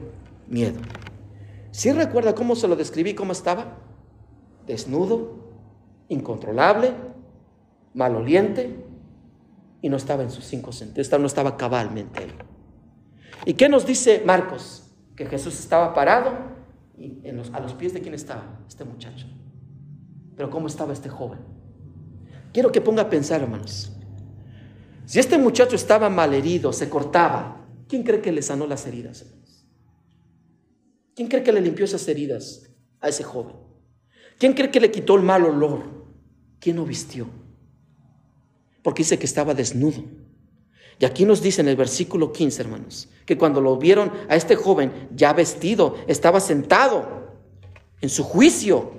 miedo. 0.47 0.79
¿Sí 1.69 1.91
recuerda 1.91 2.33
cómo 2.33 2.55
se 2.55 2.67
lo 2.67 2.75
describí, 2.75 3.13
cómo 3.13 3.31
estaba? 3.31 3.77
Desnudo, 4.65 5.37
incontrolable, 6.09 6.95
maloliente 7.93 8.83
y 9.79 9.89
no 9.89 9.97
estaba 9.97 10.23
en 10.23 10.31
sus 10.31 10.45
cinco 10.45 10.71
sentidos, 10.71 11.19
no 11.19 11.27
estaba 11.27 11.55
cabalmente 11.55 12.23
él. 12.23 12.31
¿Y 13.45 13.53
qué 13.53 13.69
nos 13.69 13.85
dice 13.85 14.23
Marcos? 14.25 14.84
Que 15.15 15.25
Jesús 15.25 15.59
estaba 15.59 15.93
parado 15.93 16.33
y 16.97 17.27
a 17.27 17.59
los 17.59 17.73
pies 17.73 17.93
de 17.93 18.01
quién 18.01 18.13
estaba 18.13 18.59
este 18.67 18.83
muchacho. 18.83 19.27
Pero 20.35 20.49
¿cómo 20.49 20.67
estaba 20.67 20.93
este 20.93 21.09
joven? 21.09 21.39
Quiero 22.53 22.71
que 22.71 22.81
ponga 22.81 23.03
a 23.03 23.09
pensar, 23.09 23.41
hermanos. 23.41 23.91
Si 25.05 25.19
este 25.19 25.37
muchacho 25.37 25.75
estaba 25.75 26.09
malherido, 26.09 26.73
se 26.73 26.89
cortaba, 26.89 27.65
¿quién 27.87 28.03
cree 28.03 28.21
que 28.21 28.31
le 28.31 28.41
sanó 28.41 28.65
las 28.65 28.87
heridas? 28.87 29.25
¿Quién 31.15 31.27
cree 31.27 31.43
que 31.43 31.53
le 31.53 31.61
limpió 31.61 31.85
esas 31.85 32.07
heridas 32.07 32.69
a 32.99 33.09
ese 33.09 33.23
joven? 33.23 33.55
¿Quién 34.37 34.53
cree 34.53 34.71
que 34.71 34.81
le 34.81 34.91
quitó 34.91 35.15
el 35.15 35.21
mal 35.21 35.45
olor? 35.45 36.05
¿Quién 36.59 36.75
lo 36.75 36.85
vistió? 36.85 37.27
Porque 38.83 39.03
dice 39.03 39.17
que 39.17 39.25
estaba 39.25 39.53
desnudo. 39.53 40.03
Y 40.99 41.05
aquí 41.05 41.25
nos 41.25 41.41
dice 41.41 41.61
en 41.61 41.67
el 41.67 41.75
versículo 41.75 42.31
15, 42.31 42.61
hermanos, 42.61 43.09
que 43.25 43.37
cuando 43.37 43.59
lo 43.59 43.77
vieron 43.77 44.11
a 44.29 44.35
este 44.35 44.55
joven 44.55 45.09
ya 45.13 45.33
vestido, 45.33 45.95
estaba 46.07 46.39
sentado 46.39 47.33
en 48.01 48.09
su 48.09 48.23
juicio, 48.23 48.93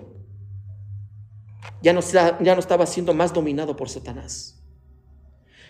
ya 1.82 1.92
no, 1.92 2.01
ya 2.01 2.55
no 2.55 2.61
estaba 2.61 2.86
siendo 2.86 3.14
más 3.14 3.32
dominado 3.32 3.76
por 3.76 3.88
Satanás. 3.88 4.61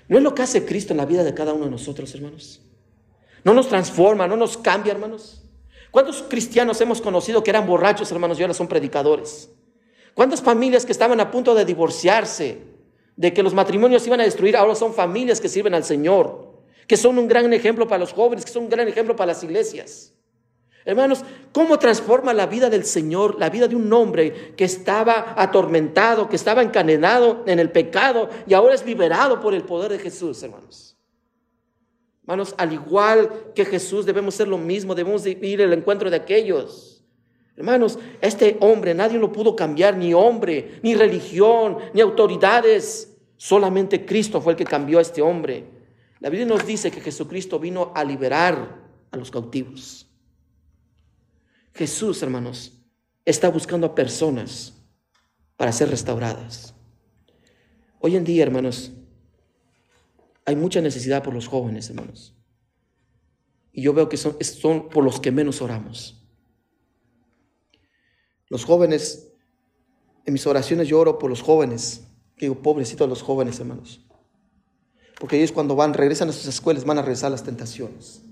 ¿No 0.09 0.18
es 0.18 0.22
lo 0.22 0.35
que 0.35 0.43
hace 0.43 0.64
Cristo 0.64 0.93
en 0.93 0.99
la 0.99 1.07
vida 1.07 1.24
de 1.24 1.35
cada 1.35 1.53
uno 1.53 1.64
de 1.64 1.70
nosotros, 1.70 2.14
hermanos? 2.14 2.62
¿No 3.45 3.55
nos 3.55 3.68
transforma, 3.68 4.27
no 4.27 4.37
nos 4.37 4.57
cambia, 4.57 4.93
hermanos? 4.93 5.43
¿Cuántos 5.91 6.22
cristianos 6.22 6.81
hemos 6.81 7.01
conocido 7.01 7.43
que 7.43 7.51
eran 7.51 7.66
borrachos, 7.66 8.11
hermanos, 8.11 8.39
y 8.39 8.43
ahora 8.43 8.55
son 8.55 8.68
predicadores? 8.68 9.51
¿Cuántas 10.14 10.43
familias 10.43 10.87
que 10.87 10.93
estaban 10.93 11.20
a 11.20 11.31
punto 11.31 11.55
de 11.55 11.64
divorciarse, 11.64 12.76
de 13.17 13.33
que 13.33 13.43
los 13.43 13.55
matrimonios 13.55 14.07
iban 14.07 14.21
a 14.21 14.25
destruir, 14.25 14.57
ahora 14.57 14.75
son 14.75 14.95
familias 14.95 15.41
que 15.41 15.49
sirven 15.49 15.75
al 15.75 15.85
Señor, 15.85 16.55
que 16.87 16.97
son 16.97 17.19
un 17.19 17.27
gran 17.27 17.53
ejemplo 17.53 17.89
para 17.89 17.99
los 17.99 18.12
jóvenes, 18.12 18.45
que 18.45 18.53
son 18.53 18.64
un 18.64 18.69
gran 18.69 18.87
ejemplo 18.87 19.17
para 19.17 19.33
las 19.33 19.43
iglesias? 19.43 20.12
Hermanos, 20.85 21.25
¿cómo 21.53 21.81
transforma 21.81 22.33
la 22.33 22.47
vida 22.47 22.71
del 22.71 22.85
Señor, 22.85 23.41
la 23.41 23.51
vida 23.51 23.67
de 23.67 23.75
un 23.75 23.93
hombre 23.93 24.55
que 24.57 24.64
estaba 24.64 25.35
atormentado, 25.37 26.29
que 26.29 26.37
estaba 26.37 26.62
encadenado 26.62 27.43
en 27.47 27.59
el 27.59 27.73
pecado 27.73 28.31
y 28.47 28.55
ahora 28.55 28.75
es 28.75 28.87
liberado 28.87 29.41
por 29.41 29.53
el 29.53 29.64
poder 29.64 29.91
de 29.91 29.99
Jesús, 29.99 30.41
hermanos? 30.45 30.97
Hermanos, 32.23 32.55
al 32.57 32.73
igual 32.73 33.53
que 33.53 33.64
Jesús 33.64 34.07
debemos 34.07 34.37
ser 34.37 34.47
lo 34.47 34.59
mismo, 34.59 34.95
debemos 34.95 35.27
ir 35.27 35.61
al 35.61 35.73
encuentro 35.73 36.09
de 36.09 36.17
aquellos. 36.17 36.96
Hermanos, 37.57 37.99
este 38.21 38.59
hombre 38.61 38.95
nadie 38.95 39.19
lo 39.19 39.33
pudo 39.33 39.57
cambiar, 39.57 39.97
ni 39.97 40.13
hombre, 40.13 40.79
ni 40.83 40.95
religión, 40.95 41.79
ni 41.95 42.03
autoridades. 42.03 43.17
Solamente 43.37 44.05
Cristo 44.05 44.41
fue 44.41 44.53
el 44.53 44.59
que 44.59 44.65
cambió 44.65 44.99
a 44.99 45.03
este 45.03 45.23
hombre. 45.23 45.65
La 46.21 46.29
Biblia 46.29 46.47
nos 46.47 46.67
dice 46.67 46.91
que 46.91 47.01
Jesucristo 47.01 47.59
vino 47.59 47.93
a 47.95 48.05
liberar 48.05 48.83
a 49.11 49.17
los 49.17 49.31
cautivos. 49.31 50.07
Jesús, 51.75 52.23
hermanos, 52.23 52.73
está 53.25 53.49
buscando 53.49 53.87
a 53.87 53.95
personas 53.95 54.75
para 55.57 55.73
ser 55.73 55.89
restauradas. 55.91 56.75
Hoy 58.01 58.17
en 58.17 58.25
día, 58.25 58.43
hermanos, 58.43 58.93
hay 60.45 60.57
mucha 60.57 60.81
necesidad 60.81 61.23
por 61.23 61.35
los 61.35 61.49
jóvenes, 61.49 61.89
hermanos. 61.89 62.35
Y 63.73 63.83
yo 63.83 63.93
veo 63.93 64.09
que 64.09 64.17
son, 64.17 64.37
son 64.43 64.89
por 64.89 65.05
los 65.05 65.21
que 65.21 65.33
menos 65.33 65.61
oramos. 65.61 66.16
Los 68.49 68.65
jóvenes, 68.65 69.29
en 70.25 70.33
mis 70.33 70.47
oraciones 70.47 70.89
yo 70.89 71.01
oro 71.01 71.19
por 71.19 71.31
los 71.31 71.43
jóvenes. 71.43 72.05
Digo, 72.39 72.57
pobrecitos 72.57 73.09
los 73.09 73.23
jóvenes, 73.23 73.59
hermanos. 73.59 74.05
Porque 75.19 75.37
ellos 75.37 75.53
cuando 75.53 75.75
van, 75.75 75.95
regresan 75.95 76.29
a 76.29 76.33
sus 76.33 76.47
escuelas, 76.47 76.85
van 76.85 76.99
a 76.99 77.03
regresar 77.03 77.29
a 77.29 77.31
las 77.31 77.43
tentaciones. 77.43 78.23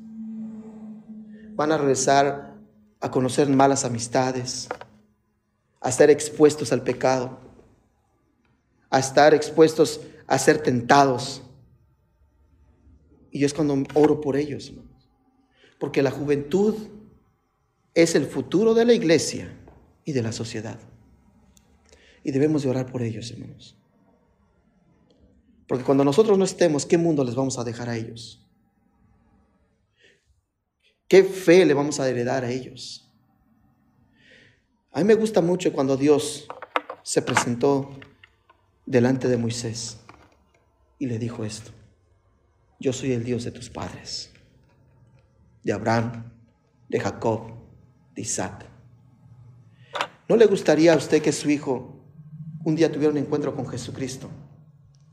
Van 1.55 1.73
a 1.73 1.79
regresar 1.79 2.55
a 3.01 3.11
conocer 3.11 3.49
malas 3.49 3.85
amistades, 3.85 4.69
a 5.81 5.89
estar 5.89 6.11
expuestos 6.11 6.73
al 6.73 6.83
pecado, 6.83 7.39
a 8.91 8.99
estar 8.99 9.35
expuestos 9.35 10.01
a 10.27 10.39
ser 10.39 10.59
tentados. 10.63 11.43
Y 13.31 13.45
es 13.45 13.53
cuando 13.53 13.83
oro 13.95 14.21
por 14.21 14.37
ellos, 14.37 14.73
porque 15.79 16.03
la 16.03 16.11
juventud 16.11 16.77
es 17.95 18.15
el 18.15 18.27
futuro 18.27 18.75
de 18.75 18.85
la 18.85 18.93
iglesia 18.93 19.64
y 20.05 20.13
de 20.13 20.23
la 20.23 20.33
sociedad. 20.33 20.79
Y 22.23 22.33
debemos 22.33 22.63
de 22.63 22.71
orar 22.71 22.87
por 22.87 23.03
ellos, 23.03 23.31
hermanos. 23.31 23.77
Porque 25.67 25.85
cuando 25.85 26.05
nosotros 26.05 26.39
no 26.39 26.45
estemos, 26.45 26.87
¿qué 26.87 26.99
mundo 26.99 27.25
les 27.25 27.35
vamos 27.35 27.59
a 27.59 27.65
dejar 27.65 27.89
a 27.89 27.97
ellos? 27.97 28.47
¿Qué 31.09 31.23
fe 31.23 31.65
le 31.65 31.75
vamos 31.75 32.01
a 32.01 32.09
heredar 32.09 32.45
a 32.45 32.51
ellos? 32.51 33.11
A 34.93 34.99
mí 34.99 35.05
me 35.05 35.15
gusta 35.15 35.41
mucho 35.41 35.73
cuando 35.73 35.97
Dios 35.97 36.47
se 37.03 37.23
presentó 37.23 37.91
delante 38.87 39.29
de 39.29 39.37
Moisés 39.37 39.99
y 40.99 41.07
le 41.07 41.19
dijo 41.19 41.45
esto. 41.45 41.71
Yo 42.79 42.93
soy 42.93 43.13
el 43.13 43.25
Dios 43.25 43.45
de 43.45 43.51
tus 43.51 43.71
padres, 43.71 44.33
de 45.63 45.73
Abraham, 45.73 46.33
de 46.89 47.01
Jacob, 47.01 47.53
de 48.15 48.23
Isaac. 48.23 48.74
¿No 50.29 50.37
le 50.37 50.47
gustaría 50.47 50.93
a 50.93 50.97
usted 50.97 51.23
que 51.23 51.33
su 51.33 51.51
hijo 51.51 52.03
un 52.65 52.77
día 52.77 52.91
tuviera 52.91 53.13
un 53.13 53.19
encuentro 53.19 53.55
con 53.55 53.67
Jesucristo 53.67 54.31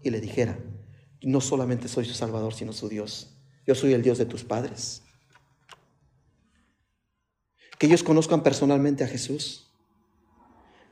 y 0.01 0.09
le 0.09 0.22
dijera, 0.22 0.57
no 1.22 1.41
solamente 1.41 1.88
soy 1.88 2.05
su 2.05 2.14
Salvador, 2.14 2.53
sino 2.53 2.74
su 2.74 2.88
Dios? 2.88 3.36
Yo 3.66 3.76
soy 3.76 3.93
el 3.93 4.01
Dios 4.01 4.18
de 4.18 4.26
tus 4.26 4.43
padres 4.43 5.03
que 7.82 7.88
ellos 7.88 8.03
conozcan 8.03 8.43
personalmente 8.43 9.03
a 9.03 9.07
Jesús, 9.07 9.72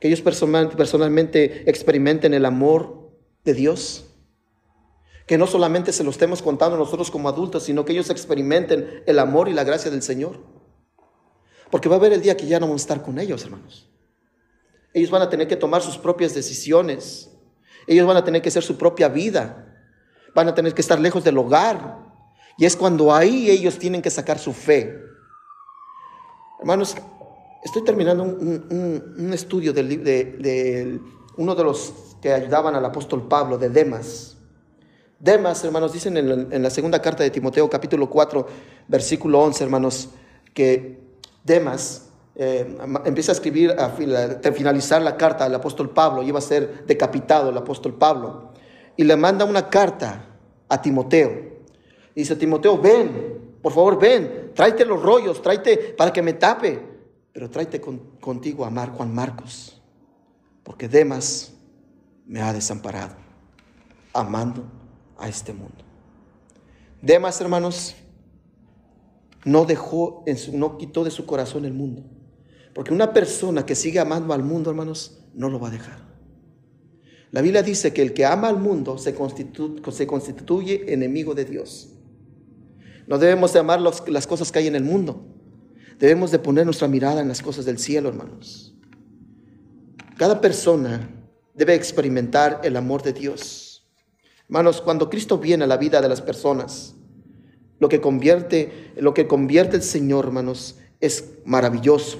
que 0.00 0.08
ellos 0.08 0.22
personalmente 0.22 1.70
experimenten 1.70 2.34
el 2.34 2.44
amor 2.44 3.12
de 3.44 3.54
Dios, 3.54 4.06
que 5.24 5.38
no 5.38 5.46
solamente 5.46 5.92
se 5.92 6.02
lo 6.02 6.10
estemos 6.10 6.42
contando 6.42 6.76
nosotros 6.76 7.12
como 7.12 7.28
adultos, 7.28 7.62
sino 7.62 7.84
que 7.84 7.92
ellos 7.92 8.10
experimenten 8.10 9.04
el 9.06 9.20
amor 9.20 9.48
y 9.48 9.52
la 9.52 9.62
gracia 9.62 9.88
del 9.88 10.02
Señor. 10.02 10.40
Porque 11.70 11.88
va 11.88 11.94
a 11.94 11.98
haber 12.00 12.12
el 12.12 12.22
día 12.22 12.36
que 12.36 12.48
ya 12.48 12.58
no 12.58 12.66
vamos 12.66 12.82
a 12.82 12.86
estar 12.86 13.02
con 13.04 13.20
ellos, 13.20 13.44
hermanos. 13.44 13.88
Ellos 14.92 15.10
van 15.10 15.22
a 15.22 15.30
tener 15.30 15.46
que 15.46 15.56
tomar 15.56 15.82
sus 15.82 15.98
propias 15.98 16.34
decisiones. 16.34 17.30
Ellos 17.86 18.06
van 18.06 18.16
a 18.16 18.24
tener 18.24 18.42
que 18.42 18.48
hacer 18.48 18.62
su 18.62 18.76
propia 18.76 19.08
vida. 19.08 19.66
Van 20.34 20.48
a 20.48 20.54
tener 20.54 20.74
que 20.74 20.80
estar 20.80 20.98
lejos 21.00 21.24
del 21.24 21.38
hogar. 21.38 21.98
Y 22.58 22.64
es 22.64 22.76
cuando 22.76 23.14
ahí 23.14 23.50
ellos 23.50 23.78
tienen 23.78 24.02
que 24.02 24.10
sacar 24.10 24.38
su 24.38 24.52
fe. 24.52 25.00
Hermanos, 26.58 26.94
estoy 27.64 27.82
terminando 27.84 28.22
un, 28.22 29.30
estudio 29.32 29.72
de, 29.72 31.00
uno 31.36 31.54
de 31.54 31.64
los 31.64 31.94
que 32.20 32.32
ayudaban 32.32 32.74
al 32.74 32.84
apóstol 32.84 33.26
Pablo, 33.28 33.56
de 33.56 33.70
Demas. 33.70 34.36
Demas, 35.18 35.64
hermanos, 35.64 35.92
dicen 35.92 36.16
en, 36.16 36.62
la 36.62 36.70
segunda 36.70 37.00
carta 37.00 37.22
de 37.22 37.30
Timoteo, 37.30 37.68
capítulo 37.70 38.10
4, 38.10 38.46
versículo 38.88 39.40
11, 39.40 39.64
hermanos, 39.64 40.10
que 40.52 41.00
Demas 41.44 42.09
eh, 42.42 42.78
empieza 43.04 43.32
a 43.32 43.34
escribir, 43.34 43.72
a, 43.72 43.90
finalizar 43.90 45.02
la 45.02 45.18
carta 45.18 45.44
al 45.44 45.54
apóstol 45.54 45.90
Pablo, 45.90 46.22
iba 46.22 46.38
a 46.38 46.40
ser 46.40 46.86
decapitado 46.86 47.50
el 47.50 47.56
apóstol 47.58 47.92
Pablo, 47.92 48.54
y 48.96 49.04
le 49.04 49.14
manda 49.14 49.44
una 49.44 49.68
carta 49.68 50.24
a 50.66 50.80
Timoteo. 50.80 51.30
dice, 52.14 52.36
Timoteo, 52.36 52.78
ven, 52.78 53.58
por 53.60 53.74
favor, 53.74 53.98
ven, 53.98 54.52
tráete 54.54 54.86
los 54.86 55.02
rollos, 55.02 55.42
tráete 55.42 55.94
para 55.98 56.14
que 56.14 56.22
me 56.22 56.32
tape, 56.32 56.82
pero 57.30 57.50
tráete 57.50 57.78
contigo 57.78 58.64
a 58.64 58.70
Mar, 58.70 58.88
Juan 58.92 59.14
Marcos, 59.14 59.78
porque 60.62 60.88
Demas 60.88 61.52
me 62.24 62.40
ha 62.40 62.54
desamparado, 62.54 63.16
amando 64.14 64.64
a 65.18 65.28
este 65.28 65.52
mundo. 65.52 65.84
Demas, 67.02 67.38
hermanos, 67.42 67.96
no 69.44 69.66
dejó, 69.66 70.24
no 70.54 70.78
quitó 70.78 71.04
de 71.04 71.10
su 71.10 71.26
corazón 71.26 71.66
el 71.66 71.74
mundo, 71.74 72.02
porque 72.74 72.92
una 72.92 73.12
persona 73.12 73.66
que 73.66 73.74
sigue 73.74 73.98
amando 73.98 74.32
al 74.32 74.42
mundo, 74.42 74.70
hermanos, 74.70 75.20
no 75.34 75.48
lo 75.48 75.58
va 75.58 75.68
a 75.68 75.72
dejar. 75.72 76.10
La 77.32 77.42
Biblia 77.42 77.62
dice 77.62 77.92
que 77.92 78.02
el 78.02 78.12
que 78.12 78.24
ama 78.24 78.48
al 78.48 78.58
mundo 78.58 78.98
se, 78.98 79.14
se 79.92 80.06
constituye 80.06 80.92
enemigo 80.92 81.34
de 81.34 81.44
Dios. 81.44 81.90
No 83.06 83.18
debemos 83.18 83.52
de 83.52 83.60
amar 83.60 83.80
las 83.80 84.26
cosas 84.26 84.50
que 84.50 84.58
hay 84.58 84.66
en 84.66 84.76
el 84.76 84.84
mundo. 84.84 85.24
Debemos 85.98 86.30
de 86.30 86.38
poner 86.38 86.64
nuestra 86.64 86.88
mirada 86.88 87.20
en 87.20 87.28
las 87.28 87.42
cosas 87.42 87.64
del 87.64 87.78
cielo, 87.78 88.08
hermanos. 88.08 88.74
Cada 90.16 90.40
persona 90.40 91.08
debe 91.54 91.74
experimentar 91.74 92.60
el 92.64 92.76
amor 92.76 93.02
de 93.02 93.12
Dios. 93.12 93.86
Hermanos, 94.48 94.80
cuando 94.80 95.08
Cristo 95.08 95.38
viene 95.38 95.64
a 95.64 95.66
la 95.66 95.76
vida 95.76 96.00
de 96.00 96.08
las 96.08 96.20
personas, 96.20 96.94
lo 97.78 97.88
que 97.88 98.00
convierte, 98.00 98.92
lo 98.96 99.14
que 99.14 99.26
convierte 99.26 99.76
el 99.76 99.82
Señor, 99.82 100.26
hermanos, 100.26 100.78
es 101.00 101.32
maravilloso. 101.44 102.18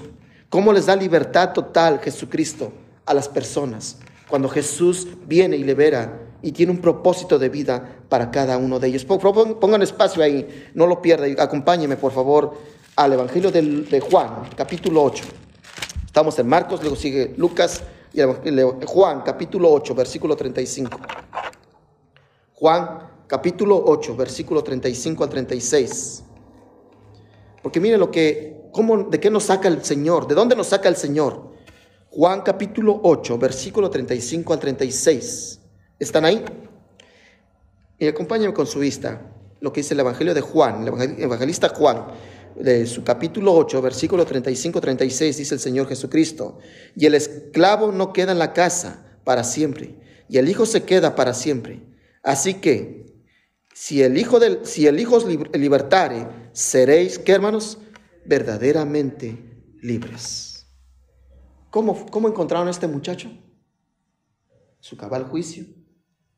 Cómo 0.51 0.73
les 0.73 0.87
da 0.87 0.97
libertad 0.97 1.53
total 1.53 2.01
Jesucristo 2.01 2.73
a 3.05 3.13
las 3.13 3.29
personas 3.29 3.95
cuando 4.27 4.49
Jesús 4.49 5.07
viene 5.25 5.55
y 5.55 5.63
libera 5.63 6.19
y 6.41 6.51
tiene 6.51 6.73
un 6.73 6.81
propósito 6.81 7.39
de 7.39 7.47
vida 7.47 7.99
para 8.09 8.31
cada 8.31 8.57
uno 8.57 8.77
de 8.77 8.89
ellos. 8.89 9.05
Pongan 9.05 9.81
espacio 9.81 10.21
ahí, 10.21 10.69
no 10.73 10.87
lo 10.87 11.01
pierdan. 11.01 11.39
Acompáñenme, 11.39 11.95
por 11.95 12.11
favor, 12.11 12.53
al 12.97 13.13
Evangelio 13.13 13.49
de 13.49 14.01
Juan, 14.01 14.49
capítulo 14.53 15.01
8. 15.03 15.23
Estamos 16.05 16.37
en 16.37 16.47
Marcos, 16.49 16.81
luego 16.81 16.97
sigue 16.97 17.33
Lucas 17.37 17.81
y 18.13 18.19
Juan, 18.87 19.21
capítulo 19.21 19.71
8, 19.71 19.95
versículo 19.95 20.35
35. 20.35 20.99
Juan, 22.55 23.07
capítulo 23.25 23.81
8, 23.87 24.17
versículo 24.17 24.61
35 24.61 25.23
al 25.23 25.29
36. 25.29 26.23
Porque 27.63 27.79
miren 27.79 28.01
lo 28.01 28.11
que, 28.11 28.60
cómo, 28.71 29.03
de 29.03 29.19
qué 29.19 29.29
nos 29.29 29.43
saca 29.45 29.67
el 29.67 29.83
Señor, 29.83 30.27
de 30.27 30.35
dónde 30.35 30.55
nos 30.55 30.67
saca 30.67 30.89
el 30.89 30.95
Señor. 30.95 31.51
Juan 32.09 32.41
capítulo 32.41 32.99
8, 33.03 33.37
versículo 33.37 33.89
35 33.89 34.53
al 34.53 34.59
36. 34.59 35.59
¿Están 35.99 36.25
ahí? 36.25 36.43
Y 37.99 38.07
acompáñenme 38.07 38.53
con 38.53 38.67
su 38.67 38.79
vista 38.79 39.21
lo 39.61 39.71
que 39.71 39.81
dice 39.81 39.93
el 39.93 39.99
Evangelio 39.99 40.33
de 40.33 40.41
Juan, 40.41 40.87
el 40.87 41.21
evangelista 41.21 41.69
Juan, 41.69 42.07
de 42.55 42.85
su 42.87 43.03
capítulo 43.03 43.53
8, 43.53 43.81
versículo 43.81 44.25
35-36, 44.25 45.35
dice 45.35 45.53
el 45.53 45.59
Señor 45.59 45.87
Jesucristo, 45.87 46.57
y 46.95 47.05
el 47.05 47.13
esclavo 47.13 47.91
no 47.91 48.11
queda 48.11 48.31
en 48.31 48.39
la 48.39 48.53
casa 48.53 49.05
para 49.23 49.43
siempre, 49.43 49.95
y 50.27 50.37
el 50.37 50.49
Hijo 50.49 50.65
se 50.65 50.83
queda 50.83 51.15
para 51.15 51.33
siempre. 51.33 51.83
Así 52.23 52.55
que 52.55 53.01
Si 53.73 54.03
el 54.03 54.17
Hijo, 54.17 54.39
del, 54.39 54.65
si 54.65 54.85
el 54.87 54.99
hijo 54.99 55.15
os 55.15 55.25
libertare, 55.25 56.27
seréis, 56.51 57.17
¿qué 57.19 57.31
hermanos? 57.31 57.77
Verdaderamente 58.25 59.73
libres. 59.81 60.67
¿Cómo, 61.69 62.05
¿Cómo 62.07 62.27
encontraron 62.27 62.67
a 62.67 62.71
este 62.71 62.87
muchacho? 62.87 63.31
Su 64.79 64.97
cabal 64.97 65.25
juicio, 65.25 65.65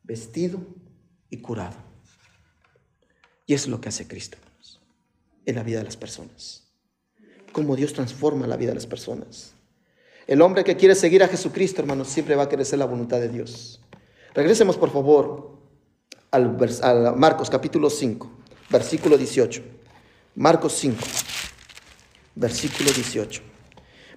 vestido 0.03 0.59
y 1.29 1.41
curado. 1.41 1.77
Y 3.45 3.53
es 3.53 3.67
lo 3.67 3.81
que 3.81 3.89
hace 3.89 4.07
Cristo 4.07 4.37
en 5.45 5.55
la 5.55 5.63
vida 5.63 5.79
de 5.79 5.85
las 5.85 5.97
personas. 5.97 6.63
Cómo 7.51 7.75
Dios 7.75 7.93
transforma 7.93 8.47
la 8.47 8.57
vida 8.57 8.69
de 8.69 8.75
las 8.75 8.87
personas. 8.87 9.53
El 10.25 10.41
hombre 10.41 10.63
que 10.63 10.77
quiere 10.77 10.95
seguir 10.95 11.23
a 11.23 11.27
Jesucristo, 11.27 11.81
hermanos, 11.81 12.07
siempre 12.07 12.35
va 12.35 12.43
a 12.43 12.49
querer 12.49 12.65
ser 12.65 12.79
la 12.79 12.85
voluntad 12.85 13.19
de 13.19 13.29
Dios. 13.29 13.81
Regresemos, 14.33 14.77
por 14.77 14.89
favor, 14.89 15.59
al, 16.31 16.57
al 16.81 17.15
Marcos 17.17 17.49
capítulo 17.49 17.89
5, 17.89 18.31
versículo 18.69 19.17
18. 19.17 19.61
Marcos 20.35 20.73
5, 20.73 20.97
versículo 22.35 22.91
18. 22.91 23.41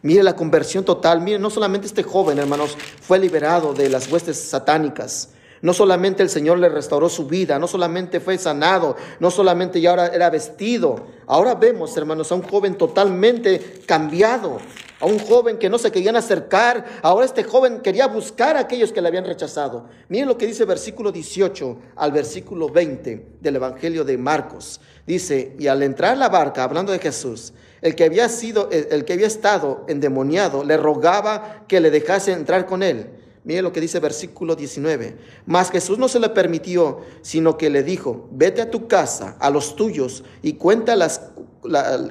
Mire 0.02 0.22
la 0.22 0.36
conversión 0.36 0.84
total. 0.84 1.20
Mire, 1.20 1.38
no 1.38 1.50
solamente 1.50 1.86
este 1.86 2.02
joven, 2.02 2.38
hermanos, 2.38 2.76
fue 3.00 3.18
liberado 3.18 3.74
de 3.74 3.88
las 3.88 4.10
huestes 4.10 4.38
satánicas, 4.38 5.30
no 5.62 5.72
solamente 5.72 6.22
el 6.22 6.28
Señor 6.28 6.58
le 6.58 6.68
restauró 6.68 7.08
su 7.08 7.26
vida, 7.26 7.58
no 7.58 7.66
solamente 7.66 8.20
fue 8.20 8.36
sanado, 8.38 8.96
no 9.20 9.30
solamente 9.30 9.80
ya 9.80 9.90
ahora 9.90 10.08
era 10.08 10.30
vestido. 10.30 11.06
Ahora 11.26 11.54
vemos, 11.54 11.96
hermanos, 11.96 12.30
a 12.30 12.34
un 12.34 12.42
joven 12.42 12.76
totalmente 12.76 13.80
cambiado, 13.86 14.58
a 15.00 15.06
un 15.06 15.18
joven 15.18 15.58
que 15.58 15.70
no 15.70 15.78
se 15.78 15.90
querían 15.90 16.14
acercar. 16.14 16.84
Ahora 17.02 17.24
este 17.24 17.42
joven 17.42 17.80
quería 17.80 18.06
buscar 18.06 18.56
a 18.56 18.60
aquellos 18.60 18.92
que 18.92 19.00
le 19.00 19.08
habían 19.08 19.24
rechazado. 19.24 19.88
Miren 20.08 20.28
lo 20.28 20.38
que 20.38 20.46
dice 20.46 20.64
versículo 20.66 21.10
18 21.10 21.78
al 21.96 22.12
versículo 22.12 22.68
20 22.68 23.38
del 23.40 23.56
Evangelio 23.56 24.04
de 24.04 24.18
Marcos. 24.18 24.80
Dice, 25.06 25.56
y 25.58 25.68
al 25.68 25.82
entrar 25.82 26.18
la 26.18 26.28
barca, 26.28 26.64
hablando 26.64 26.92
de 26.92 26.98
Jesús, 26.98 27.54
el 27.82 27.94
que 27.94 28.04
había 28.04 28.28
sido, 28.28 28.70
el 28.70 29.04
que 29.04 29.12
había 29.12 29.26
estado 29.26 29.84
endemoniado, 29.88 30.64
le 30.64 30.76
rogaba 30.76 31.64
que 31.68 31.80
le 31.80 31.90
dejase 31.90 32.32
entrar 32.32 32.66
con 32.66 32.82
él. 32.82 33.10
Mire 33.46 33.62
lo 33.62 33.72
que 33.72 33.80
dice 33.80 34.00
versículo 34.00 34.56
19. 34.56 35.16
Mas 35.46 35.70
Jesús 35.70 35.98
no 35.98 36.08
se 36.08 36.18
le 36.18 36.30
permitió, 36.30 37.02
sino 37.22 37.56
que 37.56 37.70
le 37.70 37.84
dijo, 37.84 38.28
vete 38.32 38.60
a 38.60 38.72
tu 38.72 38.88
casa, 38.88 39.36
a 39.38 39.50
los 39.50 39.76
tuyos, 39.76 40.24
y 40.42 40.54
cuéntales, 40.54 41.20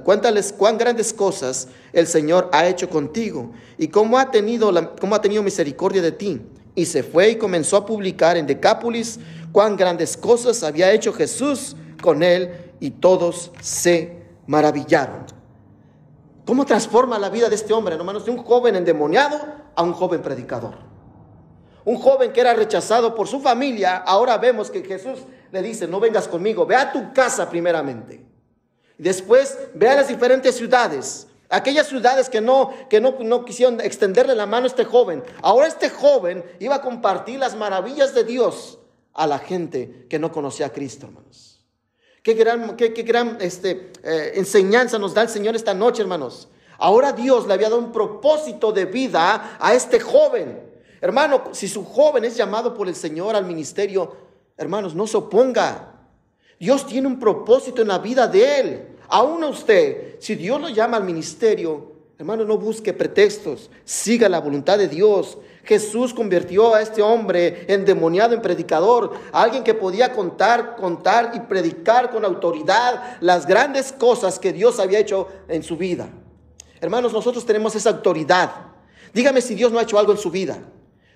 cuéntales 0.06 0.54
cuán 0.58 0.78
grandes 0.78 1.12
cosas 1.12 1.68
el 1.92 2.08
Señor 2.08 2.50
ha 2.54 2.70
hecho 2.70 2.90
contigo, 2.90 3.52
y 3.78 3.90
cómo 3.90 4.18
ha, 4.18 4.32
tenido 4.32 4.72
cómo 5.02 5.14
ha 5.14 5.22
tenido 5.22 5.44
misericordia 5.44 6.02
de 6.02 6.14
ti. 6.14 6.42
Y 6.74 6.86
se 6.86 7.04
fue 7.04 7.32
y 7.32 7.36
comenzó 7.36 7.76
a 7.76 7.86
publicar 7.86 8.38
en 8.38 8.48
Decápolis 8.48 9.20
cuán 9.52 9.76
grandes 9.76 10.16
cosas 10.16 10.64
había 10.64 10.94
hecho 10.94 11.12
Jesús 11.12 11.76
con 12.02 12.24
él, 12.24 12.50
y 12.80 12.92
todos 12.92 13.52
se 13.60 14.20
maravillaron. 14.48 15.35
¿Cómo 16.46 16.66
transforma 16.66 17.18
la 17.18 17.30
vida 17.30 17.50
de 17.50 17.56
este 17.56 17.74
hombre, 17.74 17.96
hermanos? 17.96 18.26
De 18.26 18.32
un 18.32 18.44
joven 18.44 18.76
endemoniado 18.76 19.40
a 19.76 19.82
un 19.82 19.94
joven 19.94 20.22
predicador. 20.22 20.76
Un 21.84 21.98
joven 21.98 22.32
que 22.32 22.42
era 22.42 22.54
rechazado 22.54 23.16
por 23.16 23.28
su 23.28 23.40
familia, 23.40 23.98
ahora 23.98 24.38
vemos 24.38 24.70
que 24.70 24.84
Jesús 24.84 25.20
le 25.52 25.62
dice, 25.62 25.88
no 25.88 26.00
vengas 26.00 26.28
conmigo, 26.28 26.66
ve 26.66 26.76
a 26.76 26.92
tu 26.92 27.14
casa 27.14 27.50
primeramente. 27.50 28.26
Después 28.98 29.58
ve 29.74 29.90
a 29.90 29.96
las 29.96 30.08
diferentes 30.08 30.56
ciudades, 30.56 31.28
aquellas 31.50 31.88
ciudades 31.88 32.30
que 32.30 32.42
no, 32.42 32.72
que 32.90 33.02
no, 33.02 33.16
no 33.20 33.44
quisieron 33.44 33.82
extenderle 33.82 34.36
la 34.36 34.46
mano 34.46 34.66
a 34.66 34.68
este 34.68 34.86
joven. 34.86 35.24
Ahora 35.42 35.68
este 35.68 35.90
joven 35.90 36.44
iba 36.60 36.76
a 36.76 36.82
compartir 36.82 37.40
las 37.40 37.56
maravillas 37.56 38.14
de 38.14 38.24
Dios 38.24 38.80
a 39.14 39.28
la 39.28 39.40
gente 39.40 40.06
que 40.10 40.20
no 40.20 40.32
conocía 40.32 40.68
a 40.68 40.72
Cristo, 40.72 41.08
hermanos. 41.08 41.55
Qué 42.26 42.34
gran, 42.34 42.76
qué, 42.76 42.90
gran 43.04 43.38
este, 43.40 43.92
eh, 44.02 44.32
enseñanza 44.34 44.98
nos 44.98 45.14
da 45.14 45.22
el 45.22 45.30
Señor 45.30 45.56
esta 45.56 45.76
noche, 45.76 46.02
hermanos. 46.02 46.48
Ahora 46.80 47.14
Dios 47.14 47.46
le 47.46 47.54
había 47.54 47.70
dado 47.70 47.80
un 47.80 47.92
propósito 47.92 48.72
de 48.72 48.86
vida 48.86 49.60
a 49.60 49.76
este 49.76 50.00
joven. 50.00 50.60
Hermano, 51.02 51.44
si 51.52 51.68
su 51.68 51.86
joven 51.86 52.26
es 52.26 52.36
llamado 52.36 52.74
por 52.74 52.88
el 52.88 52.96
Señor 52.96 53.36
al 53.36 53.46
ministerio, 53.46 54.16
hermanos, 54.58 54.96
no 54.96 55.06
se 55.06 55.18
oponga. 55.18 56.00
Dios 56.60 56.88
tiene 56.88 57.06
un 57.06 57.20
propósito 57.20 57.84
en 57.84 57.90
la 57.90 58.00
vida 58.00 58.28
de 58.28 58.60
él. 58.60 58.88
Aún 59.08 59.44
a 59.44 59.48
usted, 59.50 60.16
si 60.20 60.34
Dios 60.34 60.60
lo 60.60 60.70
llama 60.70 60.98
al 60.98 61.04
ministerio, 61.04 61.92
hermano, 62.18 62.44
no 62.44 62.58
busque 62.58 62.92
pretextos. 62.92 63.70
Siga 63.84 64.28
la 64.30 64.40
voluntad 64.40 64.80
de 64.80 64.88
Dios. 64.88 65.38
Jesús 65.66 66.14
convirtió 66.14 66.76
a 66.76 66.82
este 66.82 67.02
hombre 67.02 67.66
endemoniado 67.68 68.34
en 68.34 68.42
predicador, 68.42 69.14
alguien 69.32 69.64
que 69.64 69.74
podía 69.74 70.14
contar, 70.14 70.76
contar 70.76 71.32
y 71.34 71.40
predicar 71.42 72.12
con 72.12 72.24
autoridad 72.24 73.18
las 73.20 73.48
grandes 73.48 73.92
cosas 73.92 74.38
que 74.40 74.54
Dios 74.54 74.80
había 74.80 75.00
hecho 75.00 75.28
en 75.48 75.64
su 75.64 75.76
vida. 75.76 76.08
Hermanos, 76.80 77.14
nosotros 77.14 77.46
tenemos 77.46 77.76
esa 77.76 77.90
autoridad. 77.90 78.52
Dígame 79.14 79.42
si 79.42 79.56
Dios 79.56 79.72
no 79.72 79.80
ha 79.80 79.84
hecho 79.84 79.98
algo 79.98 80.12
en 80.12 80.20
su 80.20 80.30
vida. 80.30 80.60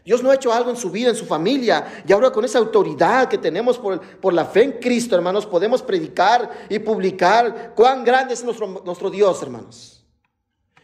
Dios 0.03 0.23
no 0.23 0.31
ha 0.31 0.35
hecho 0.35 0.51
algo 0.51 0.71
en 0.71 0.77
su 0.77 0.89
vida, 0.89 1.09
en 1.09 1.15
su 1.15 1.25
familia. 1.25 2.03
Y 2.07 2.11
ahora 2.11 2.31
con 2.31 2.43
esa 2.43 2.57
autoridad 2.57 3.27
que 3.27 3.37
tenemos 3.37 3.77
por, 3.77 4.01
por 4.01 4.33
la 4.33 4.45
fe 4.45 4.63
en 4.63 4.71
Cristo, 4.73 5.15
hermanos, 5.15 5.45
podemos 5.45 5.83
predicar 5.83 6.49
y 6.69 6.79
publicar 6.79 7.73
cuán 7.75 8.03
grande 8.03 8.33
es 8.33 8.43
nuestro, 8.43 8.81
nuestro 8.83 9.11
Dios, 9.11 9.43
hermanos. 9.43 9.98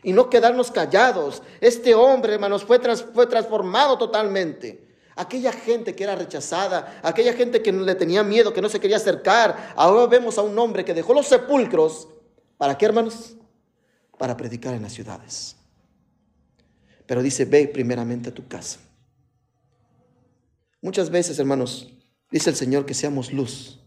Y 0.05 0.13
no 0.13 0.29
quedarnos 0.29 0.69
callados. 0.69 1.41
Este 1.59 1.95
hombre, 1.95 2.35
hermanos, 2.35 2.63
fue, 2.63 2.79
fue 2.79 3.25
transformado 3.25 3.97
totalmente. 3.97 4.87
Aquella 5.15 5.51
gente 5.51 5.95
que 5.95 6.03
era 6.03 6.15
rechazada, 6.15 6.99
aquella 7.01 7.33
gente 7.33 7.63
que 7.63 7.71
le 7.71 7.95
tenía 7.95 8.21
miedo, 8.21 8.53
que 8.53 8.61
no 8.61 8.69
se 8.69 8.79
quería 8.79 8.97
acercar. 8.97 9.73
Ahora 9.75 10.05
vemos 10.05 10.37
a 10.37 10.43
un 10.43 10.57
hombre 10.59 10.85
que 10.85 10.93
dejó 10.93 11.15
los 11.15 11.25
sepulcros. 11.25 12.07
¿Para 12.55 12.77
qué, 12.77 12.85
hermanos? 12.85 13.35
Para 14.19 14.37
predicar 14.37 14.75
en 14.75 14.83
las 14.83 14.93
ciudades. 14.93 15.55
Pero 17.07 17.23
dice, 17.23 17.45
ve 17.45 17.67
primeramente 17.67 18.29
a 18.29 18.33
tu 18.33 18.47
casa. 18.47 18.79
Muchas 20.81 21.09
veces, 21.09 21.39
hermanos, 21.39 21.91
dice 22.29 22.51
el 22.51 22.55
Señor 22.55 22.85
que 22.85 22.93
seamos 22.93 23.33
luz, 23.33 23.79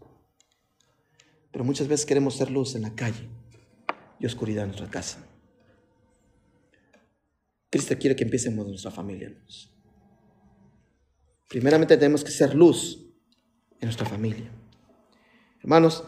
pero 1.52 1.64
muchas 1.64 1.86
veces 1.86 2.04
queremos 2.04 2.34
ser 2.34 2.50
luz 2.50 2.74
en 2.74 2.82
la 2.82 2.94
calle 2.96 3.28
y 4.18 4.26
oscuridad 4.26 4.64
en 4.64 4.70
nuestra 4.70 4.90
casa. 4.90 5.18
Cristo 7.70 7.96
quiere 7.98 8.16
que 8.16 8.24
empecemos 8.24 8.66
nuestra 8.66 8.90
familia. 8.90 9.34
Primeramente 11.48 11.96
tenemos 11.96 12.24
que 12.24 12.30
ser 12.30 12.54
luz 12.54 13.04
en 13.80 13.86
nuestra 13.86 14.06
familia. 14.06 14.50
Hermanos, 15.60 16.04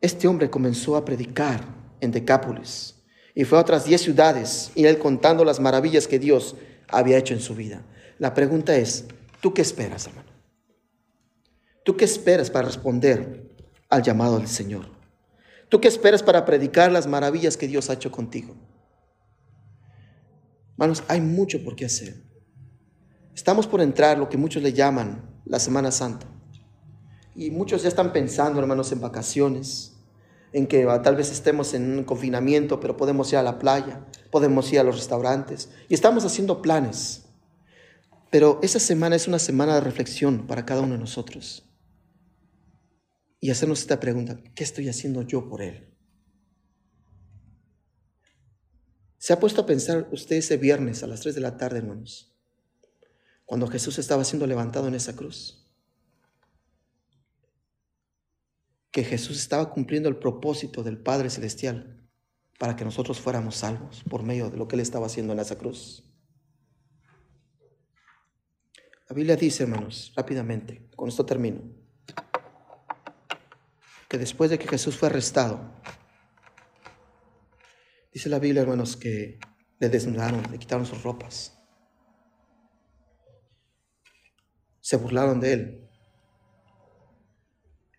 este 0.00 0.28
hombre 0.28 0.50
comenzó 0.50 0.96
a 0.96 1.04
predicar 1.04 1.64
en 2.00 2.10
Decápolis 2.10 2.94
y 3.34 3.44
fue 3.44 3.58
a 3.58 3.60
otras 3.60 3.84
diez 3.84 4.00
ciudades 4.00 4.72
y 4.74 4.84
él 4.86 4.98
contando 4.98 5.44
las 5.44 5.60
maravillas 5.60 6.06
que 6.06 6.18
Dios 6.18 6.56
había 6.88 7.18
hecho 7.18 7.34
en 7.34 7.40
su 7.40 7.54
vida. 7.54 7.84
La 8.18 8.34
pregunta 8.34 8.76
es, 8.76 9.06
¿Tú 9.46 9.54
qué 9.54 9.62
esperas, 9.62 10.06
hermano? 10.06 10.28
¿Tú 11.84 11.96
qué 11.96 12.04
esperas 12.04 12.50
para 12.50 12.66
responder 12.66 13.48
al 13.88 14.02
llamado 14.02 14.38
del 14.38 14.48
Señor? 14.48 14.86
¿Tú 15.68 15.80
qué 15.80 15.86
esperas 15.86 16.22
para 16.22 16.44
predicar 16.44 16.90
las 16.90 17.06
maravillas 17.06 17.56
que 17.56 17.68
Dios 17.68 17.88
ha 17.88 17.92
hecho 17.92 18.10
contigo? 18.10 18.56
Hermanos, 20.76 21.04
hay 21.08 21.22
mucho 21.22 21.64
por 21.64 21.74
qué 21.74 21.86
hacer. 21.86 22.22
Estamos 23.34 23.66
por 23.66 23.80
entrar 23.80 24.18
lo 24.18 24.28
que 24.28 24.36
muchos 24.36 24.62
le 24.62 24.74
llaman 24.74 25.40
la 25.46 25.58
Semana 25.58 25.90
Santa. 25.90 26.26
Y 27.34 27.50
muchos 27.50 27.82
ya 27.82 27.88
están 27.88 28.12
pensando, 28.12 28.60
hermanos, 28.60 28.92
en 28.92 29.00
vacaciones, 29.00 29.96
en 30.52 30.66
que 30.66 30.84
tal 31.02 31.16
vez 31.16 31.32
estemos 31.32 31.72
en 31.72 31.98
un 31.98 32.04
confinamiento, 32.04 32.78
pero 32.78 32.94
podemos 32.98 33.32
ir 33.32 33.38
a 33.38 33.42
la 33.42 33.58
playa, 33.58 34.06
podemos 34.30 34.70
ir 34.70 34.80
a 34.80 34.82
los 34.82 34.96
restaurantes. 34.96 35.70
Y 35.88 35.94
estamos 35.94 36.26
haciendo 36.26 36.60
planes. 36.60 37.24
Pero 38.30 38.60
esa 38.62 38.78
semana 38.78 39.16
es 39.16 39.28
una 39.28 39.38
semana 39.38 39.76
de 39.76 39.80
reflexión 39.80 40.46
para 40.46 40.66
cada 40.66 40.82
uno 40.82 40.92
de 40.92 41.00
nosotros. 41.00 41.66
Y 43.40 43.50
hacernos 43.50 43.80
esta 43.80 43.98
pregunta, 43.98 44.38
¿qué 44.54 44.62
estoy 44.62 44.90
haciendo 44.90 45.22
yo 45.22 45.48
por 45.48 45.62
Él? 45.62 45.95
¿Se 49.26 49.32
ha 49.32 49.40
puesto 49.40 49.62
a 49.62 49.66
pensar 49.66 50.06
usted 50.12 50.36
ese 50.36 50.56
viernes 50.56 51.02
a 51.02 51.08
las 51.08 51.18
3 51.22 51.34
de 51.34 51.40
la 51.40 51.56
tarde, 51.56 51.78
hermanos? 51.78 52.32
Cuando 53.44 53.66
Jesús 53.66 53.98
estaba 53.98 54.22
siendo 54.22 54.46
levantado 54.46 54.86
en 54.86 54.94
esa 54.94 55.16
cruz. 55.16 55.66
Que 58.92 59.02
Jesús 59.02 59.36
estaba 59.40 59.68
cumpliendo 59.70 60.08
el 60.08 60.18
propósito 60.18 60.84
del 60.84 60.96
Padre 60.96 61.28
Celestial 61.28 62.08
para 62.56 62.76
que 62.76 62.84
nosotros 62.84 63.18
fuéramos 63.18 63.56
salvos 63.56 64.04
por 64.08 64.22
medio 64.22 64.48
de 64.48 64.58
lo 64.58 64.68
que 64.68 64.76
Él 64.76 64.80
estaba 64.80 65.06
haciendo 65.06 65.32
en 65.32 65.40
esa 65.40 65.58
cruz. 65.58 66.04
La 69.08 69.16
Biblia 69.16 69.34
dice, 69.34 69.64
hermanos, 69.64 70.12
rápidamente, 70.14 70.88
con 70.94 71.08
esto 71.08 71.26
termino, 71.26 71.62
que 74.08 74.18
después 74.18 74.50
de 74.50 74.58
que 74.60 74.68
Jesús 74.68 74.96
fue 74.96 75.08
arrestado, 75.08 75.74
dice 78.16 78.30
la 78.30 78.38
Biblia, 78.38 78.62
hermanos, 78.62 78.96
que 78.96 79.38
le 79.78 79.90
desnudaron, 79.90 80.42
le 80.50 80.58
quitaron 80.58 80.86
sus 80.86 81.02
ropas, 81.02 81.62
se 84.80 84.96
burlaron 84.96 85.38
de 85.38 85.52
él. 85.52 85.88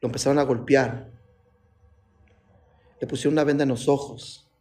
Lo 0.02 0.08
empezaron 0.08 0.40
a 0.40 0.44
golpear. 0.44 1.14
Le 3.00 3.06
pusieron 3.06 3.36
una 3.36 3.44
venda 3.44 3.62
en 3.62 3.70
los 3.70 3.88
ojos. 3.88 4.52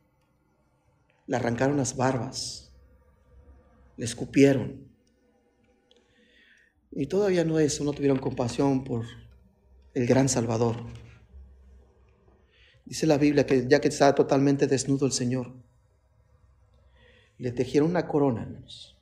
Le 1.26 1.36
arrancaron 1.36 1.78
las 1.78 1.96
barbas. 1.96 2.76
Le 3.96 4.04
escupieron. 4.04 4.86
Y 6.90 7.06
todavía 7.06 7.46
no 7.46 7.58
eso, 7.58 7.82
no 7.82 7.94
tuvieron 7.94 8.18
compasión 8.18 8.84
por 8.84 9.06
el 9.94 10.06
gran 10.06 10.28
Salvador. 10.28 10.84
Dice 12.86 13.06
la 13.06 13.18
Biblia 13.18 13.44
que 13.44 13.66
ya 13.66 13.80
que 13.80 13.88
estaba 13.88 14.14
totalmente 14.14 14.68
desnudo 14.68 15.06
el 15.06 15.12
Señor, 15.12 15.52
le 17.36 17.50
tejieron 17.50 17.90
una 17.90 18.06
corona, 18.06 18.42
hermanos. 18.42 18.96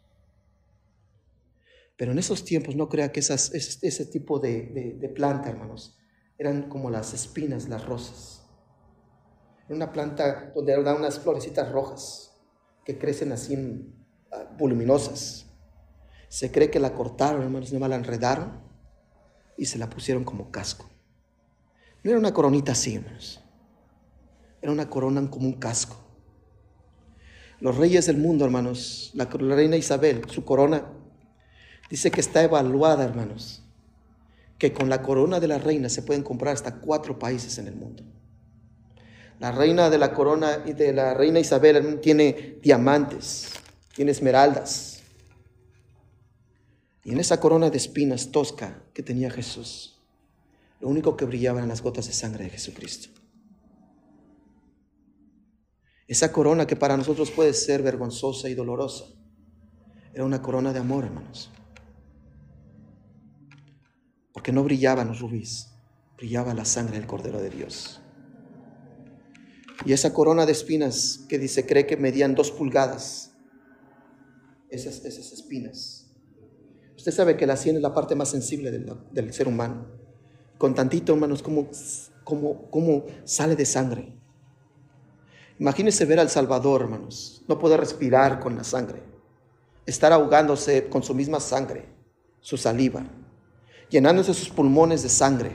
Pero 1.97 2.13
en 2.13 2.19
esos 2.19 2.45
tiempos 2.45 2.75
no 2.75 2.89
crea 2.89 3.13
que 3.13 3.21
esas, 3.21 3.53
ese, 3.53 4.07
tipo 4.07 4.41
de, 4.41 5.13
planta, 5.15 5.51
hermanos, 5.51 5.97
eran 6.39 6.69
como 6.69 6.91
las 6.91 7.13
espinas, 7.13 7.69
las 7.69 7.85
rosas. 7.85 8.43
Era 9.67 9.77
una 9.77 9.93
planta 9.93 10.51
donde 10.55 10.83
da 10.83 10.97
unas 10.97 11.21
florecitas 11.21 11.71
rojas 11.71 12.33
que 12.85 12.99
crecen 12.99 13.33
así 13.33 13.95
ah, 14.33 14.51
voluminosas. 14.59 15.47
Se 16.29 16.51
cree 16.51 16.71
que 16.71 16.81
la 16.81 16.95
cortaron, 16.95 17.43
hermanos, 17.43 17.73
no 17.73 17.87
la 17.87 17.97
enredaron 17.97 18.61
y 19.57 19.67
se 19.67 19.79
la 19.79 19.89
pusieron 19.89 20.25
como 20.25 20.51
casco. 20.51 20.89
No 22.03 22.11
era 22.11 22.19
una 22.19 22.35
coronita 22.35 22.73
así, 22.73 22.97
hermanos. 22.97 23.44
Era 24.65 24.73
una 24.73 24.89
corona 24.89 25.31
como 25.31 25.47
un 25.47 25.53
casco. 25.53 25.95
Los 27.61 27.77
reyes 27.77 28.07
del 28.07 28.17
mundo, 28.17 28.47
hermanos, 28.47 29.11
la, 29.13 29.27
reina 29.27 29.77
Isabel, 29.77 30.23
su 30.31 30.43
corona, 30.43 30.87
dice 31.91 32.11
que 32.11 32.23
está 32.23 32.43
evaluada, 32.43 33.05
hermanos, 33.05 33.63
que 34.57 34.73
con 34.73 34.89
la 34.89 35.03
corona 35.03 35.39
de 35.39 35.49
la 35.49 35.59
reina 35.59 35.91
se 35.91 36.01
pueden 36.01 36.23
comprar 36.23 36.55
hasta 36.55 36.77
cuatro 36.77 37.19
países 37.19 37.59
en 37.59 37.67
el 37.69 37.77
mundo. 37.77 38.05
La 39.39 39.53
reina 39.53 39.91
de 39.91 39.99
la 39.99 40.15
corona 40.15 40.63
y 40.65 40.73
de 40.73 40.95
la 40.95 41.13
reina 41.13 41.41
Isabel 41.41 42.01
tiene 42.01 42.57
diamantes, 42.63 43.51
tiene 43.95 44.13
esmeraldas, 44.13 45.03
y 47.05 47.13
en 47.13 47.21
esa 47.21 47.39
corona 47.39 47.69
de 47.69 47.77
espinas 47.77 48.31
tosca 48.31 48.83
que 48.95 49.03
tenía 49.03 49.31
Jesús, 49.31 50.01
lo 50.81 50.89
único 50.89 51.19
que 51.19 51.27
brillaba 51.27 51.59
eran 51.59 51.69
las 51.69 51.83
gotas 51.83 52.07
de 52.07 52.15
sangre 52.15 52.45
de 52.45 52.51
Jesucristo. 52.51 53.24
Esa 56.07 56.33
corona 56.33 56.67
que 56.67 56.77
para 56.77 56.97
nosotros 56.97 57.31
puede 57.31 57.55
ser 57.55 57.83
vergonzosa 57.83 58.49
y 58.49 58.55
dolorosa, 58.55 59.05
era 60.13 60.25
una 60.25 60.43
corona 60.43 60.73
de 60.73 60.81
amor, 60.81 61.05
hermanos. 61.05 61.51
Porque 64.33 64.53
no 64.53 64.63
brillaban 64.65 65.09
los 65.09 65.21
rubíes, 65.21 65.71
brillaba 66.17 66.55
la 66.55 66.65
sangre 66.65 66.99
del 66.99 67.07
Cordero 67.07 67.41
de 67.41 67.51
Dios. 67.51 68.01
Y 69.85 69.93
esa 69.93 70.13
corona 70.13 70.47
de 70.47 70.53
espinas 70.53 71.25
que 71.29 71.39
dice, 71.39 71.67
cree 71.67 71.87
que 71.87 71.97
medían 71.97 72.35
dos 72.35 72.51
pulgadas, 72.51 73.33
esas, 74.71 75.05
esas 75.05 75.33
espinas 75.33 76.05
Usted 77.05 77.13
sabe 77.13 77.37
que 77.37 77.47
la 77.47 77.59
sien 77.59 77.77
es 77.77 77.83
la 77.83 77.93
parte 77.93 78.15
más 78.15 78.31
sensible 78.31 78.71
del, 78.71 79.33
ser 79.35 79.47
humano. 79.47 79.87
Con 80.57 80.75
tantito, 80.75 81.13
hermanos, 81.13 81.43
como, 81.43 81.69
como 82.71 83.05
sale 83.25 83.57
de 83.57 83.67
sangre. 83.67 84.19
Imagínese 85.65 86.05
ver 86.05 86.21
al 86.21 86.29
Salvador, 86.29 86.83
hermanos, 86.83 87.41
no 87.49 87.59
poder 87.59 87.81
respirar 87.81 88.39
con 88.39 88.55
la 88.55 88.65
sangre, 88.65 89.03
estar 89.87 90.13
ahogándose 90.13 90.91
con 90.91 91.03
su 91.03 91.15
misma 91.15 91.41
sangre, 91.41 91.87
su 92.43 92.59
saliva, 92.59 93.03
llenándose 93.89 94.35
sus 94.35 94.51
pulmones 94.51 95.03
de 95.03 95.09
sangre. 95.09 95.53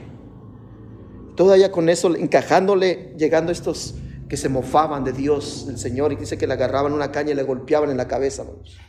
Todavía 1.36 1.70
con 1.70 1.88
eso, 1.88 2.12
encajándole, 2.16 3.14
llegando 3.18 3.52
estos 3.52 3.94
que 4.28 4.36
se 4.36 4.48
mofaban 4.48 5.04
de 5.04 5.12
Dios, 5.12 5.68
del 5.68 5.78
Señor, 5.78 6.12
y 6.12 6.16
dice 6.16 6.36
que 6.36 6.48
le 6.48 6.54
agarraban 6.54 6.92
una 6.92 7.12
caña 7.12 7.30
y 7.30 7.34
le 7.36 7.44
golpeaban 7.44 7.88
en 7.88 7.96
la 7.96 8.08
cabeza, 8.08 8.42
hermanos 8.42 8.80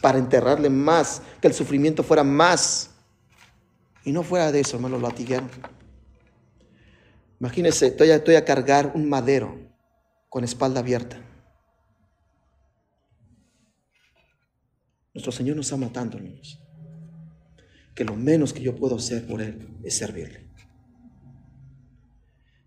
para 0.00 0.18
enterrarle 0.18 0.70
más, 0.70 1.22
que 1.40 1.46
el 1.46 1.54
sufrimiento 1.54 2.02
fuera 2.02 2.24
más. 2.24 2.90
Y 4.04 4.10
no 4.10 4.24
fuera 4.24 4.50
de 4.50 4.58
eso, 4.58 4.76
hermano, 4.76 4.98
lo 4.98 5.08
latiguearon. 5.08 5.50
Imagínense, 7.38 7.86
estoy 7.86 8.34
a 8.34 8.44
cargar 8.44 8.90
un 8.96 9.08
madero 9.08 9.67
con 10.28 10.44
espalda 10.44 10.80
abierta. 10.80 11.20
Nuestro 15.14 15.32
Señor 15.32 15.56
nos 15.56 15.66
está 15.66 15.76
matando, 15.76 16.16
hermanos. 16.16 16.62
Que 17.94 18.04
lo 18.04 18.14
menos 18.14 18.52
que 18.52 18.60
yo 18.60 18.76
puedo 18.76 18.96
hacer 18.96 19.26
por 19.26 19.40
Él 19.40 19.68
es 19.82 19.96
servirle. 19.96 20.48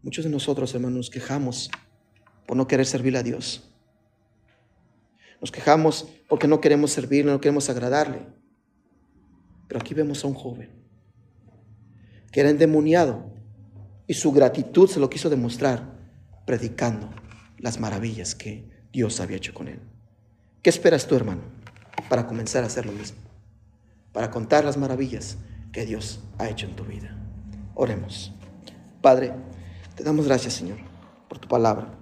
Muchos 0.01 0.25
de 0.25 0.31
nosotros, 0.31 0.73
hermanos, 0.73 0.97
nos 0.97 1.09
quejamos 1.09 1.69
por 2.47 2.57
no 2.57 2.67
querer 2.67 2.85
servirle 2.85 3.19
a 3.19 3.23
Dios. 3.23 3.71
Nos 5.39 5.51
quejamos 5.51 6.07
porque 6.27 6.47
no 6.47 6.59
queremos 6.59 6.91
servirle, 6.91 7.31
no 7.31 7.39
queremos 7.39 7.69
agradarle. 7.69 8.25
Pero 9.67 9.79
aquí 9.79 9.93
vemos 9.93 10.23
a 10.23 10.27
un 10.27 10.33
joven 10.33 10.81
que 12.31 12.39
era 12.39 12.49
endemoniado 12.49 13.33
y 14.07 14.13
su 14.13 14.31
gratitud 14.31 14.89
se 14.89 14.99
lo 14.99 15.09
quiso 15.09 15.29
demostrar 15.29 15.99
predicando 16.45 17.09
las 17.61 17.79
maravillas 17.79 18.35
que 18.35 18.67
Dios 18.91 19.19
había 19.19 19.37
hecho 19.37 19.53
con 19.53 19.67
él. 19.67 19.79
¿Qué 20.61 20.69
esperas 20.69 21.07
tú, 21.07 21.15
hermano, 21.15 21.41
para 22.09 22.27
comenzar 22.27 22.63
a 22.63 22.67
hacer 22.67 22.85
lo 22.85 22.91
mismo? 22.91 23.19
Para 24.11 24.29
contar 24.29 24.65
las 24.65 24.77
maravillas 24.77 25.37
que 25.71 25.85
Dios 25.85 26.19
ha 26.37 26.49
hecho 26.49 26.65
en 26.65 26.75
tu 26.75 26.83
vida. 26.83 27.15
Oremos. 27.75 28.33
Padre, 29.01 29.33
te 29.95 30.03
damos 30.03 30.25
gracias, 30.25 30.55
Señor, 30.55 30.79
por 31.29 31.39
tu 31.39 31.47
palabra. 31.47 31.97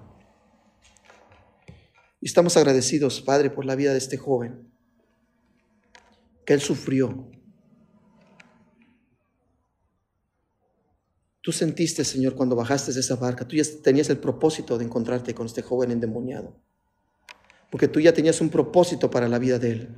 Y 2.22 2.26
estamos 2.26 2.58
agradecidos, 2.58 3.22
Padre, 3.22 3.50
por 3.50 3.66
la 3.66 3.76
vida 3.76 3.92
de 3.92 3.98
este 3.98 4.18
joven, 4.18 4.72
que 6.46 6.54
él 6.54 6.62
sufrió. 6.62 7.30
Tú 11.42 11.52
sentiste, 11.52 12.04
Señor, 12.04 12.36
cuando 12.36 12.56
bajaste 12.56 12.92
de 12.92 13.00
esa 13.00 13.16
barca, 13.16 13.48
tú 13.48 13.56
ya 13.56 13.64
tenías 13.82 14.10
el 14.10 14.18
propósito 14.18 14.78
de 14.78 14.86
encontrarte 14.86 15.34
con 15.34 15.46
este 15.46 15.62
joven 15.62 15.92
endemoniado, 15.92 16.54
porque 17.72 17.88
tú 17.88 18.00
ya 18.00 18.14
tenías 18.14 18.42
un 18.42 18.50
propósito 18.50 19.10
para 19.10 19.30
la 19.30 19.40
vida 19.40 19.58
de 19.58 19.72
él. 19.72 19.90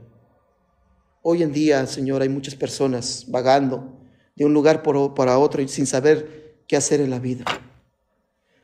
Hoy 1.23 1.43
en 1.43 1.51
día, 1.51 1.85
Señor, 1.87 2.21
hay 2.21 2.29
muchas 2.29 2.55
personas 2.55 3.25
vagando 3.27 3.99
de 4.35 4.45
un 4.45 4.53
lugar 4.53 4.83
para 4.83 5.37
otro 5.37 5.61
y 5.61 5.67
sin 5.67 5.87
saber 5.87 6.63
qué 6.67 6.77
hacer 6.77 7.01
en 7.01 7.09
la 7.09 7.19
vida. 7.19 7.45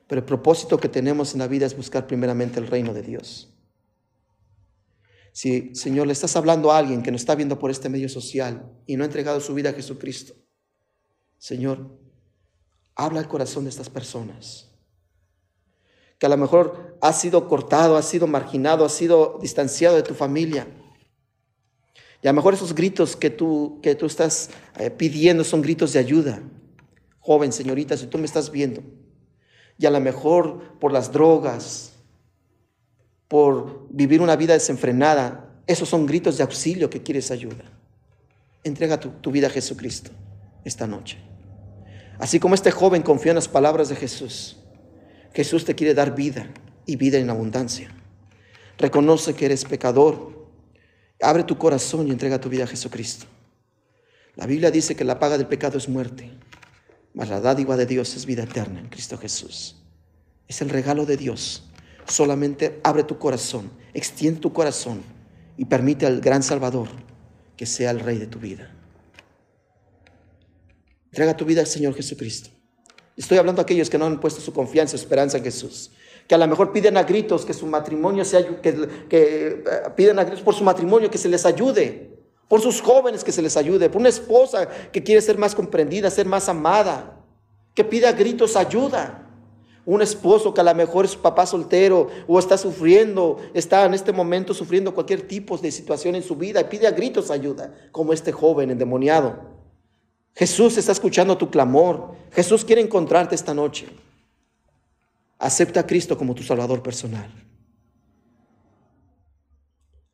Pero 0.08 0.20
el 0.20 0.26
propósito 0.26 0.80
que 0.80 0.88
tenemos 0.88 1.34
en 1.34 1.40
la 1.40 1.48
vida 1.48 1.66
es 1.66 1.76
buscar 1.76 2.08
primeramente 2.08 2.60
el 2.60 2.68
reino 2.68 2.94
de 2.94 3.02
Dios. 3.02 3.54
Si, 5.34 5.76
Señor, 5.76 6.08
le 6.08 6.14
estás 6.14 6.36
hablando 6.36 6.72
a 6.72 6.78
alguien 6.80 7.04
que 7.04 7.12
nos 7.12 7.22
está 7.22 7.36
viendo 7.36 7.60
por 7.60 7.70
este 7.70 7.90
medio 7.90 8.10
social 8.10 8.72
y 8.88 8.96
no 8.96 9.04
ha 9.04 9.06
entregado 9.06 9.40
su 9.40 9.54
vida 9.54 9.70
a 9.70 9.74
Jesucristo, 9.74 10.34
Señor, 11.38 12.07
habla 12.98 13.20
al 13.20 13.28
corazón 13.28 13.64
de 13.64 13.70
estas 13.70 13.90
personas. 13.90 14.68
Que 16.20 16.26
a 16.26 16.30
lo 16.30 16.38
mejor 16.38 16.98
ha 17.00 17.14
sido 17.14 17.48
cortado, 17.48 17.96
ha 17.96 18.02
sido 18.02 18.28
marginado, 18.28 18.84
ha 18.84 18.90
sido 18.90 19.38
distanciado 19.42 19.96
de 19.96 20.04
tu 20.04 20.16
familia. 20.16 20.68
Y 22.22 22.28
a 22.28 22.32
lo 22.32 22.36
mejor 22.36 22.56
esos 22.56 22.74
gritos 22.74 23.16
que 23.16 23.30
tú, 23.30 23.80
que 23.84 23.96
tú 23.96 24.08
estás 24.08 24.50
eh, 24.78 24.90
pidiendo 24.90 25.44
son 25.44 25.62
gritos 25.62 25.94
de 25.94 26.00
ayuda. 26.00 26.42
Joven, 27.20 27.54
señorita, 27.54 27.96
si 27.96 28.08
tú 28.08 28.18
me 28.18 28.26
estás 28.26 28.52
viendo, 28.52 28.82
y 29.78 29.86
a 29.86 29.92
lo 29.92 30.00
mejor 30.00 30.80
por 30.80 30.92
las 30.92 31.12
drogas, 31.12 31.94
por 33.28 33.88
vivir 33.90 34.22
una 34.22 34.36
vida 34.36 34.54
desenfrenada, 34.54 35.62
esos 35.68 35.90
son 35.90 36.06
gritos 36.06 36.38
de 36.38 36.44
auxilio 36.44 36.90
que 36.90 37.04
quieres 37.04 37.30
ayuda. 37.30 37.66
Entrega 38.64 39.00
tu, 39.00 39.32
vida 39.32 39.48
a 39.48 39.50
Jesucristo 39.50 40.10
esta 40.64 40.88
noche. 40.88 41.18
Así 42.20 42.40
como 42.40 42.56
este 42.56 42.72
joven 42.72 43.04
confió 43.04 43.32
en 43.32 43.36
las 43.36 43.48
palabras 43.48 43.90
de 43.90 43.96
Jesús, 43.96 44.58
Jesús 45.34 45.66
te 45.66 45.76
quiere 45.76 45.94
dar 45.94 46.16
vida 46.16 46.50
y 46.86 46.96
vida 46.96 47.20
en 47.20 47.30
abundancia. 47.30 47.92
Reconoce 48.78 49.36
que 49.36 49.46
eres 49.46 49.66
pecador. 49.66 50.48
Abre 51.22 51.44
tu 51.44 51.58
corazón 51.58 52.08
y 52.08 52.12
entrega 52.12 52.40
tu 52.40 52.50
vida 52.50 52.64
a 52.64 52.68
Jesucristo. 52.68 53.26
La 54.36 54.46
Biblia 54.46 54.72
dice 54.72 54.96
que 54.96 55.04
la 55.04 55.20
paga 55.20 55.38
del 55.38 55.48
pecado 55.48 55.78
es 55.78 55.90
muerte, 55.90 56.32
mas 57.14 57.30
la 57.30 57.42
dádiva 57.42 57.76
de 57.76 57.88
Dios 57.88 58.16
es 58.16 58.26
vida 58.26 58.44
eterna 58.44 58.80
en 58.80 58.88
Cristo 58.88 59.18
Jesús. 59.18 59.84
Es 60.48 60.62
el 60.62 60.70
regalo 60.70 61.06
de 61.06 61.18
Dios. 61.18 61.70
Solamente 62.08 62.80
abre 62.84 63.04
tu 63.04 63.18
corazón, 63.18 63.72
extiende 63.94 64.40
tu 64.40 64.54
corazón 64.54 65.02
y 65.58 65.66
permite 65.66 66.06
al 66.06 66.22
gran 66.22 66.44
Salvador 66.44 66.88
que 67.58 67.66
sea 67.66 67.92
el 67.92 68.00
Rey 68.00 68.18
de 68.18 68.28
tu 68.28 68.40
vida. 68.40 68.77
Entrega 71.18 71.36
tu 71.36 71.46
vida 71.46 71.62
al 71.62 71.68
Señor 71.68 71.96
Jesucristo. 71.96 72.52
Estoy 73.16 73.40
hablando 73.40 73.60
a 73.60 73.64
aquellos 73.64 73.90
que 73.90 73.98
no 73.98 74.06
han 74.06 74.20
puesto 74.20 74.40
su 74.40 74.54
confianza, 74.54 74.96
esperanza 74.96 75.40
en 75.40 75.44
Jesús. 75.44 75.90
Que 76.28 76.36
a 76.36 76.38
lo 76.38 76.48
mejor 76.48 76.72
piden 76.72 76.96
a 76.96 77.02
gritos 77.06 77.44
que 77.44 77.56
su 77.56 77.66
matrimonio 77.66 78.24
sea, 78.24 78.46
que, 78.46 78.62
que 78.62 78.84
eh, 79.10 79.64
piden 79.96 80.20
a 80.20 80.26
gritos 80.26 80.44
por 80.44 80.54
su 80.54 80.64
matrimonio 80.64 81.10
que 81.10 81.18
se 81.18 81.28
les 81.28 81.44
ayude 81.48 82.14
por 82.48 82.62
sus 82.62 82.82
jóvenes 82.82 83.24
que 83.24 83.32
se 83.32 83.42
les 83.42 83.58
ayude, 83.58 83.90
por 83.90 84.00
una 84.00 84.10
esposa 84.10 84.70
que 84.92 85.02
quiere 85.02 85.20
ser 85.20 85.40
más 85.40 85.56
comprendida, 85.56 86.12
ser 86.12 86.28
más 86.28 86.48
amada, 86.48 87.20
que 87.74 87.84
pide 87.84 88.06
a 88.06 88.12
gritos 88.12 88.56
ayuda. 88.56 89.28
Un 89.88 90.04
esposo 90.04 90.54
que 90.54 90.62
a 90.62 90.64
lo 90.64 90.76
mejor 90.76 91.06
es 91.06 91.16
papá 91.16 91.48
soltero 91.48 92.10
o 92.28 92.38
está 92.38 92.60
sufriendo, 92.60 93.38
está 93.56 93.86
en 93.86 93.96
este 93.96 94.14
momento 94.14 94.54
sufriendo 94.54 94.94
cualquier 94.94 95.28
tipo 95.28 95.58
de 95.58 95.72
situación 95.72 96.14
en 96.14 96.22
su 96.22 96.36
vida 96.36 96.62
y 96.62 96.66
pide 96.66 96.86
a 96.86 96.92
gritos 96.92 97.32
ayuda, 97.32 97.74
como 97.92 98.14
este 98.14 98.32
joven 98.32 98.70
endemoniado. 98.70 99.57
Jesús 100.38 100.78
está 100.78 100.92
escuchando 100.92 101.36
tu 101.36 101.50
clamor. 101.50 102.16
Jesús 102.32 102.64
quiere 102.64 102.80
encontrarte 102.80 103.34
esta 103.34 103.56
noche. 103.56 103.88
Acepta 105.40 105.80
a 105.80 105.88
Cristo 105.88 106.16
como 106.16 106.36
tu 106.36 106.44
Salvador 106.44 106.84
personal. 106.84 107.28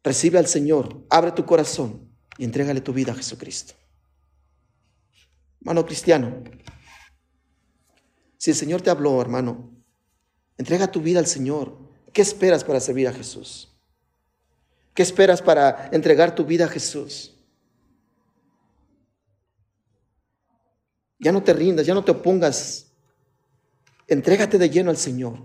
Recibe 0.01 0.37
al 0.37 0.47
Señor, 0.47 1.05
abre 1.09 1.33
tu 1.33 1.45
corazón 1.45 2.09
y 2.37 2.45
entrégale 2.45 2.79
tu 2.79 2.93
vida 2.93 3.11
a 3.11 3.15
Jesucristo. 3.15 3.73
Hermano 5.59 5.85
cristiano, 5.85 6.41
si 8.37 8.51
el 8.51 8.55
Señor 8.55 8.81
te 8.81 8.89
habló, 8.89 9.21
hermano, 9.21 9.71
entrega 10.57 10.89
tu 10.89 11.01
vida 11.01 11.19
al 11.19 11.27
Señor. 11.27 11.77
¿Qué 12.13 12.21
esperas 12.21 12.63
para 12.63 12.79
servir 12.79 13.09
a 13.09 13.13
Jesús? 13.13 13.75
¿Qué 14.93 15.03
esperas 15.03 15.41
para 15.41 15.89
entregar 15.91 16.33
tu 16.33 16.45
vida 16.45 16.65
a 16.65 16.69
Jesús? 16.69 17.32
Ya 21.23 21.31
no 21.31 21.41
te 21.41 21.53
rindas, 21.53 21.85
ya 21.85 21.93
no 21.93 22.03
te 22.03 22.11
opongas. 22.11 22.87
Entrégate 24.07 24.57
de 24.57 24.69
lleno 24.69 24.89
al 24.89 24.97
Señor. 24.97 25.39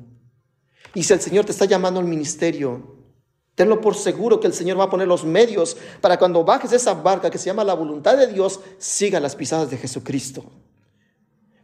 Y 0.94 1.04
si 1.04 1.12
el 1.12 1.20
Señor 1.20 1.44
te 1.44 1.52
está 1.52 1.66
llamando 1.66 2.00
al 2.00 2.06
ministerio, 2.06 2.96
tenlo 3.54 3.80
por 3.80 3.94
seguro 3.94 4.40
que 4.40 4.48
el 4.48 4.52
Señor 4.52 4.78
va 4.78 4.84
a 4.84 4.90
poner 4.90 5.06
los 5.06 5.24
medios 5.24 5.76
para 6.00 6.18
cuando 6.18 6.44
bajes 6.44 6.72
de 6.72 6.78
esa 6.78 6.94
barca 6.94 7.30
que 7.30 7.38
se 7.38 7.46
llama 7.46 7.62
la 7.62 7.74
voluntad 7.74 8.16
de 8.16 8.26
Dios, 8.26 8.58
siga 8.78 9.20
las 9.20 9.36
pisadas 9.36 9.70
de 9.70 9.76
Jesucristo. 9.76 10.44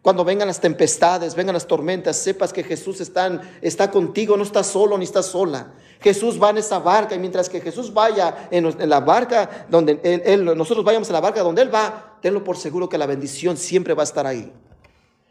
Cuando 0.01 0.25
vengan 0.25 0.47
las 0.47 0.61
tempestades, 0.61 1.35
vengan 1.35 1.55
las 1.55 1.67
tormentas, 1.67 2.17
sepas 2.17 2.53
que 2.53 2.63
Jesús 2.63 3.01
está, 3.01 3.41
está 3.63 3.91
contigo, 3.91 4.37
no 4.37 4.43
estás 4.43 4.67
solo 4.67 4.97
ni 4.99 5.05
estás 5.05 5.27
sola. 5.27 5.73
Jesús 6.01 6.41
va 6.41 6.51
en 6.51 6.59
esa 6.59 6.79
barca 6.79 7.15
y 7.15 7.19
mientras 7.19 7.49
que 7.49 7.61
Jesús 7.61 7.93
vaya 7.93 8.49
en, 8.51 8.89
la 8.89 9.01
barca 9.01 9.67
donde 9.71 9.99
él, 10.03 10.45
nosotros 10.45 10.85
vayamos 10.85 11.09
en 11.09 11.15
la 11.15 11.21
barca 11.21 11.41
donde 11.41 11.63
Él 11.63 11.75
va, 11.75 12.14
tenlo 12.25 12.43
por 12.43 12.57
seguro 12.57 12.89
que 12.89 12.97
la 12.97 13.05
bendición 13.05 13.59
siempre 13.59 13.93
va 13.93 14.03
a 14.03 14.05
estar 14.05 14.27
ahí. 14.27 14.51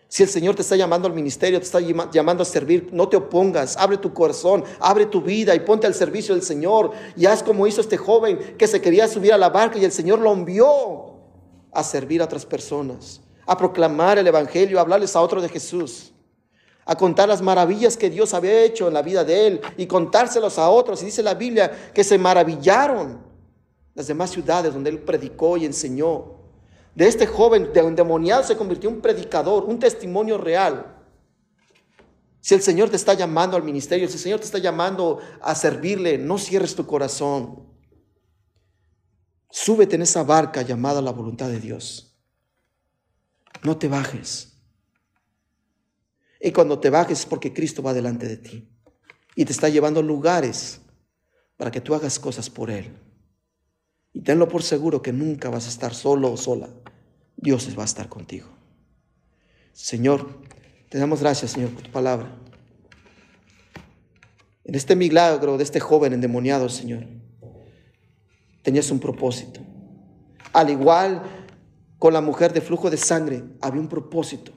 Si 0.08 0.22
el 0.22 0.30
Señor 0.30 0.54
te 0.54 0.62
está 0.62 0.76
llamando 0.76 1.08
al 1.08 1.16
ministerio, 1.16 1.58
te 1.58 1.66
está 1.66 1.80
llamando 1.80 2.44
a 2.44 2.46
servir, 2.46 2.89
no 2.91 3.10
te 3.10 3.18
opongas, 3.18 3.76
abre 3.78 3.98
tu 3.98 4.14
corazón, 4.14 4.64
abre 4.80 5.08
tu 5.08 5.20
vida 5.20 5.56
y 5.56 5.62
ponte 5.62 5.88
al 5.88 5.96
servicio 5.96 6.36
del 6.36 6.44
Señor. 6.44 6.91
Y 7.18 7.26
haz 7.26 7.41
como 7.41 7.66
hizo 7.66 7.82
este 7.82 7.98
joven 7.98 8.38
que 8.60 8.68
se 8.68 8.80
quería 8.80 9.08
subir 9.08 9.34
a 9.34 9.39
la 9.39 9.50
barca 9.50 9.80
y 9.80 9.86
el 9.86 9.91
Señor 9.91 10.20
lo 10.20 10.32
envió 10.32 11.16
a 11.72 11.84
servir 11.84 12.22
a 12.22 12.26
otras 12.26 12.46
personas 12.46 13.22
a 13.48 13.58
proclamar 13.58 14.20
el 14.20 14.28
Evangelio, 14.28 14.78
a 14.78 14.82
hablarles 14.82 15.16
a 15.16 15.22
otros 15.22 15.41
de 15.41 15.50
Jesús, 15.50 16.14
a 16.86 16.96
contar 16.96 17.28
las 17.28 17.41
maravillas 17.41 17.98
que 17.98 18.12
Dios 18.12 18.36
había 18.36 18.62
hecho 18.62 18.88
en 18.88 18.94
la 18.94 19.02
vida 19.02 19.24
de 19.24 19.48
él 19.48 19.62
y 19.78 19.88
contárselos 19.88 20.60
a 20.60 20.70
otros. 20.70 21.02
Y 21.02 21.06
dice 21.06 21.24
la 21.24 21.34
Biblia 21.34 21.91
que 21.91 22.04
se 22.04 22.20
maravillaron 22.20 23.20
las 23.96 24.06
demás 24.06 24.30
ciudades 24.30 24.72
donde 24.72 24.91
él 24.91 25.00
predicó 25.00 25.58
y 25.58 25.66
enseñó. 25.66 26.43
De 26.96 27.08
este 27.08 27.26
joven 27.26 27.72
de 27.74 27.80
endemoniado 27.80 28.44
se 28.44 28.56
convirtió 28.56 28.89
en 28.89 28.98
un 28.98 29.02
predicador, 29.02 29.66
un 29.66 29.80
testimonio 29.80 30.38
real. 30.38 30.98
Si 32.39 32.54
el 32.54 32.62
Señor 32.62 32.89
te 32.89 32.98
está 32.98 33.14
llamando 33.14 33.56
al 33.58 33.64
ministerio, 33.64 34.08
si 34.08 34.16
el 34.16 34.20
Señor 34.20 34.39
te 34.39 34.46
está 34.46 34.58
llamando 34.58 35.20
a 35.41 35.56
servirle, 35.56 36.18
no 36.18 36.38
cierres 36.38 36.76
tu 36.76 36.86
corazón. 36.86 37.68
Súbete 39.50 39.96
en 39.96 40.02
esa 40.02 40.24
barca 40.24 40.62
llamada 40.62 41.02
la 41.02 41.12
voluntad 41.12 41.48
de 41.48 41.60
Dios. 41.60 42.18
No 43.64 43.78
te 43.78 43.88
bajes. 43.88 44.62
Y 46.41 46.52
cuando 46.52 46.80
te 46.80 46.89
bajes 46.89 47.20
es 47.20 47.26
porque 47.26 47.54
Cristo 47.54 47.82
va 47.82 47.94
delante 47.94 48.28
de 48.28 48.38
ti 48.38 48.70
y 49.36 49.46
te 49.46 49.54
está 49.54 49.70
llevando 49.70 50.02
a 50.02 50.04
lugares 50.04 50.82
para 51.56 51.72
que 51.72 51.82
tú 51.82 51.96
hagas 51.96 52.20
cosas 52.20 52.50
por 52.50 52.70
Él. 52.70 52.94
Y 54.12 54.22
tenlo 54.22 54.48
por 54.48 54.62
seguro 54.62 55.02
que 55.02 55.14
nunca 55.14 55.50
vas 55.50 55.66
a 55.66 55.70
estar 55.70 55.96
solo 55.96 56.34
o 56.34 56.38
sola. 56.38 56.70
Dios 57.44 57.78
va 57.78 57.82
a 57.82 57.86
estar 57.86 58.08
contigo. 58.08 58.48
Señor, 59.74 60.39
te 60.88 60.98
damos 60.98 61.20
gracias, 61.20 61.52
Señor, 61.52 61.72
por 61.72 61.84
tu 61.84 61.91
palabra. 61.91 62.34
En 64.64 64.76
este 64.76 64.96
milagro 64.96 65.58
de 65.58 65.64
este 65.66 65.82
joven 65.82 66.14
endemoniado, 66.14 66.70
Señor, 66.70 67.04
tenías 68.62 68.89
un 68.91 69.00
propósito. 69.02 69.60
Al 70.54 70.70
igual 70.70 71.22
con 72.00 72.14
la 72.14 72.22
mujer 72.22 72.54
de 72.54 72.62
flujo 72.62 72.89
de 72.89 72.96
sangre 72.96 73.44
había 73.60 73.82
un 73.82 73.89
propósito. 73.89 74.54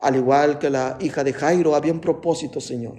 Al 0.00 0.16
igual 0.16 0.58
que 0.58 0.68
la 0.68 0.98
hija 1.00 1.22
de 1.22 1.32
Jairo 1.32 1.76
había 1.76 1.92
un 1.92 2.00
propósito, 2.00 2.60
Señor. 2.60 2.98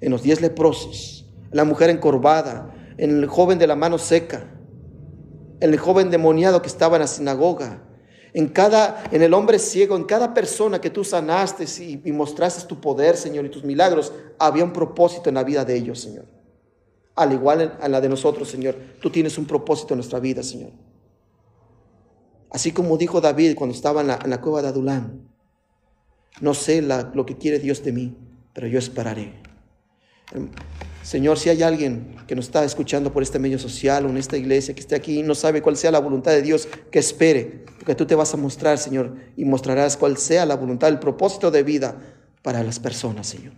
En 0.00 0.10
los 0.10 0.22
diez 0.22 0.40
leprosos, 0.40 1.26
la 1.50 1.64
mujer 1.64 1.90
encorvada, 1.90 2.74
en 2.96 3.10
el 3.10 3.26
joven 3.26 3.58
de 3.58 3.66
la 3.66 3.76
mano 3.76 3.98
seca, 3.98 4.59
el 5.60 5.78
joven 5.78 6.10
demoniado 6.10 6.62
que 6.62 6.68
estaba 6.68 6.96
en 6.96 7.02
la 7.02 7.06
sinagoga, 7.06 7.82
en 8.32 8.48
cada, 8.48 9.04
en 9.10 9.22
el 9.22 9.34
hombre 9.34 9.58
ciego, 9.58 9.96
en 9.96 10.04
cada 10.04 10.32
persona 10.32 10.80
que 10.80 10.90
tú 10.90 11.04
sanaste 11.04 11.64
y, 11.82 12.12
mostraste 12.12 12.66
tu 12.66 12.80
poder, 12.80 13.16
Señor, 13.16 13.44
y 13.44 13.50
tus 13.50 13.64
milagros, 13.64 14.12
había 14.38 14.64
un 14.64 14.72
propósito 14.72 15.28
en 15.28 15.34
la 15.34 15.44
vida 15.44 15.64
de 15.64 15.76
ellos, 15.76 16.00
Señor. 16.00 16.26
Al 17.16 17.32
igual 17.32 17.76
en 17.82 17.92
la 17.92 18.00
de 18.00 18.08
nosotros, 18.08 18.48
Señor, 18.48 18.76
tú 19.00 19.10
tienes 19.10 19.36
un 19.36 19.46
propósito 19.46 19.94
en 19.94 19.98
nuestra 19.98 20.20
vida, 20.20 20.42
Señor. 20.42 20.70
Así 22.50 22.72
como 22.72 22.96
dijo 22.96 23.20
David 23.20 23.54
cuando 23.56 23.74
estaba 23.74 24.00
en 24.00 24.30
la, 24.30 24.40
cueva 24.40 24.62
de 24.62 24.68
Adulán. 24.68 25.28
No 26.40 26.54
sé 26.54 26.82
lo 26.82 27.26
que 27.26 27.36
quiere 27.36 27.58
Dios 27.58 27.84
de 27.84 27.92
mí, 27.92 28.16
pero 28.52 28.66
yo 28.66 28.78
esperaré. 28.78 29.34
Señor, 31.02 31.38
si 31.38 31.48
hay 31.48 31.62
alguien 31.62 32.16
que 32.26 32.36
nos 32.36 32.46
está 32.46 32.62
escuchando 32.64 33.12
por 33.12 33.22
este 33.22 33.38
medio 33.38 33.58
social 33.58 34.04
o 34.04 34.10
en 34.10 34.18
esta 34.18 34.36
iglesia 34.36 34.74
que 34.74 34.80
esté 34.80 34.94
aquí 34.94 35.20
y 35.20 35.22
no 35.22 35.34
sabe 35.34 35.62
cuál 35.62 35.76
sea 35.76 35.90
la 35.90 35.98
voluntad 35.98 36.32
de 36.32 36.42
Dios, 36.42 36.68
que 36.90 36.98
espere, 36.98 37.64
porque 37.78 37.94
tú 37.94 38.06
te 38.06 38.14
vas 38.14 38.34
a 38.34 38.36
mostrar, 38.36 38.78
Señor, 38.78 39.16
y 39.36 39.44
mostrarás 39.44 39.96
cuál 39.96 40.18
sea 40.18 40.44
la 40.44 40.56
voluntad, 40.56 40.90
el 40.90 40.98
propósito 40.98 41.50
de 41.50 41.62
vida 41.62 41.98
para 42.42 42.62
las 42.62 42.78
personas, 42.78 43.26
Señor. 43.26 43.54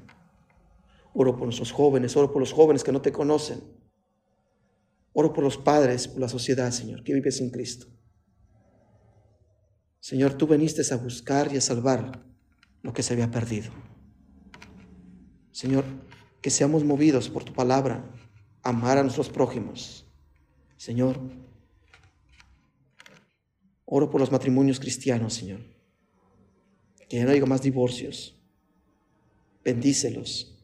Oro 1.15 1.37
por 1.37 1.45
nuestros 1.45 1.73
jóvenes, 1.73 2.17
oro 2.17 2.33
por 2.33 2.41
los 2.41 2.53
jóvenes 2.53 2.85
que 2.85 2.93
no 2.93 3.03
te 3.03 3.13
conocen. 3.13 3.61
Oro 5.13 5.33
por 5.33 5.45
los 5.45 5.59
padres, 5.59 6.09
por 6.09 6.21
la 6.21 6.29
sociedad, 6.29 6.71
Señor, 6.71 7.03
que 7.03 7.13
vive 7.13 7.33
sin 7.33 7.51
Cristo. 7.51 7.87
Señor, 10.01 10.35
tú 10.35 10.47
viniste 10.47 10.83
a 10.93 10.97
buscar 10.97 11.53
y 11.53 11.59
a 11.59 11.61
salvar 11.61 12.25
lo 12.83 12.93
que 12.93 13.03
se 13.03 13.13
había 13.13 13.31
perdido. 13.31 13.71
Señor, 15.51 15.85
que 16.43 16.51
seamos 16.51 16.85
movidos 16.85 17.31
por 17.31 17.45
tu 17.45 17.55
palabra, 17.55 18.05
amar 18.63 18.99
a 18.99 19.03
nuestros 19.03 19.31
prójimos. 19.31 20.07
Señor, 20.77 21.19
oro 23.87 24.11
por 24.11 24.21
los 24.21 24.31
matrimonios 24.31 24.79
cristianos, 24.79 25.33
Señor. 25.33 25.61
Que 27.09 27.17
ya 27.17 27.25
no 27.25 27.31
haya 27.31 27.47
más 27.47 27.63
divorcios. 27.63 28.39
Bendícelos. 29.65 30.59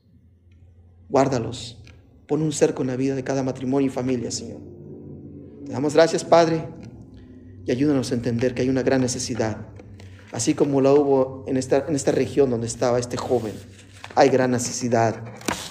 Guárdalos. 1.08 1.82
Pon 2.26 2.42
un 2.42 2.52
cerco 2.52 2.82
en 2.82 2.88
la 2.88 2.96
vida 2.96 3.14
de 3.14 3.24
cada 3.24 3.42
matrimonio 3.42 3.86
y 3.86 3.90
familia, 3.90 4.30
Señor. 4.30 4.60
Te 5.64 5.72
damos 5.72 5.94
gracias, 5.94 6.24
Padre 6.24 6.66
y 7.68 7.70
ayúdanos 7.70 8.10
a 8.12 8.14
entender 8.14 8.54
que 8.54 8.62
hay 8.62 8.70
una 8.70 8.82
gran 8.82 9.02
necesidad. 9.02 9.58
Así 10.32 10.54
como 10.54 10.80
la 10.80 10.94
hubo 10.94 11.44
en 11.46 11.58
esta, 11.58 11.84
en 11.86 11.94
esta 11.94 12.12
región 12.12 12.48
donde 12.48 12.66
estaba 12.66 12.98
este 12.98 13.18
joven, 13.18 13.52
hay 14.14 14.30
gran 14.30 14.50
necesidad 14.50 15.22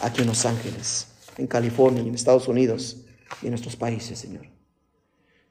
aquí 0.01 0.21
en 0.21 0.27
Los 0.27 0.45
Ángeles, 0.45 1.07
en 1.37 1.47
California 1.47 2.01
en 2.01 2.13
Estados 2.13 2.47
Unidos 2.47 2.97
y 3.41 3.45
en 3.45 3.51
nuestros 3.51 3.75
países, 3.75 4.19
Señor. 4.19 4.47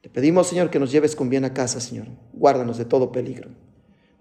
Te 0.01 0.09
pedimos, 0.09 0.47
Señor, 0.47 0.69
que 0.69 0.79
nos 0.79 0.91
lleves 0.91 1.15
con 1.15 1.29
bien 1.29 1.45
a 1.45 1.53
casa, 1.53 1.79
Señor. 1.79 2.07
Guárdanos 2.33 2.77
de 2.77 2.85
todo 2.85 3.11
peligro. 3.11 3.49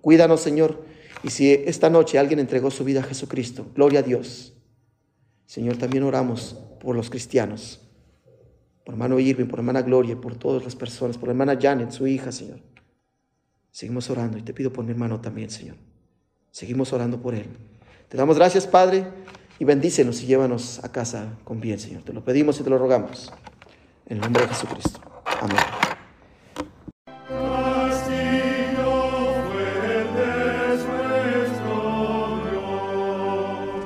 Cuídanos, 0.00 0.40
Señor. 0.40 0.84
Y 1.22 1.30
si 1.30 1.52
esta 1.52 1.90
noche 1.90 2.18
alguien 2.18 2.38
entregó 2.38 2.70
su 2.70 2.84
vida 2.84 3.00
a 3.00 3.04
Jesucristo, 3.04 3.66
gloria 3.74 4.00
a 4.00 4.02
Dios. 4.02 4.54
Señor, 5.46 5.76
también 5.76 6.02
oramos 6.02 6.56
por 6.80 6.96
los 6.96 7.10
cristianos 7.10 7.80
por 8.86 8.94
hermano 8.94 9.18
Irving, 9.18 9.46
por 9.46 9.58
hermana 9.58 9.82
Gloria, 9.82 10.14
por 10.14 10.36
todas 10.36 10.62
las 10.62 10.76
personas, 10.76 11.18
por 11.18 11.28
hermana 11.28 11.58
Janet, 11.60 11.90
su 11.90 12.06
hija, 12.06 12.30
Señor. 12.30 12.60
Seguimos 13.72 14.08
orando 14.10 14.38
y 14.38 14.42
te 14.42 14.54
pido 14.54 14.72
por 14.72 14.84
mi 14.84 14.92
hermano 14.92 15.20
también, 15.20 15.50
Señor. 15.50 15.74
Seguimos 16.52 16.92
orando 16.92 17.20
por 17.20 17.34
él. 17.34 17.46
Te 18.08 18.16
damos 18.16 18.36
gracias, 18.36 18.64
Padre, 18.64 19.04
y 19.58 19.64
bendícenos 19.64 20.22
y 20.22 20.26
llévanos 20.26 20.82
a 20.84 20.92
casa 20.92 21.38
con 21.44 21.60
bien, 21.60 21.78
Señor. 21.78 22.02
Te 22.02 22.12
lo 22.12 22.24
pedimos 22.24 22.60
y 22.60 22.62
te 22.62 22.70
lo 22.70 22.78
rogamos. 22.78 23.32
En 24.06 24.18
el 24.18 24.22
nombre 24.22 24.42
de 24.42 24.48
Jesucristo. 24.48 25.00
Amén. 25.40 25.56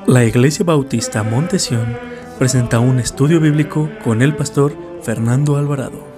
La 0.06 0.24
Iglesia 0.24 0.64
Bautista 0.64 1.22
Montesión 1.22 1.96
presenta 2.36 2.80
un 2.80 2.98
estudio 2.98 3.38
bíblico 3.38 3.88
con 4.02 4.22
el 4.22 4.34
pastor 4.34 4.76
Fernando 5.02 5.56
Alvarado. 5.56 6.09